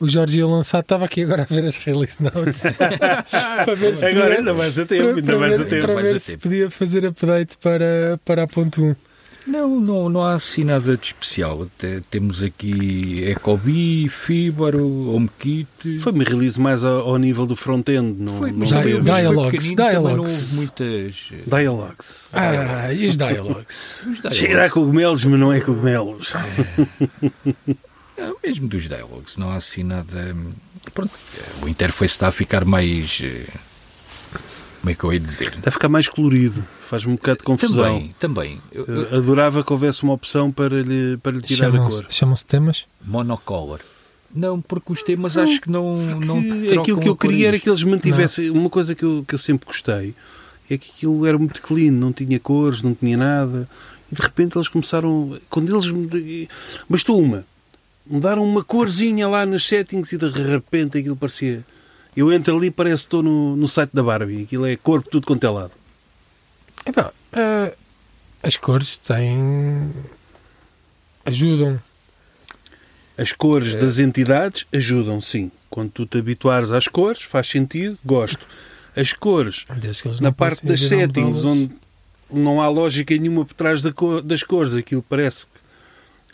[0.00, 2.62] o Jorge ia lançar, estava aqui agora a ver as release notes.
[3.64, 5.68] para ver se Agora podia- ainda mais a tempo, para, ainda para mais ver, a
[5.68, 5.86] tempo.
[5.86, 6.42] para ver a se tempo.
[6.44, 8.96] podia fazer update para, para a ponto 1.
[9.48, 11.62] Não, não, não há assim nada de especial.
[11.62, 15.98] Até temos aqui Ecobee, Fibaro, HomeKit.
[16.00, 18.14] Foi-me release mais ao, ao nível do front-end.
[18.20, 18.82] Não, Foi, não Di- teve.
[18.92, 20.32] foi- foi Dialogues, também não dialogues.
[20.32, 21.30] houve muitas.
[21.32, 22.32] eh, Dialogues.
[22.34, 24.00] Ah, e os dialogues?
[24.06, 24.36] os dialogues.
[24.38, 26.34] Cheira a cogumelos, mas não é cogumelos.
[28.16, 30.34] É, mesmo dos dialogues, não há assim nada.
[30.36, 30.50] hum,
[30.94, 33.22] Pronto, eh, o interface está a ficar mais.
[34.78, 35.54] Eh, Como é que eu ia dizer?
[35.56, 36.64] Está a ficar mais colorido.
[36.88, 37.84] Faz-me um bocado de confusão.
[37.84, 38.60] Também, também.
[38.72, 42.06] Eu- eu- Eu Adorava que houvesse uma opção para lhe, para lhe tirar a cor.
[42.10, 42.86] chamam-se temas?
[43.04, 43.80] Monocolor.
[44.34, 45.96] Não, porque os temas acho que não.
[46.16, 46.38] não
[46.80, 48.50] aquilo que eu queria era que eles mantivessem.
[48.50, 50.14] Uma coisa que eu, que eu sempre gostei
[50.70, 53.68] é que aquilo era muito clean, não tinha cores, não tinha nada.
[54.12, 55.38] E de repente eles começaram.
[55.50, 55.90] Quando eles.
[55.90, 56.48] me-
[56.88, 57.44] Bastou uma.
[58.06, 61.64] Mudaram uma corzinha lá nos settings e de repente aquilo parecia.
[62.16, 64.42] Eu entro ali e parece que estou no, no site da Barbie.
[64.42, 65.72] Aquilo é corpo tudo quanto é lado.
[66.84, 67.72] Epá, ah,
[68.42, 69.90] as cores têm.
[71.24, 71.80] ajudam.
[73.16, 73.78] As cores É.
[73.78, 75.50] das entidades ajudam, sim.
[75.68, 78.46] Quando tu te habituares às cores, faz sentido, gosto.
[78.96, 79.64] As cores,
[80.20, 81.70] na parte das settings, onde
[82.30, 85.52] não há lógica nenhuma por trás da cor- das cores, aquilo parece que.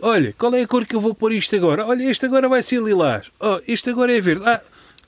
[0.00, 1.86] Olha, qual é a cor que eu vou pôr isto agora?
[1.86, 3.26] Olha, este agora vai ser lilás.
[3.40, 4.42] Oh, este agora é verde.
[4.46, 4.60] Ah,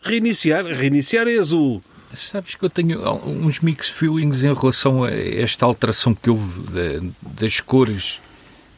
[0.06, 0.64] reiniciar.
[0.66, 1.82] Reiniciar é azul.
[2.14, 7.08] Sabes que eu tenho uns mixed feelings em relação a esta alteração que houve da-
[7.38, 8.18] das cores.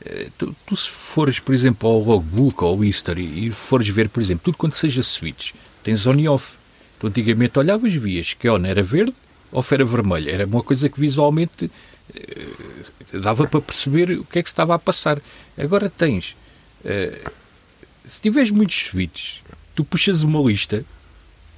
[0.04, 4.08] Eh, Tu, tu se fores, por exemplo, ao logbook ou ao history e fores ver,
[4.08, 5.52] por exemplo, tudo quanto seja switch,
[5.84, 6.56] tens on e off.
[6.98, 9.14] Tu antigamente olhavas, vias que on era verde,
[9.52, 10.30] off era vermelho.
[10.30, 11.70] Era uma coisa que visualmente
[12.14, 12.46] eh,
[13.12, 15.20] dava para perceber o que é que estava a passar.
[15.56, 16.34] Agora tens,
[16.84, 17.20] eh,
[18.04, 19.42] se tiveres muitos switches,
[19.74, 20.84] tu puxas uma lista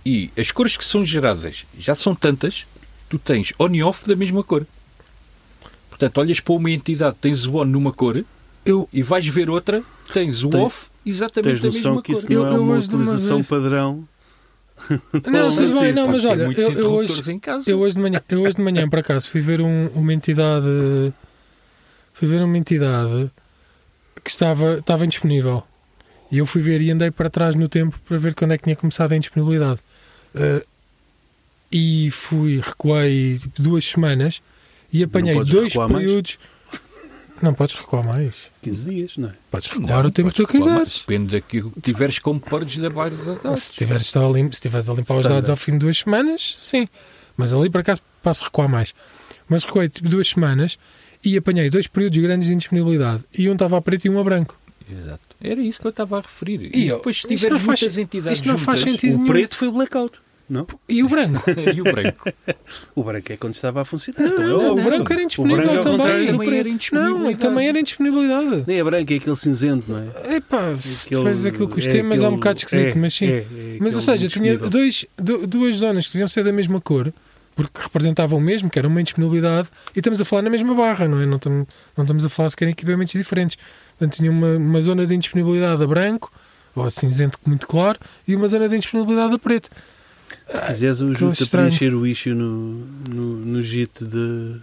[0.04, 2.66] e as cores que são geradas já são tantas,
[3.08, 4.66] tu tens on e off da mesma cor.
[5.88, 8.24] Portanto, olhas para uma entidade, tens o on numa cor
[8.64, 9.82] Eu, e vais ver outra,
[10.12, 12.18] tens o Tem- off exatamente Tens da noção mesma que cor.
[12.20, 14.08] isso não Eu- é uma hoje de uma utilização vez- padrão.
[14.90, 17.70] não, tudo bem, não, mas Podes ter olha, eu, eu hoje, em casa.
[17.70, 21.12] eu hoje de manhã, eu hoje de manhã, por acaso, fui ver um- uma entidade.
[22.14, 23.30] Fui ver uma entidade
[24.22, 25.62] que estava, estava indisponível.
[26.30, 28.64] E eu fui ver e andei para trás no tempo para ver quando é que
[28.64, 29.80] tinha começado a indisponibilidade.
[30.34, 30.64] Eh,
[31.72, 34.42] e fui, recuei tipo, duas semanas
[34.92, 36.04] e apanhei podes dois recuar mais?
[36.04, 36.38] períodos.
[37.42, 38.34] Não podes recuar mais.
[38.60, 39.32] 15 dias, não é?
[39.50, 40.98] Podes recuar o tempo que podes tu quiseres.
[41.00, 43.62] Depende daquilo que tiveres como da base da dados.
[43.62, 45.50] Se tiveres, a lim- se tiveres a limpar os dados Standard.
[45.50, 46.86] ao fim de duas semanas, sim.
[47.36, 48.92] Mas ali, por acaso, posso recuar mais.
[49.48, 50.78] Mas recuei tipo duas semanas
[51.24, 53.24] e apanhei dois períodos grandes de indisponibilidade.
[53.36, 54.59] E um estava a preto e um a branco.
[54.92, 55.20] Exato.
[55.40, 56.70] Era isso que eu estava a referir.
[56.74, 59.14] E E, depois, se isto tiveres não faz- muitas entidades isto não faz juntas, sentido.
[59.14, 59.28] O nenhum.
[59.32, 60.18] preto foi o blackout.
[60.48, 60.66] Não?
[60.88, 61.44] E o branco?
[61.76, 62.32] e o branco.
[62.96, 64.20] O branco é quando estava a funcionar.
[64.20, 66.26] Não, Então, não, é o branco era O indisponível branco é também.
[66.26, 66.68] Também era.
[66.92, 68.64] Não, também era indisponibilidade.
[68.66, 70.36] Nem é branco, é aquele cinzento, não é?
[70.36, 70.72] Epá,
[71.04, 73.26] Aquele- faz aquilo que os é temas é um bocado esquisito, é, mas sim.
[73.26, 73.46] é, é
[73.78, 77.12] Mas, ou seja, tinha dois, du- duas zonas que deviam ser da mesma cor,
[77.54, 81.06] porque representavam o mesmo, que era uma indisponibilidade, e estamos a falar na mesma barra,
[81.06, 81.26] não é?
[81.26, 83.56] Não estamos, não estamos a falar sequer em equipamentos diferentes.
[84.00, 86.32] Portanto, tinha uma, uma zona de indisponibilidade a branco,
[86.74, 89.68] ou a cinzento muito claro, e uma zona de indisponibilidade a preto.
[90.48, 91.66] Se quiseres, eu Aquilo ajudo-te a estranho.
[91.68, 94.56] preencher o issue no, no, no JIT de,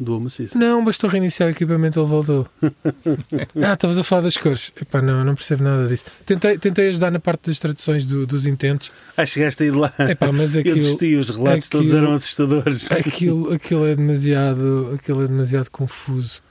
[0.00, 0.56] do Home Assist.
[0.56, 2.48] Não, bastou reiniciar o equipamento ele voltou.
[2.62, 4.72] ah, estavas a falar das cores.
[4.80, 6.04] Epá, não, não percebo nada disso.
[6.24, 8.90] Tentei, tentei ajudar na parte das traduções do- dos intentos.
[9.18, 9.92] Ah, chegaste a ir lá.
[9.98, 12.90] Epá, mas Eu aquilo, desisti, os relatos todos aquilo- eram assustadores.
[12.90, 16.45] aquilo, aquilo, é demasiado, aquilo é demasiado confuso.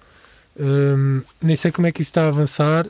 [0.60, 2.88] Hum, nem sei como é que isso está a avançar.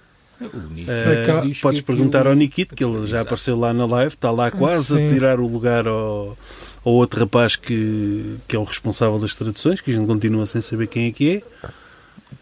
[0.72, 4.32] Diz que podes aquilo- perguntar ao Nikito, que ele já apareceu lá na live, está
[4.32, 5.06] lá quase Sim.
[5.06, 6.38] a tirar o lugar ao,
[6.84, 10.60] ao outro rapaz que, que é o responsável das traduções, que a gente continua sem
[10.62, 11.42] saber quem é que é.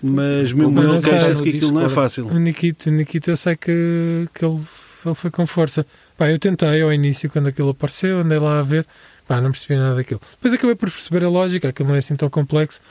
[0.01, 2.25] Mas mesmo ele queixa-se que aquilo não é fácil.
[2.27, 4.59] O Nikito, o Nikito eu sei que, que ele,
[5.05, 5.85] ele foi com força.
[6.17, 8.85] Pá, eu tentei ao início, quando aquilo apareceu, andei lá a ver.
[9.27, 10.19] Pá, não percebi nada daquilo.
[10.31, 12.81] Depois acabei por perceber a lógica, aquilo não é assim tão complexo.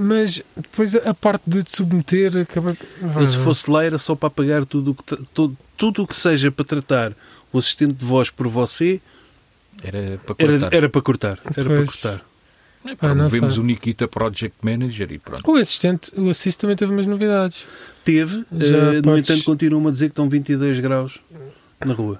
[0.00, 2.32] Mas depois a, parte de te submeter.
[2.36, 6.14] Ele, se fosse lá, era só para apagar tudo o que, tudo, tudo o que
[6.14, 7.12] seja para tratar
[7.52, 9.00] o assistente de voz por você,
[9.82, 10.76] Era para era, cortar.
[10.76, 11.38] era para cortar.
[11.56, 12.14] Era para cortar.
[12.84, 13.62] É, Ah, não Promovemos sei.
[13.62, 15.50] o Nikita Project Manager e pronto.
[15.50, 17.64] O assistente, o assist também teve umas novidades.
[18.04, 21.18] Teve, Já no podes- entanto, continuam a dizer que estão 22 graus
[21.84, 22.18] na rua.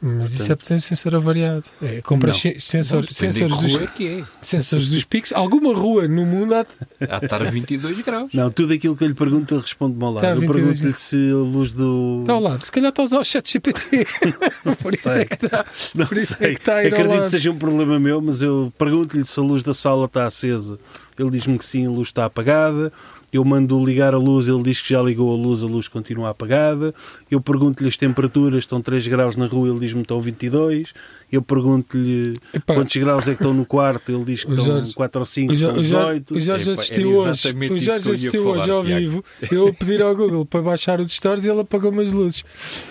[0.00, 1.64] Mas isso é Portanto- porque tem sensor avariado.
[1.82, 2.02] É,
[2.34, 4.24] sen- sensor, sensores, dos, é que é.
[4.42, 5.32] sensores dos picos.
[5.32, 6.66] Alguma rua no mundo há.
[7.08, 8.30] Há de estar a 22 graus.
[8.34, 10.26] Não, tudo aquilo que eu lhe pergunto, ele responde-me ao lado.
[10.26, 12.18] Eu 22 pergunto-lhe se a luz do.
[12.20, 12.62] Está ao lado.
[12.64, 14.06] Se calhar está a usar o chat GPT.
[14.82, 15.22] por isso sei.
[15.22, 15.64] é que está.
[15.94, 16.46] Não Por isso sei.
[16.50, 17.24] é que está a ir ao Acredito lado.
[17.24, 20.78] que seja um problema meu, mas eu pergunto-lhe se a luz da sala está acesa.
[21.18, 22.92] Ele diz-me que sim, a luz está apagada.
[23.36, 26.30] Eu mando ligar a luz, ele diz que já ligou a luz, a luz continua
[26.30, 26.94] apagada.
[27.30, 30.94] Eu pergunto-lhe as temperaturas, estão 3 graus na rua, ele diz-me que estão 22.
[31.30, 32.34] Eu pergunto-lhe
[32.66, 35.52] quantos graus é que estão no quarto, ele diz que estão Jorge- 4 ou 5,
[35.52, 36.34] O Jo- estão o Jorge, 18.
[36.36, 39.00] o Jorge assistiu hoje, o Jorge assistiu falar, hoje ao Tiago.
[39.00, 39.24] vivo.
[39.52, 42.42] Eu a pedir ao Google para baixar os stories e ele apagou-me as luzes.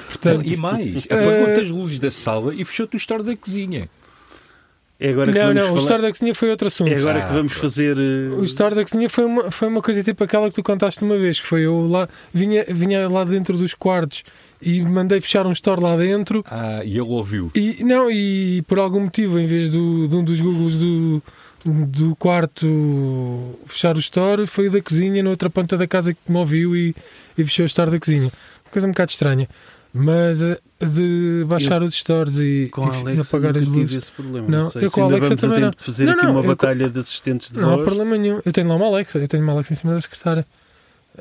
[0.10, 3.90] Portanto, E mais, Eh, apagou-te as luzes da sala e fechou-te o store da cozinha.
[4.98, 6.92] É agora que não, vamos não, o falar- story da cozinha foi outro assunto.
[6.92, 7.98] É agora Ah, que vamos fazer.
[7.98, 11.04] eh, O story da cozinha foi uma, foi uma coisa tipo aquela que tu contaste
[11.04, 14.24] uma vez, que foi eu lá, vinha, vinha lá dentro dos quartos
[14.62, 17.52] e mandei fechar um store lá dentro Ah, e ele ouviu.
[17.56, 21.22] e não, e por algum motivo, em vez do, de um dos Googles do,
[21.66, 22.66] do quarto
[23.66, 26.76] fechar o store, foi o da cozinha na outra ponta da casa que me ouviu
[26.76, 26.96] e,
[27.38, 28.32] e fechou o store da cozinha.
[28.66, 29.48] Uma coisa um bocado estranha.
[29.98, 33.96] Mas eh, de baixar os stores e, Com e Alexa apagar as luzes.
[34.04, 34.46] esse problema.
[34.50, 35.70] Não, Não, sei eu com a Alexa também não.
[35.70, 37.86] de fazer Não, aqui não, uma eu com- batalha de assistentes de Não há voz.
[37.88, 38.42] problema nenhum.
[38.44, 40.46] Eu tenho lá uma Alexa, eu tenho uma Alexa em cima da secretária.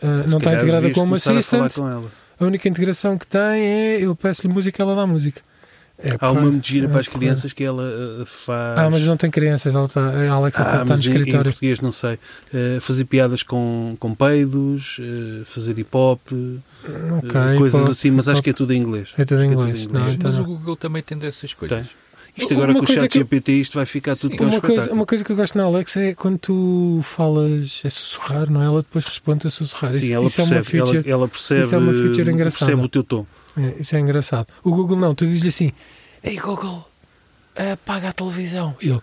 [0.03, 2.11] Ah, Se não está integrada com uma começar a com.
[2.41, 5.41] A única integração que tem é eu peço-lhe música ela dá música.
[5.97, 7.85] É, Há uma medida é para as crianças que ela
[8.21, 8.79] eh, faz.
[8.79, 11.13] Ah, mas não tem crianças, ela tá, a Alexa Ah, está no mas em- Em,
[11.17, 11.51] escritório.
[11.53, 12.19] português não sei.
[12.53, 16.59] Eh, fazer piadas com, com peidos, eh, fazer hip hop, eh,
[17.19, 19.11] Ok, coisas assim, mas acho que é tudo em inglês.
[19.17, 19.87] É tudo em Acho que inglês.
[19.87, 20.15] Não, inglês.
[20.17, 20.45] então Mas não.
[20.45, 21.79] o Google também tem dessas coisas.
[21.87, 21.89] Tem.
[22.37, 24.47] Isto agora Uma com o chat que eu- GPT isto vai ficar tudo que é
[24.47, 27.89] um Uma coisa, uma coisa que eu gosto na Alexa é quando tu falas é
[27.89, 28.65] sussurrar, não é?
[28.65, 29.93] Ela depois responde a sussurrar.
[29.93, 32.31] Sim, isso ela isso é uma percebe, ela, feature, ela percebe, isso é uma feature
[32.33, 32.67] engraçada.
[32.67, 33.25] percebe o teu tom.
[33.59, 34.47] É, isso é engraçado.
[34.63, 35.73] O Google não, tu dizes-lhe assim:
[36.23, 36.87] Ei Google,
[37.73, 38.75] apaga a televisão.
[38.81, 39.01] E ele,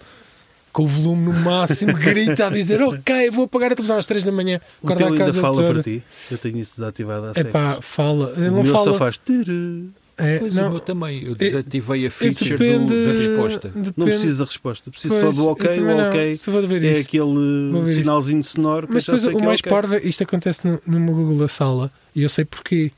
[0.74, 4.24] com o volume no máximo, grita a dizer: Ok, vou apagar a televisão às 3
[4.24, 4.60] da manhã.
[4.82, 5.74] O teu a ainda fala toda.
[5.76, 6.04] para ti.
[6.30, 7.52] Eu tenho isso desativado há É séculos.
[7.54, 8.34] pá, fala.
[8.38, 8.84] Ele O não fala.
[8.84, 9.18] só faz...
[9.18, 9.90] turu.
[10.18, 11.24] É, Pois o não, meu também.
[11.24, 13.68] Eu desativei a feature do- depende- da resposta.
[13.70, 14.92] depende- Não preciso da resposta.
[14.92, 15.80] Preciso Pois, só do ok.
[15.80, 16.08] O não.
[16.10, 17.02] ok Se vou ver é isso.
[17.08, 18.00] aquele Vou ver isto.
[18.02, 19.70] sinalzinho sonoro que Mas depois o é mais ok.
[19.72, 22.92] parvo, é- isto acontece no, meu Google da sala e eu sei porquê.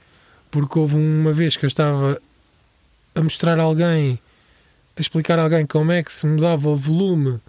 [0.53, 2.21] Porque houve uma vez que eu estava
[3.15, 4.19] a mostrar a alguém,
[4.95, 7.39] a explicar a alguém como é que se mudava o volume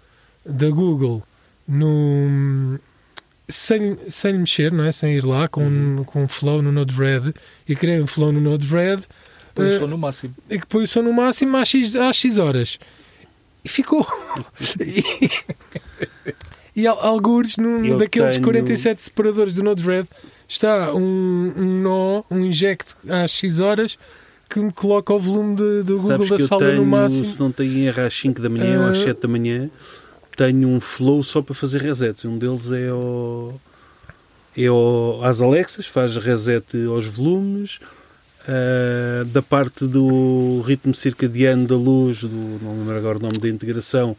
[0.43, 1.21] da Google
[1.67, 2.79] no.
[3.47, 4.91] Sem, sem mexer, não é?
[4.91, 6.03] Sem ir lá com, Uhum.
[6.03, 7.31] com flow no Node-RED
[7.69, 9.05] e criei um flow no Node-RED
[9.53, 10.33] Põe Eh, só no máximo.
[10.49, 12.79] e que põe o som no máximo às X, às X horas.
[13.63, 14.05] E ficou.
[14.79, 15.29] e,
[16.81, 20.07] e al- algures num daqueles tenho- 47 separadores do Node-RED
[20.47, 23.97] está um, um nó, um inject às X horas
[24.49, 27.25] que me coloca o volume de- do Google Sabes da sala tenho, no máximo.
[27.25, 29.03] se não tenho erro, às 5 da manhã ou às Ah.
[29.05, 29.69] 7 da manhã,
[30.37, 32.23] tenho um flow só para fazer resets.
[32.25, 33.53] Um deles é o,
[34.55, 37.79] é o, às Alexas, faz reset aos volumes.
[38.47, 43.49] ah, da parte do ritmo circadiano da luz, do, não lembro agora o nome da
[43.49, 44.15] integração,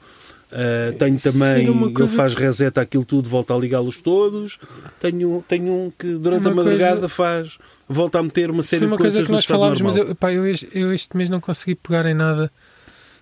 [0.52, 4.59] ah, tenho também, uma ele coisa- faz reset àquilo tudo, volta a ligá-los todos.
[5.01, 7.59] Tenho, tenho um que durante Uma a madrugada coisa- faz,
[7.89, 9.81] volta a meter uma série foi uma de coisa coisas que no nós estado falámos,
[9.81, 9.98] normal.
[9.98, 12.51] mas eu, pá, eu, este, eu este mês não consegui pegar em nada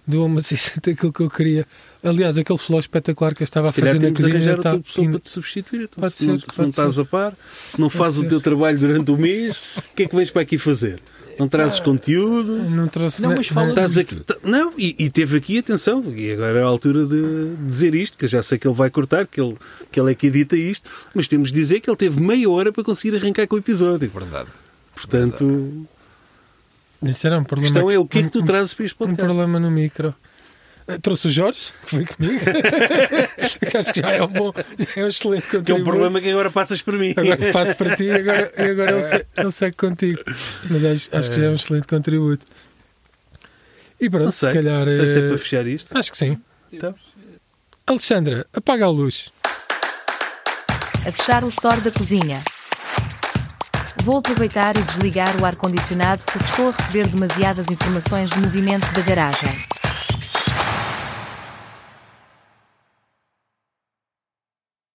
[0.06, 1.66] do Home Assistant, aquilo que eu queria.
[2.02, 5.08] Aliás, aquele flow espetacular que eu estava Se a fazer na cozinha outra está- pessoa
[5.10, 5.82] para te substituir.
[5.84, 7.34] Então, Pode se não, ser, se não estás a par,
[7.70, 10.42] se não fazes o teu trabalho durante o mês, o que é que vens para
[10.42, 11.00] aqui fazer?
[11.38, 12.58] Não trazes conteúdo?
[12.70, 16.58] Não trouxe Não, mas fala- Estás aqui, não, e, e teve aqui, atenção, e agora
[16.60, 19.40] é a altura de dizer isto, que eu já sei que ele vai cortar, que
[19.40, 19.56] ele,
[19.90, 22.72] que ele é que edita isto, mas temos de dizer que ele teve meia hora
[22.72, 24.08] para conseguir arrancar com o episódio.
[24.08, 24.48] Verdade.
[24.94, 25.86] Portanto,
[27.02, 27.72] Isso era um a problema.
[27.72, 29.24] questão é o que é que tu um- trazes para este Um podcast?
[29.24, 30.14] problema no micro.
[30.86, 32.40] Eh, Trouxe o Jorge, que foi comigo.
[33.78, 35.64] Acho que já é um bom, já é um excelente contributo.
[35.64, 37.14] Que é um problema que agora passas para mim.
[37.16, 40.20] Agora passo para ti e agora, agora ele, se- ele segue contigo.
[40.70, 42.44] Mas acho, acho que já é um excelente contributo.
[44.00, 44.80] E pronto, sei, se calhar.
[44.86, 45.96] não sei se é eh, para fechar isto.
[45.98, 46.38] Acho que sim.
[46.72, 46.94] Então.
[47.86, 49.30] Alexandra, apaga a luz.
[51.06, 52.42] A fechar o store da cozinha.
[54.04, 59.00] Vou aproveitar e desligar o ar-condicionado porque estou a receber demasiadas informações de movimento da
[59.00, 59.50] garagem.